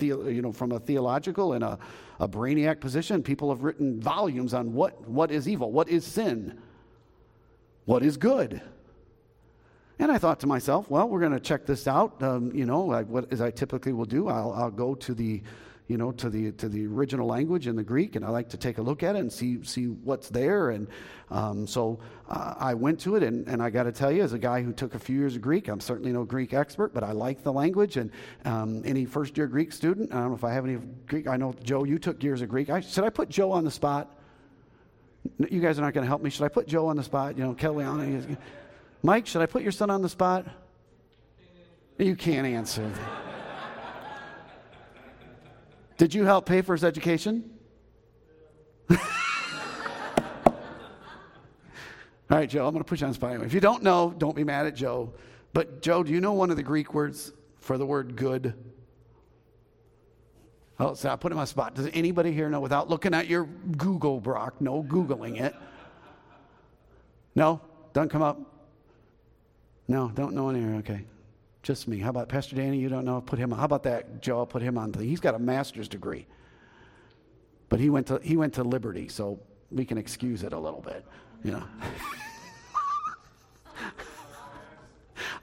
you 0.00 0.40
know, 0.40 0.52
from 0.52 0.72
a 0.72 0.80
theological 0.80 1.52
and 1.52 1.62
a, 1.62 1.78
a 2.18 2.26
brainiac 2.26 2.80
position, 2.80 3.22
people 3.22 3.50
have 3.50 3.62
written 3.62 4.00
volumes 4.00 4.54
on 4.54 4.72
what, 4.72 5.06
what 5.06 5.30
is 5.30 5.46
evil, 5.46 5.70
what 5.70 5.90
is 5.90 6.06
sin, 6.06 6.58
what 7.84 8.02
is 8.02 8.16
good. 8.16 8.62
And 9.98 10.10
I 10.10 10.16
thought 10.16 10.40
to 10.40 10.46
myself, 10.46 10.88
well, 10.88 11.06
we're 11.08 11.20
going 11.20 11.32
to 11.32 11.40
check 11.40 11.66
this 11.66 11.86
out. 11.86 12.22
Um, 12.22 12.50
you 12.54 12.64
know, 12.64 12.90
I, 12.90 13.02
what, 13.02 13.30
as 13.30 13.42
I 13.42 13.50
typically 13.50 13.92
will 13.92 14.06
do, 14.06 14.28
I'll, 14.28 14.52
I'll 14.52 14.70
go 14.70 14.94
to 14.94 15.12
the 15.12 15.42
you 15.88 15.96
know, 15.96 16.12
to 16.12 16.30
the 16.30 16.52
to 16.52 16.68
the 16.68 16.86
original 16.86 17.26
language 17.26 17.66
in 17.66 17.76
the 17.76 17.82
Greek, 17.82 18.16
and 18.16 18.24
I 18.24 18.28
like 18.28 18.48
to 18.50 18.56
take 18.56 18.78
a 18.78 18.82
look 18.82 19.02
at 19.02 19.16
it 19.16 19.18
and 19.18 19.32
see 19.32 19.62
see 19.64 19.86
what's 19.86 20.28
there. 20.28 20.70
And 20.70 20.86
um, 21.30 21.66
so 21.66 21.98
uh, 22.28 22.54
I 22.56 22.74
went 22.74 23.00
to 23.00 23.16
it, 23.16 23.22
and, 23.22 23.46
and 23.48 23.62
I 23.62 23.70
got 23.70 23.84
to 23.84 23.92
tell 23.92 24.12
you, 24.12 24.22
as 24.22 24.32
a 24.32 24.38
guy 24.38 24.62
who 24.62 24.72
took 24.72 24.94
a 24.94 24.98
few 24.98 25.18
years 25.18 25.36
of 25.36 25.42
Greek, 25.42 25.68
I'm 25.68 25.80
certainly 25.80 26.12
no 26.12 26.24
Greek 26.24 26.54
expert, 26.54 26.94
but 26.94 27.02
I 27.02 27.12
like 27.12 27.42
the 27.42 27.52
language. 27.52 27.96
And 27.96 28.10
um, 28.44 28.82
any 28.84 29.04
first 29.04 29.36
year 29.36 29.46
Greek 29.46 29.72
student, 29.72 30.12
I 30.12 30.20
don't 30.20 30.28
know 30.28 30.34
if 30.34 30.44
I 30.44 30.52
have 30.52 30.64
any 30.64 30.78
Greek. 31.06 31.26
I 31.26 31.36
know 31.36 31.54
Joe, 31.62 31.84
you 31.84 31.98
took 31.98 32.22
years 32.22 32.42
of 32.42 32.48
Greek. 32.48 32.70
I, 32.70 32.80
should 32.80 33.04
I 33.04 33.10
put 33.10 33.28
Joe 33.28 33.50
on 33.52 33.64
the 33.64 33.70
spot? 33.70 34.16
You 35.38 35.60
guys 35.60 35.78
are 35.78 35.82
not 35.82 35.94
going 35.94 36.04
to 36.04 36.08
help 36.08 36.22
me. 36.22 36.30
Should 36.30 36.44
I 36.44 36.48
put 36.48 36.66
Joe 36.66 36.86
on 36.86 36.96
the 36.96 37.02
spot? 37.02 37.36
You 37.36 37.44
know, 37.44 37.54
Kelly 37.54 37.84
on. 37.84 38.36
Mike, 39.02 39.26
should 39.26 39.42
I 39.42 39.46
put 39.46 39.62
your 39.62 39.72
son 39.72 39.90
on 39.90 40.02
the 40.02 40.08
spot? 40.08 40.46
You 41.98 42.16
can't 42.16 42.46
answer. 42.46 42.90
Did 45.98 46.14
you 46.14 46.24
help 46.24 46.46
pay 46.46 46.62
for 46.62 46.74
his 46.74 46.84
education? 46.84 47.50
All 48.90 48.98
right, 52.30 52.48
Joe, 52.48 52.66
I'm 52.66 52.72
going 52.72 52.82
to 52.82 52.88
put 52.88 53.00
you 53.00 53.06
on 53.06 53.10
the 53.10 53.14
spot 53.14 53.30
anyway. 53.30 53.46
If 53.46 53.54
you 53.54 53.60
don't 53.60 53.82
know, 53.82 54.14
don't 54.16 54.34
be 54.34 54.44
mad 54.44 54.66
at 54.66 54.74
Joe. 54.74 55.12
But, 55.52 55.82
Joe, 55.82 56.02
do 56.02 56.12
you 56.12 56.20
know 56.20 56.32
one 56.32 56.50
of 56.50 56.56
the 56.56 56.62
Greek 56.62 56.94
words 56.94 57.32
for 57.60 57.76
the 57.76 57.84
word 57.84 58.16
good? 58.16 58.54
Oh, 60.80 60.94
so 60.94 61.10
I 61.10 61.16
put 61.16 61.30
him 61.30 61.38
on 61.38 61.42
the 61.42 61.48
spot. 61.48 61.74
Does 61.74 61.88
anybody 61.92 62.32
here 62.32 62.48
know 62.48 62.60
without 62.60 62.88
looking 62.88 63.14
at 63.14 63.28
your 63.28 63.44
Google, 63.44 64.18
Brock? 64.18 64.60
No 64.60 64.82
Googling 64.82 65.40
it. 65.40 65.54
No? 67.34 67.60
Don't 67.92 68.10
come 68.10 68.22
up? 68.22 68.40
No, 69.86 70.10
don't 70.14 70.34
know 70.34 70.48
any. 70.48 70.78
Okay. 70.78 71.04
Just 71.62 71.86
me. 71.86 71.98
How 71.98 72.10
about 72.10 72.28
Pastor 72.28 72.56
Danny? 72.56 72.78
You 72.78 72.88
don't 72.88 73.04
know? 73.04 73.20
Put 73.20 73.38
him. 73.38 73.52
How 73.52 73.64
about 73.64 73.84
that, 73.84 74.20
Joe? 74.20 74.44
Put 74.44 74.62
him 74.62 74.76
on. 74.76 74.92
He's 74.94 75.20
got 75.20 75.36
a 75.36 75.38
master's 75.38 75.88
degree, 75.88 76.26
but 77.68 77.78
he 77.78 77.88
went 77.88 78.08
to 78.08 78.18
he 78.22 78.36
went 78.36 78.54
to 78.54 78.64
Liberty, 78.64 79.06
so 79.08 79.38
we 79.70 79.84
can 79.84 79.96
excuse 79.96 80.42
it 80.42 80.52
a 80.52 80.58
little 80.58 80.80
bit. 80.80 81.04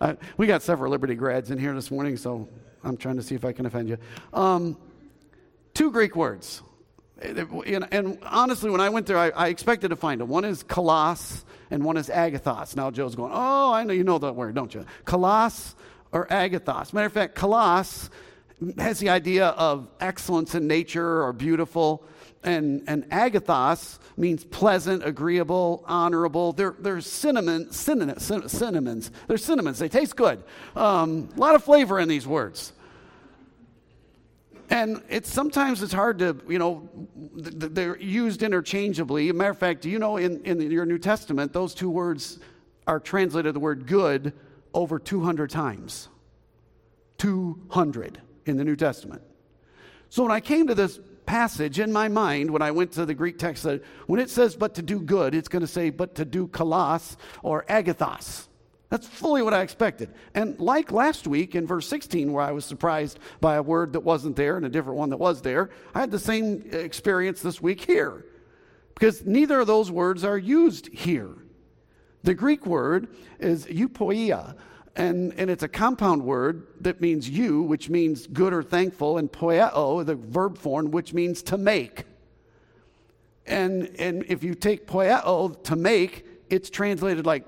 Uh, 0.01 0.15
we 0.37 0.45
got 0.45 0.61
several 0.61 0.91
Liberty 0.91 1.15
grads 1.15 1.51
in 1.51 1.57
here 1.57 1.73
this 1.73 1.89
morning, 1.89 2.17
so 2.17 2.49
I'm 2.83 2.97
trying 2.97 3.15
to 3.15 3.23
see 3.23 3.35
if 3.35 3.45
I 3.45 3.53
can 3.53 3.65
offend 3.65 3.87
you. 3.87 3.97
Um, 4.33 4.77
two 5.73 5.89
Greek 5.89 6.17
words. 6.17 6.61
And 7.21 8.17
honestly, 8.23 8.69
when 8.69 8.79
I 8.79 8.89
went 8.89 9.05
there, 9.05 9.17
I, 9.17 9.49
expected 9.49 9.89
to 9.89 9.97
find 9.97 10.21
them. 10.21 10.29
One 10.29 10.45
is 10.45 10.63
kalos, 10.63 11.43
and 11.69 11.83
one 11.83 11.97
is 11.97 12.07
agathos. 12.07 12.77
Now 12.77 12.91
Joe's 12.91 13.15
going, 13.15 13.31
oh, 13.33 13.73
I 13.73 13.83
know 13.83 13.91
you 13.91 14.05
know 14.05 14.19
that 14.19 14.35
word, 14.35 14.55
don't 14.55 14.73
you? 14.73 14.85
Kalos 15.05 15.75
or 16.11 16.27
agathos. 16.27 16.93
Matter 16.93 17.07
of 17.07 17.13
fact, 17.13 17.35
kalos 17.35 18.09
has 18.77 18.99
the 18.99 19.09
idea 19.09 19.47
of 19.47 19.87
excellence 19.99 20.55
in 20.55 20.67
nature 20.67 21.23
or 21.23 21.33
beautiful. 21.33 22.03
And, 22.43 22.83
and 22.87 23.09
agathos 23.09 23.99
means 24.17 24.43
pleasant, 24.43 25.05
agreeable, 25.05 25.83
honorable. 25.87 26.53
They're, 26.53 26.75
they're 26.79 27.01
cinnamon, 27.01 27.71
cinnamon, 27.71 28.19
cinnamons. 28.19 29.11
They're 29.27 29.37
cinnamons. 29.37 29.79
They 29.79 29.89
taste 29.89 30.15
good. 30.15 30.43
Um, 30.75 31.29
a 31.35 31.39
lot 31.39 31.55
of 31.55 31.63
flavor 31.63 31.99
in 31.99 32.07
these 32.07 32.25
words. 32.27 32.73
And 34.69 35.01
it's 35.09 35.31
sometimes 35.31 35.81
it's 35.81 35.93
hard 35.93 36.19
to, 36.19 36.37
you 36.47 36.59
know, 36.59 36.87
they're 37.33 37.97
used 37.97 38.43
interchangeably. 38.43 39.31
Matter 39.31 39.49
of 39.49 39.57
fact, 39.57 39.81
do 39.81 39.89
you 39.89 39.97
know 39.97 40.17
in, 40.17 40.43
in 40.45 40.61
your 40.69 40.85
New 40.85 40.99
Testament, 40.99 41.53
those 41.53 41.73
two 41.73 41.89
words 41.89 42.39
are 42.85 42.99
translated 42.99 43.55
the 43.55 43.59
word 43.59 43.87
good 43.87 44.33
over 44.73 44.99
200 44.99 45.49
times. 45.49 46.09
200 47.17 48.19
in 48.45 48.57
the 48.57 48.63
New 48.63 48.75
Testament. 48.75 49.21
So 50.09 50.23
when 50.23 50.31
I 50.31 50.39
came 50.39 50.67
to 50.67 50.75
this 50.75 50.99
passage 51.29 51.77
in 51.77 51.93
my 51.93 52.07
mind 52.07 52.49
when 52.49 52.63
I 52.63 52.71
went 52.71 52.93
to 52.93 53.05
the 53.05 53.13
Greek 53.13 53.37
text 53.37 53.61
that 53.61 53.83
when 54.07 54.19
it 54.19 54.31
says 54.31 54.55
but 54.55 54.73
to 54.75 54.81
do 54.81 54.99
good, 54.99 55.35
it's 55.35 55.47
going 55.47 55.61
to 55.61 55.67
say 55.67 55.91
but 55.91 56.15
to 56.15 56.25
do 56.25 56.47
kalos 56.47 57.17
or 57.43 57.65
agathos. 57.69 58.47
That's 58.89 59.05
fully 59.05 59.43
what 59.43 59.53
I 59.53 59.61
expected. 59.61 60.11
And 60.33 60.59
like 60.59 60.91
last 60.91 61.27
week 61.27 61.53
in 61.53 61.67
verse 61.67 61.87
16, 61.87 62.33
where 62.33 62.43
I 62.43 62.51
was 62.51 62.65
surprised 62.65 63.19
by 63.39 63.57
a 63.57 63.61
word 63.61 63.93
that 63.93 63.99
wasn't 63.99 64.35
there 64.35 64.57
and 64.57 64.65
a 64.65 64.69
different 64.69 64.97
one 64.97 65.11
that 65.11 65.17
was 65.17 65.43
there, 65.43 65.69
I 65.93 65.99
had 65.99 66.09
the 66.09 66.17
same 66.17 66.67
experience 66.71 67.43
this 67.43 67.61
week 67.61 67.81
here. 67.81 68.25
Because 68.95 69.23
neither 69.23 69.59
of 69.59 69.67
those 69.67 69.91
words 69.91 70.23
are 70.23 70.37
used 70.37 70.87
here. 70.87 71.29
The 72.23 72.33
Greek 72.33 72.65
word 72.65 73.07
is 73.39 73.65
eupoia, 73.65 74.55
and, 74.95 75.33
and 75.35 75.49
it's 75.49 75.63
a 75.63 75.67
compound 75.67 76.23
word 76.23 76.67
that 76.81 76.99
means 76.99 77.29
you, 77.29 77.61
which 77.61 77.89
means 77.89 78.27
good 78.27 78.53
or 78.53 78.61
thankful, 78.61 79.17
and 79.17 79.31
poieo, 79.31 80.05
the 80.05 80.15
verb 80.15 80.57
form, 80.57 80.91
which 80.91 81.13
means 81.13 81.41
to 81.43 81.57
make. 81.57 82.03
And, 83.45 83.95
and 83.97 84.25
if 84.27 84.43
you 84.43 84.53
take 84.53 84.85
poieo, 84.85 85.63
to 85.63 85.75
make, 85.75 86.25
it's 86.49 86.69
translated 86.69 87.25
like 87.25 87.45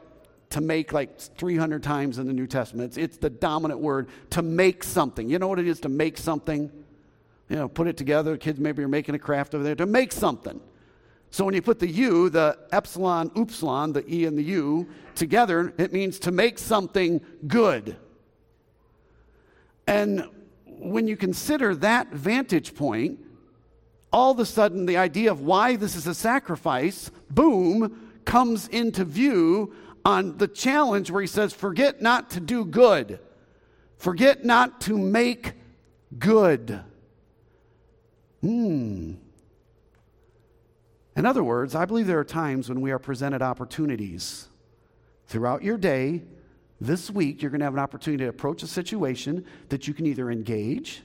to 0.52 0.62
make 0.62 0.94
like 0.94 1.20
300 1.20 1.82
times 1.82 2.18
in 2.18 2.28
the 2.28 2.34
New 2.34 2.48
Testament. 2.48 2.90
It's, 2.90 2.98
it's, 2.98 3.18
the 3.18 3.30
dominant 3.30 3.80
word 3.80 4.10
to 4.32 4.42
make 4.42 4.84
something. 4.84 5.30
You 5.30 5.40
know 5.40 5.48
what 5.48 5.60
it 5.60 5.68
is 5.68 5.80
to 5.82 5.90
make 5.90 6.18
something? 6.18 6.72
You 7.50 7.56
know, 7.56 7.68
put 7.68 7.88
it 7.88 7.98
together. 7.98 8.38
Kids, 8.38 8.60
maybe 8.60 8.82
you're 8.82 8.90
making 8.90 9.16
a 9.16 9.20
craft 9.20 9.56
over 9.56 9.64
there 9.64 9.76
to 9.76 9.86
make 9.86 10.12
something. 10.12 10.60
So 11.32 11.46
when 11.46 11.54
you 11.54 11.62
put 11.62 11.80
the 11.80 11.90
U, 11.90 12.30
the 12.30 12.58
epsilon, 12.74 13.32
upsilon, 13.36 13.94
the 13.94 14.06
E 14.14 14.26
and 14.26 14.38
the 14.38 14.44
U 14.44 14.88
together, 15.16 15.74
it 15.78 15.94
means 15.94 16.20
to 16.20 16.32
make 16.32 16.60
something 16.60 17.22
good. 17.48 17.96
And 19.88 20.28
when 20.66 21.08
you 21.08 21.16
consider 21.16 21.74
that 21.76 22.12
vantage 22.12 22.76
point, 22.76 23.20
all 24.12 24.32
of 24.32 24.40
a 24.40 24.46
sudden 24.46 24.86
the 24.86 24.98
idea 24.98 25.32
of 25.32 25.40
why 25.40 25.78
this 25.78 25.96
is 25.96 26.06
a 26.06 26.14
sacrifice, 26.14 27.10
boom, 27.30 28.10
comes 28.26 28.68
into 28.68 29.06
view 29.06 29.74
on 30.04 30.38
the 30.38 30.50
challenge 30.50 31.12
where 31.12 31.22
he 31.22 31.28
says, 31.28 31.54
Forget 31.54 32.02
not 32.02 32.30
to 32.32 32.42
do 32.42 32.66
good, 32.66 33.20
forget 33.98 34.44
not 34.44 34.82
to 34.82 34.98
make 34.98 35.54
good. 36.20 36.84
Hmm. 38.42 39.14
In 41.16 41.26
other 41.26 41.44
words, 41.44 41.76
I 41.76 41.86
believe 41.86 42.08
there 42.08 42.20
are 42.20 42.24
times 42.24 42.70
when 42.70 42.82
we 42.82 42.92
are 42.92 43.00
presented 43.00 43.42
opportunities 43.42 44.48
throughout 45.28 45.64
your 45.64 45.78
day. 45.78 46.24
This 46.80 47.12
week, 47.12 47.42
you're 47.42 47.52
going 47.52 47.60
to 47.60 47.66
have 47.66 47.74
an 47.74 47.80
opportunity 47.80 48.24
to 48.24 48.30
approach 48.30 48.64
a 48.64 48.68
situation 48.68 49.46
that 49.70 49.88
you 49.88 49.94
can 49.94 50.06
either 50.06 50.32
engage 50.32 51.04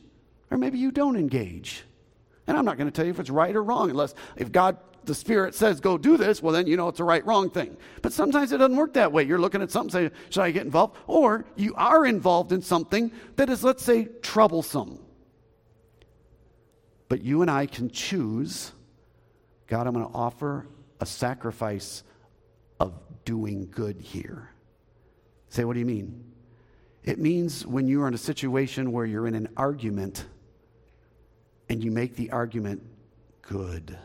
or 0.50 0.59
maybe 0.59 0.78
you 0.78 0.90
don't 0.90 1.16
engage. 1.16 1.84
And 2.46 2.57
I'm 2.57 2.64
not 2.64 2.78
going 2.78 2.86
to 2.86 2.92
tell 2.92 3.04
you 3.04 3.11
if 3.11 3.18
it's 3.18 3.30
right 3.30 3.54
or 3.54 3.62
wrong, 3.62 3.90
unless 3.90 4.14
if 4.36 4.52
God 4.52 4.78
the 5.04 5.14
Spirit 5.14 5.54
says, 5.54 5.80
go 5.80 5.96
do 5.96 6.16
this, 6.16 6.42
well, 6.42 6.52
then 6.52 6.66
you 6.66 6.76
know 6.76 6.88
it's 6.88 7.00
a 7.00 7.04
right, 7.04 7.24
wrong 7.24 7.50
thing. 7.50 7.76
But 8.02 8.12
sometimes 8.12 8.52
it 8.52 8.59
doesn't 8.59 8.76
work 8.76 8.94
that 8.94 9.12
way. 9.12 9.22
You're 9.22 9.38
looking 9.38 9.62
at 9.62 9.70
something, 9.70 9.90
say, 9.90 10.14
should 10.30 10.42
I 10.42 10.50
get 10.50 10.64
involved? 10.64 10.96
Or 11.07 11.44
you 11.57 11.74
are 11.76 12.07
involved 12.07 12.52
in 12.52 12.62
something 12.62 13.12
that 13.36 13.48
is, 13.48 13.62
let's 13.62 13.84
say, 13.84 14.09
troublesome. 14.22 14.98
But 17.09 17.22
you 17.22 17.42
and 17.42 17.50
I 17.50 17.66
can 17.66 17.88
choose 17.90 18.72
God, 19.66 19.86
I'm 19.86 19.94
going 19.94 20.06
to 20.06 20.14
offer 20.14 20.66
a 21.00 21.06
sacrifice 21.06 22.02
of 22.78 22.94
doing 23.24 23.68
good 23.70 24.00
here. 24.00 24.50
Say, 25.48 25.64
what 25.64 25.74
do 25.74 25.80
you 25.80 25.86
mean? 25.86 26.24
It 27.04 27.18
means 27.18 27.66
when 27.66 27.86
you 27.86 28.02
are 28.02 28.08
in 28.08 28.14
a 28.14 28.18
situation 28.18 28.92
where 28.92 29.06
you're 29.06 29.26
in 29.26 29.34
an 29.34 29.48
argument 29.56 30.26
and 31.68 31.82
you 31.82 31.90
make 31.90 32.16
the 32.16 32.30
argument 32.30 32.82
good. 33.42 33.96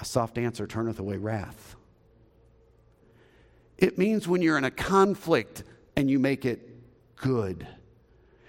A 0.00 0.04
soft 0.04 0.38
answer 0.38 0.66
turneth 0.66 0.98
away 0.98 1.16
wrath. 1.16 1.76
It 3.76 3.98
means 3.98 4.26
when 4.26 4.42
you're 4.42 4.58
in 4.58 4.64
a 4.64 4.70
conflict 4.70 5.64
and 5.96 6.10
you 6.10 6.18
make 6.18 6.44
it 6.44 6.68
good. 7.16 7.66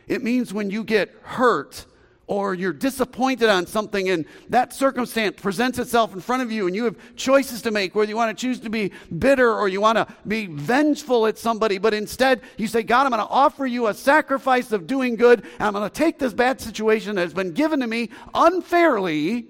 It 0.07 0.23
means 0.23 0.53
when 0.53 0.69
you 0.69 0.83
get 0.83 1.15
hurt 1.21 1.85
or 2.29 2.53
you're 2.53 2.71
disappointed 2.71 3.49
on 3.49 3.65
something 3.65 4.09
and 4.09 4.25
that 4.47 4.71
circumstance 4.71 5.41
presents 5.41 5.79
itself 5.79 6.13
in 6.13 6.21
front 6.21 6.41
of 6.41 6.51
you 6.51 6.67
and 6.67 6.75
you 6.75 6.85
have 6.85 6.95
choices 7.15 7.61
to 7.61 7.71
make 7.71 7.95
whether 7.95 8.09
you 8.09 8.15
want 8.15 8.35
to 8.35 8.41
choose 8.41 8.59
to 8.59 8.69
be 8.69 8.91
bitter 9.17 9.53
or 9.53 9.67
you 9.67 9.81
want 9.81 9.97
to 9.97 10.07
be 10.27 10.45
vengeful 10.45 11.27
at 11.27 11.37
somebody 11.37 11.77
but 11.77 11.93
instead 11.93 12.41
you 12.57 12.67
say 12.67 12.83
god 12.83 13.05
i'm 13.05 13.11
going 13.11 13.21
to 13.21 13.29
offer 13.29 13.65
you 13.65 13.87
a 13.87 13.93
sacrifice 13.93 14.71
of 14.71 14.87
doing 14.87 15.15
good 15.15 15.41
and 15.41 15.63
i'm 15.63 15.73
going 15.73 15.83
to 15.83 15.93
take 15.93 16.19
this 16.19 16.33
bad 16.33 16.61
situation 16.61 17.15
that 17.15 17.21
has 17.21 17.33
been 17.33 17.51
given 17.51 17.79
to 17.79 17.87
me 17.87 18.09
unfairly 18.33 19.45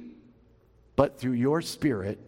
but 0.99 1.17
through 1.17 1.31
your 1.31 1.61
spirit 1.61 2.19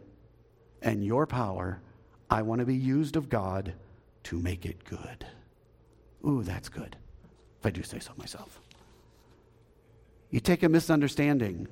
and 0.82 1.04
your 1.04 1.28
power, 1.28 1.82
I 2.30 2.42
want 2.42 2.60
to 2.60 2.66
be 2.66 2.74
used 2.74 3.18
of 3.18 3.28
God 3.28 3.74
to 4.24 4.40
make 4.40 4.66
it 4.66 4.86
good. 4.86 5.26
Ooh, 6.26 6.42
that's 6.42 6.70
good. 6.70 6.96
If 7.60 7.66
I 7.66 7.70
do 7.70 7.84
say 7.84 8.00
so 8.00 8.14
myself. 8.16 8.61
You 10.32 10.40
take 10.40 10.64
a 10.64 10.70
misunderstanding. 10.70 11.68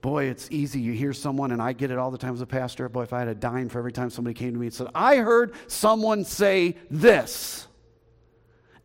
Boy, 0.00 0.24
it's 0.24 0.48
easy. 0.50 0.80
You 0.80 0.92
hear 0.92 1.12
someone, 1.12 1.52
and 1.52 1.60
I 1.60 1.72
get 1.72 1.90
it 1.90 1.98
all 1.98 2.10
the 2.10 2.18
time 2.18 2.34
as 2.34 2.40
a 2.40 2.46
pastor. 2.46 2.88
Boy, 2.88 3.02
if 3.02 3.12
I 3.12 3.20
had 3.20 3.28
a 3.28 3.34
dime 3.34 3.68
for 3.68 3.78
every 3.78 3.92
time 3.92 4.10
somebody 4.10 4.34
came 4.34 4.52
to 4.52 4.58
me 4.58 4.66
and 4.66 4.74
said, 4.74 4.88
I 4.94 5.16
heard 5.16 5.52
someone 5.68 6.24
say 6.24 6.76
this. 6.90 7.66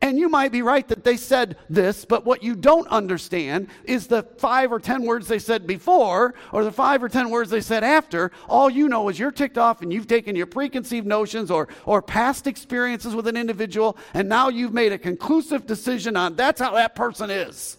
And 0.04 0.18
you 0.18 0.30
might 0.30 0.52
be 0.52 0.64
right 0.64 0.88
that 0.88 1.04
they 1.04 1.16
said 1.16 1.58
this, 1.70 2.06
but 2.06 2.26
what 2.26 2.42
you 2.42 2.56
don't 2.56 2.88
understand 2.88 3.68
is 3.84 4.08
the 4.08 4.24
five 4.24 4.72
or 4.72 4.80
ten 4.80 5.04
words 5.04 5.28
they 5.28 5.38
said 5.38 5.68
before 5.68 6.34
or 6.52 6.64
the 6.64 6.72
five 6.72 7.04
or 7.04 7.10
ten 7.10 7.30
words 7.30 7.52
they 7.52 7.62
said 7.62 7.84
after. 7.84 8.32
All 8.50 8.68
you 8.68 8.90
know 8.90 9.10
is 9.10 9.20
you're 9.20 9.32
ticked 9.32 9.60
off 9.60 9.84
and 9.84 9.94
you've 9.94 10.08
taken 10.08 10.36
your 10.36 10.48
preconceived 10.48 11.06
notions 11.06 11.52
or, 11.52 11.68
or 11.86 12.02
past 12.02 12.48
experiences 12.48 13.14
with 13.14 13.28
an 13.28 13.38
individual, 13.38 13.96
and 14.16 14.28
now 14.28 14.50
you've 14.50 14.74
made 14.74 14.92
a 14.92 14.98
conclusive 14.98 15.68
decision 15.68 16.18
on 16.18 16.36
that's 16.36 16.60
how 16.60 16.74
that 16.74 16.96
person 16.96 17.30
is. 17.30 17.78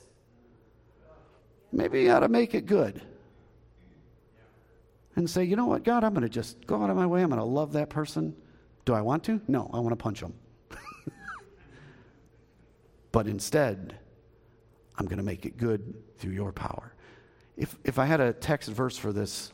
Maybe 1.73 2.03
you 2.03 2.11
ought 2.11 2.21
to 2.21 2.29
make 2.29 2.55
it 2.55 2.67
good. 2.67 3.03
And 5.17 5.29
say, 5.29 5.45
you 5.45 5.57
know 5.57 5.67
what, 5.67 5.85
God, 5.85 6.05
I'm 6.05 6.13
going 6.15 6.23
to 6.23 6.29
just 6.29 6.67
go 6.67 6.83
out 6.83 6.91
of 6.91 6.97
my 6.97 7.07
way. 7.07 7.23
I'm 7.23 7.29
going 7.29 7.39
to 7.39 7.45
love 7.45 7.73
that 7.73 7.91
person. 7.91 8.35
Do 8.85 8.95
I 8.95 9.01
want 9.01 9.25
to? 9.25 9.41
No, 9.49 9.71
I 9.73 9.79
want 9.79 9.91
to 9.93 10.03
punch 10.03 10.21
them. 10.21 10.35
But 13.13 13.27
instead, 13.27 13.99
I'm 14.97 15.05
going 15.05 15.19
to 15.19 15.23
make 15.23 15.45
it 15.45 15.59
good 15.59 15.95
through 16.17 16.33
your 16.33 16.51
power. 16.51 16.95
If, 17.59 17.77
if 17.85 17.99
I 17.99 18.07
had 18.07 18.21
a 18.21 18.33
text 18.33 18.71
verse 18.71 18.97
for 18.97 19.13
this, 19.13 19.53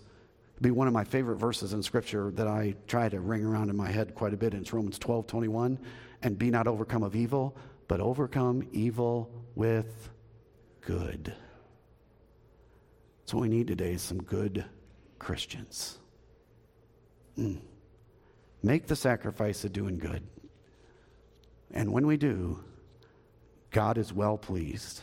it'd 0.55 0.63
be 0.63 0.71
one 0.71 0.87
of 0.87 0.95
my 0.95 1.03
favorite 1.03 1.37
verses 1.37 1.73
in 1.73 1.83
Scripture 1.83 2.31
that 2.37 2.47
I 2.47 2.77
try 2.87 3.09
to 3.09 3.19
ring 3.19 3.45
around 3.45 3.69
in 3.69 3.77
my 3.77 3.91
head 3.91 4.15
quite 4.15 4.33
a 4.33 4.37
bit. 4.37 4.53
And 4.53 4.63
it's 4.63 4.73
Romans 4.73 4.99
12 4.99 5.27
21. 5.27 5.79
And 6.23 6.39
be 6.39 6.51
not 6.51 6.69
overcome 6.69 7.03
of 7.03 7.17
evil, 7.17 7.57
but 7.89 8.01
overcome 8.01 8.67
evil 8.73 9.31
with 9.57 10.09
good. 10.81 11.35
That's 13.29 13.35
what 13.35 13.43
we 13.43 13.51
need 13.51 13.67
today 13.67 13.93
is 13.93 14.01
some 14.01 14.23
good 14.23 14.65
Christians. 15.19 15.99
Mm. 17.39 17.59
Make 18.63 18.87
the 18.87 18.97
sacrifice 18.97 19.65
of 19.65 19.75
doing 19.75 19.99
good. 19.99 20.23
And 21.71 21.93
when 21.93 22.07
we 22.07 22.17
do, 22.17 22.65
God 23.71 23.99
is 23.99 24.15
well 24.15 24.39
pleased. 24.39 25.03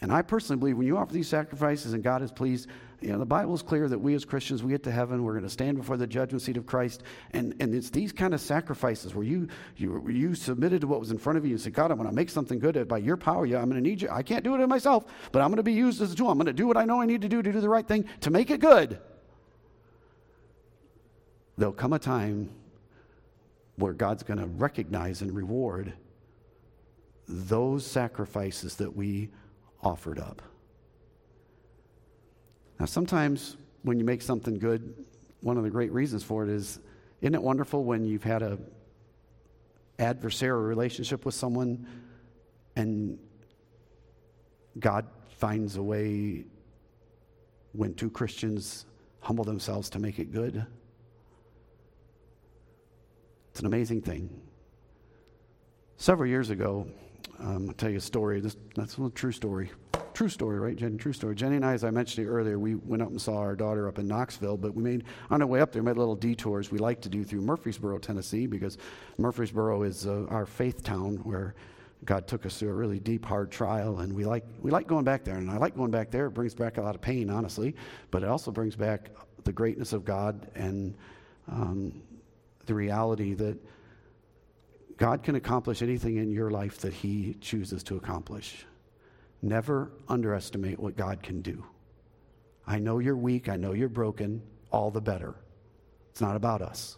And 0.00 0.12
I 0.12 0.22
personally 0.22 0.58
believe 0.58 0.76
when 0.76 0.88
you 0.88 0.98
offer 0.98 1.12
these 1.12 1.28
sacrifices 1.28 1.92
and 1.92 2.02
God 2.02 2.20
is 2.20 2.32
pleased, 2.32 2.68
you 3.00 3.12
know, 3.12 3.18
the 3.18 3.26
Bible 3.26 3.54
is 3.54 3.62
clear 3.62 3.88
that 3.88 3.98
we 3.98 4.14
as 4.14 4.24
Christians, 4.24 4.62
we 4.62 4.70
get 4.70 4.82
to 4.84 4.90
heaven, 4.90 5.22
we're 5.22 5.34
going 5.34 5.44
to 5.44 5.50
stand 5.50 5.76
before 5.76 5.96
the 5.96 6.06
judgment 6.06 6.42
seat 6.42 6.56
of 6.56 6.64
Christ. 6.64 7.02
And, 7.32 7.54
and 7.60 7.74
it's 7.74 7.90
these 7.90 8.12
kind 8.12 8.32
of 8.32 8.40
sacrifices 8.40 9.14
where 9.14 9.24
you, 9.24 9.48
you, 9.76 10.08
you 10.08 10.34
submitted 10.34 10.80
to 10.80 10.86
what 10.86 11.00
was 11.00 11.10
in 11.10 11.18
front 11.18 11.36
of 11.36 11.44
you 11.44 11.52
and 11.52 11.60
said, 11.60 11.74
God, 11.74 11.90
I'm 11.90 11.98
going 11.98 12.08
to 12.08 12.14
make 12.14 12.30
something 12.30 12.58
good 12.58 12.88
by 12.88 12.98
your 12.98 13.16
power. 13.16 13.44
Yeah, 13.44 13.58
I'm 13.58 13.68
going 13.68 13.82
to 13.82 13.86
need 13.88 14.00
you. 14.00 14.08
I 14.10 14.22
can't 14.22 14.42
do 14.42 14.54
it 14.54 14.60
in 14.60 14.68
myself, 14.68 15.04
but 15.30 15.42
I'm 15.42 15.48
going 15.48 15.58
to 15.58 15.62
be 15.62 15.74
used 15.74 16.00
as 16.00 16.12
a 16.12 16.16
tool. 16.16 16.30
I'm 16.30 16.38
going 16.38 16.46
to 16.46 16.52
do 16.52 16.66
what 16.66 16.76
I 16.76 16.84
know 16.84 17.00
I 17.00 17.06
need 17.06 17.22
to 17.22 17.28
do 17.28 17.42
to 17.42 17.52
do 17.52 17.60
the 17.60 17.68
right 17.68 17.86
thing 17.86 18.06
to 18.20 18.30
make 18.30 18.50
it 18.50 18.60
good. 18.60 18.98
There'll 21.58 21.74
come 21.74 21.92
a 21.92 21.98
time 21.98 22.50
where 23.76 23.92
God's 23.92 24.22
going 24.22 24.40
to 24.40 24.46
recognize 24.46 25.20
and 25.20 25.34
reward 25.34 25.92
those 27.28 27.84
sacrifices 27.86 28.76
that 28.76 28.96
we 28.96 29.30
offered 29.82 30.18
up. 30.18 30.42
Now, 32.78 32.86
sometimes 32.86 33.56
when 33.82 33.98
you 33.98 34.04
make 34.04 34.22
something 34.22 34.58
good, 34.58 35.04
one 35.40 35.56
of 35.56 35.64
the 35.64 35.70
great 35.70 35.92
reasons 35.92 36.22
for 36.22 36.44
it 36.44 36.50
is 36.50 36.80
isn't 37.20 37.34
it 37.34 37.42
wonderful 37.42 37.84
when 37.84 38.04
you've 38.04 38.24
had 38.24 38.42
a 38.42 38.58
adversarial 39.98 40.66
relationship 40.66 41.24
with 41.24 41.34
someone 41.34 41.86
and 42.76 43.18
God 44.78 45.06
finds 45.38 45.76
a 45.76 45.82
way 45.82 46.44
when 47.72 47.94
two 47.94 48.10
Christians 48.10 48.84
humble 49.20 49.44
themselves 49.44 49.88
to 49.90 49.98
make 49.98 50.18
it 50.18 50.30
good? 50.30 50.66
It's 53.50 53.60
an 53.60 53.66
amazing 53.66 54.02
thing. 54.02 54.28
Several 55.96 56.28
years 56.28 56.50
ago, 56.50 56.86
um, 57.38 57.68
I'll 57.68 57.74
tell 57.74 57.88
you 57.88 57.96
a 57.96 58.00
story. 58.00 58.40
This, 58.40 58.56
that's 58.74 58.98
a 58.98 59.08
true 59.10 59.32
story. 59.32 59.70
True 60.16 60.28
story, 60.30 60.58
right, 60.58 60.76
Jenny? 60.76 60.96
True 60.96 61.12
story. 61.12 61.34
Jenny 61.34 61.56
and 61.56 61.64
I, 61.64 61.74
as 61.74 61.84
I 61.84 61.90
mentioned 61.90 62.26
earlier, 62.26 62.58
we 62.58 62.74
went 62.74 63.02
up 63.02 63.10
and 63.10 63.20
saw 63.20 63.36
our 63.36 63.54
daughter 63.54 63.86
up 63.86 63.98
in 63.98 64.08
Knoxville, 64.08 64.56
but 64.56 64.74
we 64.74 64.82
made, 64.82 65.04
on 65.28 65.42
our 65.42 65.46
way 65.46 65.60
up 65.60 65.72
there, 65.72 65.82
made 65.82 65.98
little 65.98 66.16
detours 66.16 66.70
we 66.70 66.78
like 66.78 67.02
to 67.02 67.10
do 67.10 67.22
through 67.22 67.42
Murfreesboro, 67.42 67.98
Tennessee, 67.98 68.46
because 68.46 68.78
Murfreesboro 69.18 69.82
is 69.82 70.06
uh, 70.06 70.24
our 70.30 70.46
faith 70.46 70.82
town 70.82 71.16
where 71.16 71.54
God 72.06 72.26
took 72.26 72.46
us 72.46 72.58
through 72.58 72.70
a 72.70 72.72
really 72.72 72.98
deep, 72.98 73.26
hard 73.26 73.50
trial, 73.50 73.98
and 74.00 74.14
we 74.14 74.24
like, 74.24 74.44
we 74.62 74.70
like 74.70 74.86
going 74.86 75.04
back 75.04 75.22
there. 75.22 75.36
And 75.36 75.50
I 75.50 75.58
like 75.58 75.76
going 75.76 75.90
back 75.90 76.10
there. 76.10 76.26
It 76.26 76.30
brings 76.30 76.54
back 76.54 76.78
a 76.78 76.82
lot 76.82 76.94
of 76.94 77.02
pain, 77.02 77.28
honestly, 77.28 77.76
but 78.10 78.22
it 78.22 78.28
also 78.30 78.50
brings 78.50 78.74
back 78.74 79.10
the 79.44 79.52
greatness 79.52 79.92
of 79.92 80.06
God 80.06 80.50
and 80.54 80.94
um, 81.46 82.02
the 82.64 82.72
reality 82.72 83.34
that 83.34 83.58
God 84.96 85.22
can 85.22 85.34
accomplish 85.34 85.82
anything 85.82 86.16
in 86.16 86.30
your 86.30 86.50
life 86.50 86.78
that 86.78 86.94
He 86.94 87.34
chooses 87.42 87.82
to 87.84 87.96
accomplish. 87.96 88.64
Never 89.42 89.90
underestimate 90.08 90.78
what 90.78 90.96
God 90.96 91.22
can 91.22 91.42
do. 91.42 91.64
I 92.66 92.78
know 92.78 92.98
you're 92.98 93.16
weak, 93.16 93.48
I 93.48 93.56
know 93.56 93.72
you're 93.72 93.88
broken, 93.88 94.42
all 94.72 94.90
the 94.90 95.00
better. 95.00 95.34
It's 96.10 96.20
not 96.20 96.36
about 96.36 96.62
us. 96.62 96.96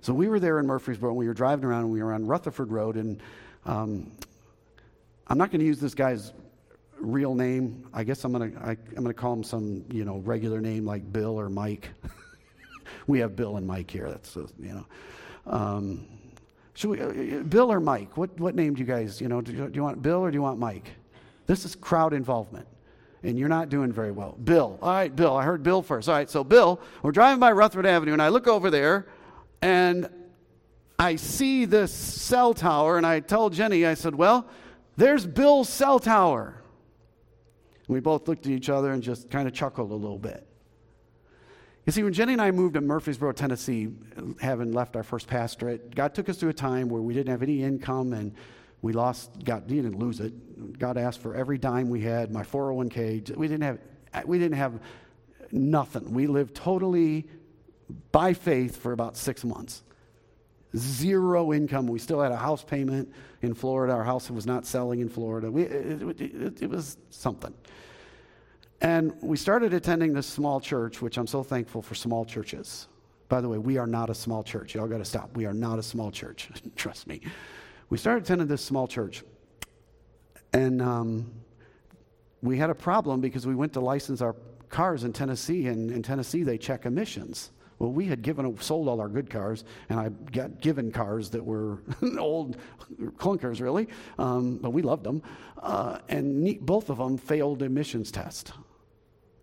So 0.00 0.12
we 0.14 0.28
were 0.28 0.40
there 0.40 0.58
in 0.58 0.66
Murfreesboro, 0.66 1.10
and 1.10 1.18
we 1.18 1.26
were 1.26 1.34
driving 1.34 1.64
around, 1.64 1.84
and 1.84 1.92
we 1.92 2.02
were 2.02 2.12
on 2.12 2.26
Rutherford 2.26 2.70
Road, 2.70 2.96
and 2.96 3.22
um, 3.66 4.10
I'm 5.26 5.38
not 5.38 5.50
going 5.50 5.60
to 5.60 5.66
use 5.66 5.80
this 5.80 5.94
guy's 5.94 6.32
real 6.98 7.34
name. 7.34 7.88
I 7.92 8.04
guess 8.04 8.24
I'm 8.24 8.32
going 8.32 8.52
to 8.52 8.58
I, 8.58 8.70
am 8.70 8.76
going 8.94 9.06
to 9.06 9.14
call 9.14 9.32
him 9.32 9.44
some 9.44 9.84
you 9.90 10.04
know 10.04 10.18
regular 10.18 10.60
name 10.60 10.84
like 10.84 11.12
Bill 11.12 11.38
or 11.38 11.48
Mike. 11.48 11.90
we 13.06 13.18
have 13.20 13.36
Bill 13.36 13.56
and 13.56 13.66
Mike 13.66 13.90
here. 13.90 14.08
That's 14.08 14.36
uh, 14.36 14.46
you 14.58 14.74
know. 14.74 14.86
Um, 15.46 16.06
should 16.74 16.90
we, 16.90 17.00
uh, 17.00 17.40
uh, 17.40 17.42
Bill 17.42 17.72
or 17.72 17.80
Mike? 17.80 18.16
What 18.16 18.38
what 18.38 18.54
name 18.54 18.74
do 18.74 18.80
you 18.80 18.86
guys 18.86 19.20
you 19.20 19.28
know? 19.28 19.40
Do, 19.40 19.52
do 19.52 19.70
you 19.74 19.82
want 19.82 20.00
Bill 20.00 20.20
or 20.20 20.30
do 20.30 20.36
you 20.36 20.42
want 20.42 20.58
Mike? 20.58 20.90
This 21.48 21.64
is 21.64 21.74
crowd 21.74 22.12
involvement 22.12 22.68
and 23.22 23.38
you're 23.38 23.48
not 23.48 23.68
doing 23.68 23.92
very 23.92 24.12
well. 24.12 24.36
Bill. 24.42 24.78
All 24.80 24.90
right, 24.90 25.14
Bill. 25.14 25.36
I 25.36 25.44
heard 25.44 25.62
Bill 25.62 25.82
first. 25.82 26.08
All 26.08 26.14
right, 26.14 26.30
so 26.30 26.44
Bill, 26.44 26.80
we're 27.02 27.12
driving 27.12 27.40
by 27.40 27.52
Rutherford 27.52 27.86
Avenue, 27.86 28.12
and 28.12 28.22
I 28.22 28.28
look 28.28 28.46
over 28.46 28.70
there, 28.70 29.06
and 29.60 30.08
I 30.98 31.16
see 31.16 31.64
this 31.64 31.92
cell 31.92 32.54
tower, 32.54 32.96
and 32.96 33.06
I 33.06 33.20
told 33.20 33.52
Jenny, 33.52 33.86
I 33.86 33.94
said, 33.94 34.14
Well, 34.14 34.46
there's 34.96 35.26
Bill's 35.26 35.68
cell 35.68 35.98
tower. 35.98 36.62
We 37.88 38.00
both 38.00 38.28
looked 38.28 38.46
at 38.46 38.52
each 38.52 38.68
other 38.68 38.92
and 38.92 39.02
just 39.02 39.30
kind 39.30 39.48
of 39.48 39.54
chuckled 39.54 39.90
a 39.90 39.94
little 39.94 40.18
bit. 40.18 40.46
You 41.86 41.92
see, 41.92 42.02
when 42.02 42.12
Jenny 42.12 42.34
and 42.34 42.42
I 42.42 42.50
moved 42.50 42.74
to 42.74 42.82
Murfreesboro, 42.82 43.32
Tennessee, 43.32 43.88
having 44.40 44.72
left 44.72 44.94
our 44.94 45.02
first 45.02 45.26
pastorate, 45.26 45.94
God 45.94 46.14
took 46.14 46.28
us 46.28 46.36
through 46.36 46.50
a 46.50 46.54
time 46.54 46.90
where 46.90 47.00
we 47.00 47.14
didn't 47.14 47.30
have 47.30 47.42
any 47.42 47.62
income 47.62 48.12
and 48.12 48.34
we 48.82 48.92
lost, 48.92 49.44
God 49.44 49.66
didn't 49.66 49.98
lose 49.98 50.20
it. 50.20 50.78
God 50.78 50.96
asked 50.96 51.20
for 51.20 51.34
every 51.34 51.58
dime 51.58 51.90
we 51.90 52.00
had, 52.00 52.30
my 52.30 52.42
401k. 52.42 53.36
We 53.36 53.48
didn't 53.48 53.64
have, 53.64 53.78
we 54.26 54.38
didn't 54.38 54.56
have 54.56 54.80
nothing. 55.50 56.12
We 56.14 56.26
lived 56.26 56.54
totally 56.54 57.26
by 58.12 58.34
faith 58.34 58.76
for 58.76 58.92
about 58.92 59.16
six 59.16 59.44
months 59.44 59.82
zero 60.76 61.52
income. 61.52 61.86
We 61.86 61.98
still 61.98 62.20
had 62.20 62.32
a 62.32 62.36
house 62.36 62.62
payment 62.62 63.12
in 63.42 63.54
Florida. 63.54 63.94
Our 63.94 64.04
house 64.04 64.30
was 64.30 64.46
not 64.46 64.66
selling 64.66 65.00
in 65.00 65.08
Florida. 65.08 65.50
We, 65.50 65.62
it, 65.62 66.20
it, 66.20 66.62
it, 66.62 66.70
was 66.70 66.98
something. 67.10 67.54
And 68.80 69.14
we 69.20 69.36
started 69.36 69.72
attending 69.72 70.12
this 70.12 70.26
small 70.26 70.60
church, 70.60 71.00
which 71.00 71.16
I'm 71.16 71.26
so 71.26 71.42
thankful 71.42 71.82
for 71.82 71.94
small 71.94 72.24
churches. 72.24 72.88
By 73.28 73.40
the 73.40 73.48
way, 73.48 73.58
we 73.58 73.76
are 73.78 73.86
not 73.86 74.10
a 74.10 74.14
small 74.14 74.42
church. 74.42 74.74
Y'all 74.74 74.86
got 74.86 74.98
to 74.98 75.04
stop. 75.04 75.36
We 75.36 75.46
are 75.46 75.54
not 75.54 75.78
a 75.78 75.82
small 75.82 76.10
church. 76.10 76.48
Trust 76.76 77.06
me. 77.06 77.20
We 77.90 77.98
started 77.98 78.24
attending 78.24 78.46
this 78.46 78.62
small 78.62 78.86
church. 78.86 79.24
And 80.52 80.80
um, 80.82 81.30
we 82.42 82.58
had 82.58 82.70
a 82.70 82.74
problem 82.74 83.20
because 83.20 83.46
we 83.46 83.54
went 83.54 83.72
to 83.74 83.80
license 83.80 84.20
our 84.20 84.36
cars 84.68 85.04
in 85.04 85.12
Tennessee, 85.12 85.66
and 85.66 85.90
in 85.90 86.02
Tennessee, 86.02 86.42
they 86.42 86.58
check 86.58 86.86
emissions. 86.86 87.50
Well, 87.78 87.92
we 87.92 88.06
had 88.06 88.22
given, 88.22 88.58
sold 88.60 88.88
all 88.88 89.00
our 89.00 89.08
good 89.08 89.30
cars, 89.30 89.64
and 89.88 90.00
I 90.00 90.08
got 90.08 90.60
given 90.60 90.90
cars 90.90 91.30
that 91.30 91.44
were 91.44 91.78
old 92.18 92.56
clunkers, 93.16 93.60
really, 93.60 93.88
um, 94.18 94.58
but 94.58 94.70
we 94.70 94.82
loved 94.82 95.04
them. 95.04 95.22
Uh, 95.62 95.98
and 96.08 96.58
both 96.60 96.90
of 96.90 96.98
them 96.98 97.16
failed 97.16 97.62
emissions 97.62 98.10
test, 98.10 98.52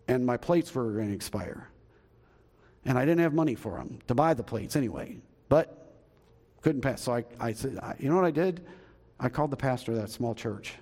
and 0.08 0.26
my 0.26 0.38
plates 0.38 0.74
were 0.76 0.92
going 0.92 1.08
to 1.08 1.16
expire. 1.16 1.70
And 2.84 3.00
I 3.00 3.06
didn't 3.06 3.22
have 3.22 3.34
money 3.34 3.56
for 3.56 3.78
them 3.78 4.00
to 4.08 4.14
buy 4.14 4.34
the 4.34 4.44
plates 4.44 4.76
anyway, 4.76 5.18
but 5.50 5.85
couldn't 6.66 6.82
pass. 6.82 7.04
So 7.04 7.14
I, 7.14 7.24
I 7.40 7.54
said, 7.54 7.80
you 8.00 8.10
know 8.10 8.16
what 8.16 8.26
I 8.26 8.32
did? 8.32 8.66
I 9.20 9.30
called 9.30 9.52
the 9.52 9.56
pastor 9.56 9.92
of 9.92 10.00
that 10.00 10.10
small 10.10 10.34
church. 10.34 10.74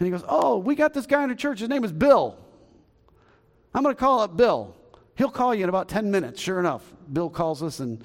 And 0.00 0.06
he 0.06 0.10
goes, 0.10 0.24
Oh, 0.26 0.58
we 0.58 0.74
got 0.74 0.92
this 0.92 1.06
guy 1.06 1.22
in 1.22 1.28
the 1.28 1.36
church. 1.36 1.60
His 1.60 1.68
name 1.68 1.84
is 1.84 1.92
Bill. 1.92 2.36
I'm 3.72 3.84
going 3.84 3.94
to 3.94 3.98
call 3.98 4.18
up 4.18 4.36
Bill. 4.36 4.74
He'll 5.14 5.30
call 5.30 5.54
you 5.54 5.62
in 5.62 5.68
about 5.68 5.88
10 5.88 6.10
minutes. 6.10 6.40
Sure 6.40 6.58
enough, 6.58 6.82
Bill 7.12 7.30
calls 7.30 7.62
us, 7.62 7.78
and 7.78 8.02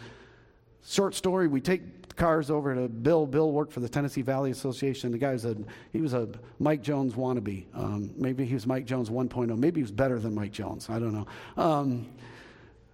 short 0.85 1.15
story, 1.15 1.47
we 1.47 1.61
take 1.61 2.15
cars 2.15 2.51
over 2.51 2.75
to 2.75 2.87
Bill. 2.87 3.25
Bill 3.25 3.51
worked 3.51 3.73
for 3.73 3.79
the 3.79 3.89
Tennessee 3.89 4.21
Valley 4.21 4.51
Association. 4.51 5.11
The 5.11 5.17
guy 5.17 5.31
was 5.31 5.45
a, 5.45 5.57
he 5.91 5.99
was 5.99 6.13
a 6.13 6.29
Mike 6.59 6.83
Jones 6.83 7.15
wannabe. 7.15 7.65
Um, 7.73 8.13
maybe 8.15 8.45
he 8.45 8.53
was 8.53 8.67
Mike 8.67 8.85
Jones 8.85 9.09
1.0. 9.09 9.57
Maybe 9.57 9.79
he 9.79 9.83
was 9.83 9.91
better 9.91 10.19
than 10.19 10.35
Mike 10.35 10.51
Jones. 10.51 10.91
I 10.91 10.99
don't 10.99 11.13
know. 11.13 11.27
Um, 11.57 12.05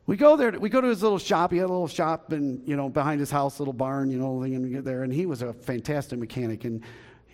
we 0.08 0.16
go 0.16 0.38
there. 0.38 0.52
We 0.52 0.70
go 0.70 0.80
to 0.80 0.88
his 0.88 1.04
little 1.04 1.20
shop. 1.20 1.52
He 1.52 1.58
had 1.58 1.66
a 1.66 1.74
little 1.74 1.88
shop, 1.88 2.32
and 2.32 2.66
you 2.68 2.78
know, 2.78 2.88
behind 2.88 3.20
his 3.20 3.30
house, 3.30 3.60
little 3.60 3.74
barn, 3.74 4.10
you 4.10 4.18
know, 4.18 4.42
thing, 4.42 4.56
and 4.56 4.64
we 4.64 4.72
get 4.72 4.86
there. 4.86 5.04
And 5.04 5.12
he 5.14 5.26
was 5.26 5.42
a 5.42 5.54
fantastic 5.54 6.18
mechanic. 6.18 6.64
And 6.64 6.82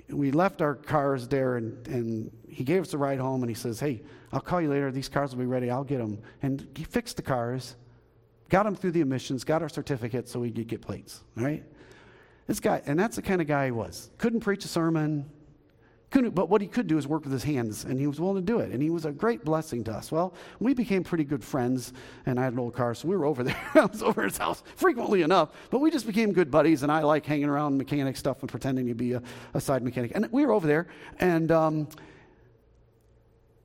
we 0.09 0.31
left 0.31 0.61
our 0.61 0.73
cars 0.73 1.27
there, 1.27 1.57
and, 1.57 1.87
and 1.87 2.31
he 2.49 2.63
gave 2.63 2.81
us 2.81 2.93
a 2.93 2.97
ride 2.97 3.19
home. 3.19 3.43
And 3.43 3.49
he 3.49 3.53
says, 3.53 3.79
"Hey, 3.79 4.01
I'll 4.31 4.41
call 4.41 4.59
you 4.59 4.69
later. 4.69 4.91
These 4.91 5.07
cars 5.07 5.35
will 5.35 5.43
be 5.43 5.45
ready. 5.45 5.69
I'll 5.69 5.83
get 5.83 5.99
them." 5.99 6.19
And 6.41 6.67
he 6.75 6.83
fixed 6.83 7.15
the 7.15 7.21
cars, 7.21 7.75
got 8.49 8.63
them 8.63 8.75
through 8.75 8.91
the 8.91 9.01
emissions, 9.01 9.43
got 9.43 9.61
our 9.61 9.69
certificate 9.69 10.27
so 10.27 10.39
we 10.39 10.49
could 10.49 10.67
get 10.67 10.81
plates. 10.81 11.23
All 11.37 11.43
right. 11.43 11.63
This 12.47 12.59
guy, 12.59 12.81
and 12.87 12.99
that's 12.99 13.15
the 13.15 13.21
kind 13.21 13.39
of 13.39 13.47
guy 13.47 13.65
he 13.65 13.71
was. 13.71 14.09
Couldn't 14.17 14.41
preach 14.41 14.65
a 14.65 14.67
sermon, 14.67 15.29
couldn't, 16.13 16.35
but 16.35 16.47
what 16.47 16.61
he 16.61 16.67
could 16.67 16.85
do 16.85 16.99
is 16.99 17.07
work 17.07 17.23
with 17.23 17.33
his 17.33 17.43
hands, 17.43 17.85
and 17.85 17.99
he 17.99 18.05
was 18.05 18.19
willing 18.19 18.35
to 18.35 18.41
do 18.41 18.59
it. 18.59 18.71
And 18.71 18.83
he 18.83 18.91
was 18.91 19.05
a 19.05 19.11
great 19.11 19.43
blessing 19.43 19.83
to 19.85 19.91
us. 19.91 20.11
Well, 20.11 20.35
we 20.59 20.75
became 20.75 21.03
pretty 21.03 21.23
good 21.23 21.43
friends, 21.43 21.91
and 22.27 22.39
I 22.39 22.43
had 22.43 22.53
an 22.53 22.59
old 22.59 22.75
car, 22.75 22.93
so 22.93 23.07
we 23.07 23.17
were 23.17 23.25
over 23.25 23.43
there. 23.43 23.57
I 23.73 23.85
was 23.85 24.03
over 24.03 24.21
his 24.21 24.37
house 24.37 24.61
frequently 24.75 25.23
enough, 25.23 25.49
but 25.71 25.79
we 25.79 25.89
just 25.89 26.05
became 26.05 26.31
good 26.31 26.51
buddies, 26.51 26.83
and 26.83 26.91
I 26.91 27.01
like 27.01 27.25
hanging 27.25 27.49
around 27.49 27.79
mechanic 27.79 28.15
stuff 28.15 28.41
and 28.41 28.49
pretending 28.49 28.87
to 28.87 28.93
be 28.93 29.13
a, 29.13 29.23
a 29.55 29.59
side 29.59 29.81
mechanic. 29.81 30.11
And 30.13 30.29
we 30.31 30.45
were 30.45 30.51
over 30.51 30.67
there, 30.67 30.85
and 31.19 31.51
um, 31.51 31.87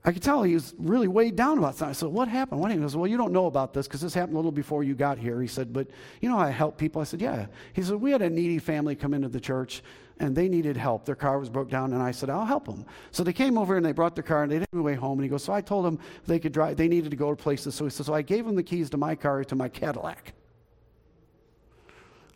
I 0.03 0.11
could 0.11 0.23
tell 0.23 0.41
he 0.41 0.55
was 0.55 0.73
really 0.79 1.07
weighed 1.07 1.35
down 1.35 1.59
about 1.59 1.75
something. 1.75 1.91
I 1.91 1.93
said, 1.93 2.09
What 2.09 2.29
happened? 2.29 2.61
What 2.61 2.71
happened? 2.71 2.81
He 2.81 2.85
goes, 2.85 2.95
Well, 2.95 3.05
you 3.05 3.17
don't 3.17 3.31
know 3.31 3.45
about 3.45 3.75
this 3.75 3.85
because 3.85 4.01
this 4.01 4.15
happened 4.15 4.33
a 4.33 4.39
little 4.39 4.51
before 4.51 4.83
you 4.83 4.95
got 4.95 5.19
here. 5.19 5.39
He 5.39 5.47
said, 5.47 5.71
But 5.71 5.87
you 6.19 6.29
know, 6.29 6.39
I 6.39 6.49
help 6.49 6.77
people. 6.79 6.99
I 6.99 7.03
said, 7.03 7.21
Yeah. 7.21 7.45
He 7.73 7.83
said, 7.83 7.95
We 7.95 8.11
had 8.11 8.23
a 8.23 8.29
needy 8.29 8.57
family 8.57 8.95
come 8.95 9.13
into 9.13 9.27
the 9.29 9.39
church 9.39 9.83
and 10.19 10.35
they 10.35 10.49
needed 10.49 10.75
help. 10.75 11.05
Their 11.05 11.15
car 11.15 11.39
was 11.39 11.49
broke 11.49 11.69
down, 11.69 11.93
and 11.93 12.01
I 12.01 12.11
said, 12.11 12.29
I'll 12.29 12.45
help 12.45 12.65
them. 12.65 12.85
So 13.11 13.23
they 13.23 13.33
came 13.33 13.57
over 13.57 13.77
and 13.77 13.85
they 13.85 13.93
brought 13.93 14.15
their 14.15 14.23
car, 14.23 14.43
and 14.43 14.51
they 14.51 14.59
didn't 14.59 14.83
way 14.83 14.95
home. 14.95 15.17
And 15.19 15.23
he 15.23 15.29
goes, 15.29 15.43
So 15.43 15.53
I 15.53 15.61
told 15.61 15.85
them 15.85 15.99
they 16.27 16.39
could 16.39 16.51
drive, 16.51 16.77
they 16.77 16.87
needed 16.87 17.11
to 17.11 17.17
go 17.17 17.29
to 17.29 17.35
places. 17.35 17.75
So 17.75 17.85
he 17.85 17.89
said, 17.89 18.05
So 18.05 18.13
I 18.13 18.21
gave 18.21 18.45
them 18.45 18.55
the 18.55 18.63
keys 18.63 18.89
to 18.91 18.97
my 18.97 19.15
car, 19.15 19.43
to 19.43 19.55
my 19.55 19.69
Cadillac. 19.69 20.33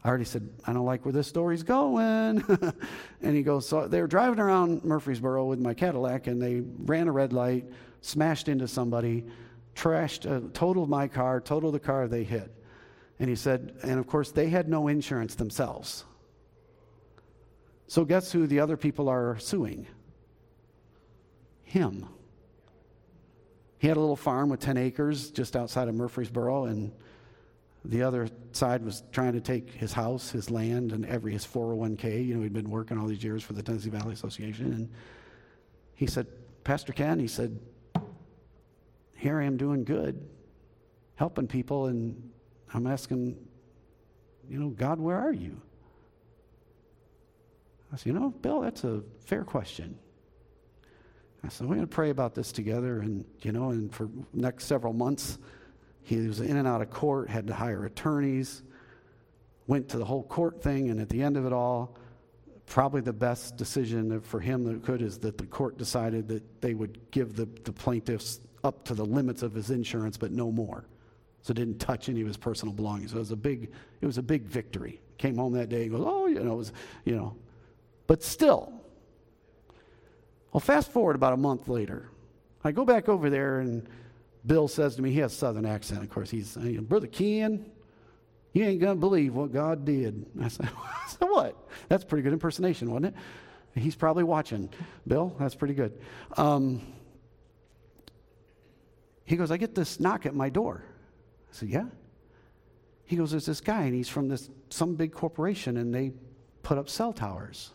I 0.04 0.10
already 0.10 0.26
said, 0.26 0.50
I 0.66 0.74
don't 0.74 0.86
like 0.86 1.06
where 1.06 1.14
this 1.14 1.28
story's 1.28 1.64
going. 1.64 2.44
and 3.22 3.36
he 3.36 3.44
goes, 3.44 3.68
So 3.68 3.88
they 3.88 4.02
were 4.02 4.08
driving 4.08 4.40
around 4.40 4.84
Murfreesboro 4.86 5.46
with 5.46 5.60
my 5.60 5.74
Cadillac, 5.74 6.28
and 6.28 6.42
they 6.42 6.62
ran 6.86 7.08
a 7.08 7.12
red 7.12 7.34
light, 7.34 7.66
smashed 8.02 8.48
into 8.48 8.68
somebody, 8.68 9.26
trashed, 9.76 10.30
uh, 10.30 10.48
totaled 10.54 10.90
my 10.90 11.08
car, 11.08 11.42
totaled 11.42 11.74
the 11.74 11.80
car 11.80 12.08
they 12.08 12.24
hit. 12.24 12.50
And 13.20 13.30
he 13.30 13.36
said, 13.36 13.76
and 13.84 14.00
of 14.00 14.08
course, 14.08 14.32
they 14.32 14.50
had 14.50 14.68
no 14.68 14.88
insurance 14.88 15.36
themselves. 15.36 16.06
So, 17.94 18.06
guess 18.06 18.32
who 18.32 18.48
the 18.48 18.60
other 18.60 18.76
people 18.76 19.08
are 19.08 19.38
suing? 19.38 19.86
Him. 21.62 22.08
He 23.78 23.88
had 23.88 23.98
a 23.98 24.00
little 24.00 24.16
farm 24.16 24.50
with 24.50 24.62
10 24.62 24.78
acres 24.78 25.30
just 25.30 25.56
outside 25.56 25.88
of 25.88 25.94
Murfreesboro, 25.94 26.66
and 26.66 26.92
the 27.86 28.02
other 28.02 28.30
side 28.52 28.84
was 28.84 29.04
trying 29.12 29.34
to 29.34 29.40
take 29.40 29.70
his 29.70 29.94
house, 29.94 30.32
his 30.32 30.50
land, 30.50 30.92
and 30.92 31.06
every 31.06 31.34
his 31.34 31.46
401k. 31.46 32.26
You 32.26 32.34
know, 32.34 32.42
he'd 32.42 32.52
been 32.52 32.72
working 32.72 32.98
all 32.98 33.06
these 33.06 33.24
years 33.24 33.44
for 33.44 33.54
the 33.54 33.62
Tennessee 33.62 33.92
Valley 33.92 34.14
Association. 34.14 34.74
And 34.74 34.90
he 35.94 36.08
said, 36.08 36.26
Pastor 36.64 36.94
Ken, 36.94 37.20
he 37.20 37.28
said, 37.28 37.60
here 39.16 39.40
I 39.40 39.46
am 39.46 39.56
doing 39.56 39.84
good, 39.84 40.20
helping 41.14 41.46
people, 41.46 41.86
and 41.86 42.32
I'm 42.74 42.88
asking, 42.88 43.38
you 44.50 44.58
know, 44.58 44.70
God, 44.70 45.00
where 45.00 45.20
are 45.20 45.32
you? 45.32 45.62
I 47.94 47.96
said, 47.96 48.08
You 48.08 48.14
know, 48.14 48.30
Bill, 48.30 48.62
that's 48.62 48.84
a 48.84 49.04
fair 49.20 49.44
question. 49.44 49.98
I 51.44 51.50
said, 51.50 51.68
We're 51.68 51.76
going 51.76 51.88
to 51.88 51.96
pray 51.96 52.10
about 52.10 52.34
this 52.34 52.52
together. 52.52 53.00
And, 53.00 53.26
you 53.42 53.52
know, 53.52 53.70
and 53.70 53.94
for 53.94 54.10
next 54.34 54.66
several 54.66 54.94
months, 54.94 55.38
he 56.02 56.18
was 56.28 56.42
in 56.42 56.58
and 56.58 56.68
out 56.68 56.82
of 56.82 56.90
court, 56.90 57.30
had 57.30 57.48
to 57.48 57.54
hire 57.54 57.86
attorneys, 57.86 58.64
went 59.68 59.90
to 59.90 59.98
the 59.98 60.06
whole 60.06 60.24
court 60.24 60.62
thing. 60.62 60.90
And 60.90 61.00
at 61.00 61.10
the 61.10 61.22
end 61.22 61.38
of 61.38 61.46
it 61.46 61.54
all, 61.54 61.96
probably 62.66 63.02
the 63.02 63.14
best 63.14 63.58
decision 63.58 64.20
for 64.22 64.40
him 64.40 64.64
that 64.64 64.84
could 64.84 65.02
is 65.02 65.20
that 65.20 65.38
the 65.38 65.46
court 65.46 65.78
decided 65.78 66.28
that 66.30 66.62
they 66.62 66.74
would 66.74 67.00
give 67.12 67.36
the, 67.36 67.48
the 67.64 67.72
plaintiffs 67.72 68.40
up 68.64 68.86
to 68.86 68.96
the 68.96 69.06
limits 69.06 69.44
of 69.44 69.54
his 69.54 69.70
insurance, 69.70 70.18
but 70.18 70.32
no 70.32 70.52
more. 70.52 70.86
So 71.42 71.52
it 71.52 71.56
didn't 71.56 71.80
touch 71.80 72.08
any 72.08 72.22
of 72.22 72.28
his 72.28 72.38
personal 72.38 72.74
belongings. 72.74 73.12
So 73.12 73.18
it 73.18 73.20
was 73.20 73.32
a 73.32 73.36
big, 73.36 73.72
it 74.02 74.06
was 74.06 74.18
a 74.18 74.24
big 74.24 74.46
victory. 74.46 75.02
Came 75.18 75.38
home 75.38 75.54
that 75.54 75.70
day 75.70 75.84
and 75.84 75.92
goes, 75.92 76.04
oh, 76.06 76.28
you 76.28 76.40
know, 76.40 76.54
it 76.54 76.58
was, 76.58 76.74
you 77.06 77.16
know. 77.16 77.36
But 78.14 78.22
still, 78.22 78.72
well, 80.52 80.60
fast 80.60 80.92
forward 80.92 81.16
about 81.16 81.34
a 81.34 81.38
month 81.38 81.68
later. 81.68 82.12
I 82.64 82.72
go 82.72 82.86
back 82.86 83.10
over 83.10 83.28
there 83.32 83.60
and 83.60 83.90
Bill 84.46 84.68
says 84.68 84.96
to 84.98 85.02
me, 85.02 85.12
he 85.12 85.18
has 85.18 85.34
a 85.34 85.36
southern 85.36 85.66
accent, 85.66 86.04
of 86.04 86.12
course. 86.12 86.30
He's, 86.30 86.56
Brother 86.56 87.08
Ken, 87.08 87.66
you 88.52 88.66
ain't 88.66 88.80
going 88.80 88.98
to 88.98 89.00
believe 89.00 89.34
what 89.34 89.52
God 89.52 89.84
did. 89.84 90.28
I 90.40 90.48
said, 90.50 90.70
so 91.08 91.26
what? 91.26 91.58
That's 91.90 92.04
pretty 92.04 92.22
good 92.22 92.34
impersonation, 92.34 92.92
wasn't 92.92 93.16
it? 93.74 93.82
He's 93.82 93.96
probably 93.96 94.26
watching. 94.26 94.70
Bill, 95.08 95.36
that's 95.40 95.56
pretty 95.56 95.74
good. 95.74 96.00
Um, 96.38 96.84
he 99.26 99.38
goes, 99.38 99.50
I 99.50 99.58
get 99.58 99.74
this 99.74 100.00
knock 100.00 100.28
at 100.28 100.36
my 100.36 100.50
door. 100.50 100.84
I 101.52 101.56
said, 101.56 101.70
Yeah. 101.70 101.86
He 103.06 103.16
goes, 103.16 103.32
There's 103.32 103.48
this 103.48 103.60
guy, 103.60 103.86
and 103.86 103.96
he's 103.96 104.08
from 104.08 104.28
this 104.28 104.52
some 104.70 104.94
big 104.94 105.14
corporation, 105.14 105.78
and 105.78 105.92
they 105.92 106.12
put 106.62 106.78
up 106.78 106.90
cell 106.90 107.12
towers. 107.12 107.72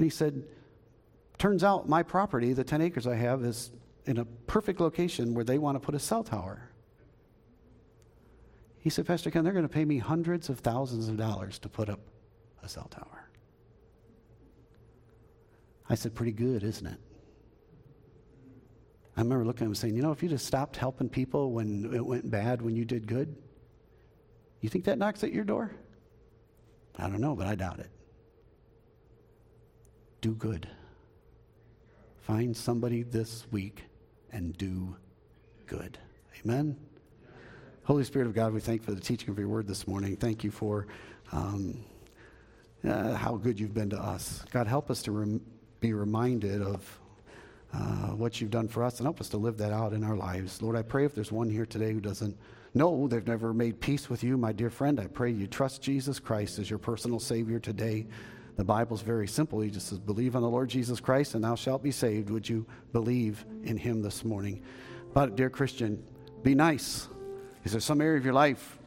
And 0.00 0.06
he 0.06 0.10
said, 0.10 0.44
Turns 1.36 1.62
out 1.62 1.86
my 1.86 2.02
property, 2.02 2.54
the 2.54 2.64
10 2.64 2.80
acres 2.80 3.06
I 3.06 3.16
have, 3.16 3.44
is 3.44 3.70
in 4.06 4.16
a 4.16 4.24
perfect 4.24 4.80
location 4.80 5.34
where 5.34 5.44
they 5.44 5.58
want 5.58 5.76
to 5.76 5.78
put 5.78 5.94
a 5.94 5.98
cell 5.98 6.24
tower. 6.24 6.70
He 8.78 8.88
said, 8.88 9.06
Pastor 9.06 9.30
Ken, 9.30 9.44
they're 9.44 9.52
going 9.52 9.68
to 9.68 9.68
pay 9.68 9.84
me 9.84 9.98
hundreds 9.98 10.48
of 10.48 10.60
thousands 10.60 11.08
of 11.08 11.18
dollars 11.18 11.58
to 11.58 11.68
put 11.68 11.90
up 11.90 12.00
a 12.62 12.68
cell 12.68 12.88
tower. 12.90 13.28
I 15.86 15.96
said, 15.96 16.14
Pretty 16.14 16.32
good, 16.32 16.62
isn't 16.62 16.86
it? 16.86 16.98
I 19.18 19.20
remember 19.20 19.44
looking 19.44 19.66
at 19.66 19.68
him 19.68 19.74
saying, 19.74 19.96
You 19.96 20.00
know, 20.00 20.12
if 20.12 20.22
you 20.22 20.30
just 20.30 20.46
stopped 20.46 20.76
helping 20.76 21.10
people 21.10 21.52
when 21.52 21.94
it 21.94 22.06
went 22.06 22.30
bad, 22.30 22.62
when 22.62 22.74
you 22.74 22.86
did 22.86 23.06
good, 23.06 23.36
you 24.62 24.70
think 24.70 24.86
that 24.86 24.96
knocks 24.96 25.22
at 25.24 25.30
your 25.30 25.44
door? 25.44 25.72
I 26.96 27.02
don't 27.02 27.20
know, 27.20 27.36
but 27.36 27.46
I 27.46 27.54
doubt 27.54 27.80
it. 27.80 27.90
Do 30.20 30.34
good. 30.34 30.68
Find 32.20 32.54
somebody 32.54 33.02
this 33.02 33.46
week 33.50 33.84
and 34.32 34.56
do 34.56 34.94
good. 35.66 35.98
Amen. 36.44 36.76
Holy 37.84 38.04
Spirit 38.04 38.28
of 38.28 38.34
God, 38.34 38.52
we 38.52 38.60
thank 38.60 38.82
you 38.82 38.84
for 38.84 38.92
the 38.92 39.00
teaching 39.00 39.30
of 39.30 39.38
your 39.38 39.48
word 39.48 39.66
this 39.66 39.88
morning. 39.88 40.16
Thank 40.16 40.44
you 40.44 40.50
for 40.50 40.86
um, 41.32 41.82
uh, 42.86 43.14
how 43.14 43.36
good 43.36 43.58
you've 43.58 43.72
been 43.72 43.90
to 43.90 43.98
us. 43.98 44.44
God, 44.50 44.66
help 44.66 44.90
us 44.90 45.02
to 45.04 45.12
rem- 45.12 45.40
be 45.80 45.94
reminded 45.94 46.60
of 46.60 47.00
uh, 47.72 48.08
what 48.08 48.40
you've 48.40 48.50
done 48.50 48.68
for 48.68 48.84
us 48.84 48.98
and 48.98 49.06
help 49.06 49.20
us 49.20 49.30
to 49.30 49.38
live 49.38 49.56
that 49.56 49.72
out 49.72 49.94
in 49.94 50.04
our 50.04 50.16
lives. 50.16 50.60
Lord, 50.60 50.76
I 50.76 50.82
pray 50.82 51.06
if 51.06 51.14
there's 51.14 51.32
one 51.32 51.48
here 51.48 51.66
today 51.66 51.92
who 51.92 52.00
doesn't 52.00 52.36
know 52.74 53.08
they've 53.08 53.26
never 53.26 53.54
made 53.54 53.80
peace 53.80 54.10
with 54.10 54.22
you, 54.22 54.36
my 54.36 54.52
dear 54.52 54.70
friend, 54.70 55.00
I 55.00 55.06
pray 55.06 55.30
you 55.30 55.46
trust 55.46 55.80
Jesus 55.80 56.20
Christ 56.20 56.58
as 56.58 56.68
your 56.68 56.78
personal 56.78 57.20
Savior 57.20 57.58
today. 57.58 58.06
The 58.56 58.64
Bible's 58.64 59.02
very 59.02 59.28
simple. 59.28 59.60
He 59.60 59.70
just 59.70 59.88
says, 59.88 59.98
Believe 59.98 60.36
on 60.36 60.42
the 60.42 60.48
Lord 60.48 60.68
Jesus 60.68 61.00
Christ 61.00 61.34
and 61.34 61.44
thou 61.44 61.54
shalt 61.54 61.82
be 61.82 61.90
saved. 61.90 62.30
Would 62.30 62.48
you 62.48 62.66
believe 62.92 63.44
in 63.64 63.76
him 63.76 64.02
this 64.02 64.24
morning? 64.24 64.62
But, 65.12 65.36
dear 65.36 65.50
Christian, 65.50 66.02
be 66.42 66.54
nice. 66.54 67.08
Is 67.64 67.72
there 67.72 67.80
some 67.80 68.00
area 68.00 68.18
of 68.18 68.24
your 68.24 68.34
life 68.34 68.78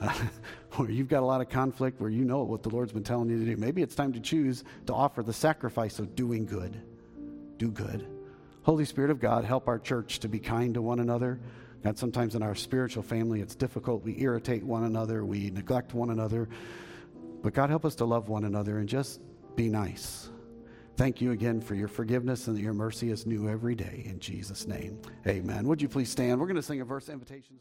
uh, 0.00 0.12
where 0.76 0.90
you've 0.90 1.08
got 1.08 1.22
a 1.22 1.26
lot 1.26 1.40
of 1.40 1.48
conflict, 1.48 2.00
where 2.00 2.10
you 2.10 2.24
know 2.24 2.42
what 2.42 2.62
the 2.62 2.70
Lord's 2.70 2.92
been 2.92 3.04
telling 3.04 3.28
you 3.28 3.38
to 3.38 3.44
do? 3.44 3.56
Maybe 3.56 3.82
it's 3.82 3.94
time 3.94 4.12
to 4.12 4.20
choose 4.20 4.64
to 4.86 4.94
offer 4.94 5.22
the 5.22 5.32
sacrifice 5.32 5.98
of 5.98 6.14
doing 6.14 6.46
good. 6.46 6.80
Do 7.58 7.70
good. 7.70 8.06
Holy 8.62 8.84
Spirit 8.84 9.10
of 9.10 9.20
God, 9.20 9.44
help 9.44 9.68
our 9.68 9.78
church 9.78 10.18
to 10.20 10.28
be 10.28 10.38
kind 10.38 10.74
to 10.74 10.82
one 10.82 11.00
another. 11.00 11.38
God, 11.84 11.98
sometimes 11.98 12.34
in 12.34 12.42
our 12.42 12.54
spiritual 12.54 13.02
family, 13.02 13.40
it's 13.40 13.54
difficult. 13.54 14.02
We 14.02 14.20
irritate 14.20 14.64
one 14.64 14.84
another, 14.84 15.24
we 15.24 15.50
neglect 15.50 15.94
one 15.94 16.10
another. 16.10 16.48
But 17.46 17.54
God, 17.54 17.70
help 17.70 17.84
us 17.84 17.94
to 17.94 18.04
love 18.04 18.28
one 18.28 18.42
another 18.42 18.78
and 18.78 18.88
just 18.88 19.20
be 19.54 19.68
nice. 19.68 20.30
Thank 20.96 21.20
you 21.20 21.30
again 21.30 21.60
for 21.60 21.76
your 21.76 21.86
forgiveness 21.86 22.48
and 22.48 22.56
that 22.56 22.60
your 22.60 22.72
mercy 22.72 23.12
is 23.12 23.24
new 23.24 23.48
every 23.48 23.76
day. 23.76 24.02
In 24.04 24.18
Jesus' 24.18 24.66
name, 24.66 25.00
amen. 25.28 25.68
Would 25.68 25.80
you 25.80 25.88
please 25.88 26.10
stand? 26.10 26.40
We're 26.40 26.48
going 26.48 26.56
to 26.56 26.62
sing 26.62 26.80
a 26.80 26.84
verse 26.84 27.08
invitation. 27.08 27.60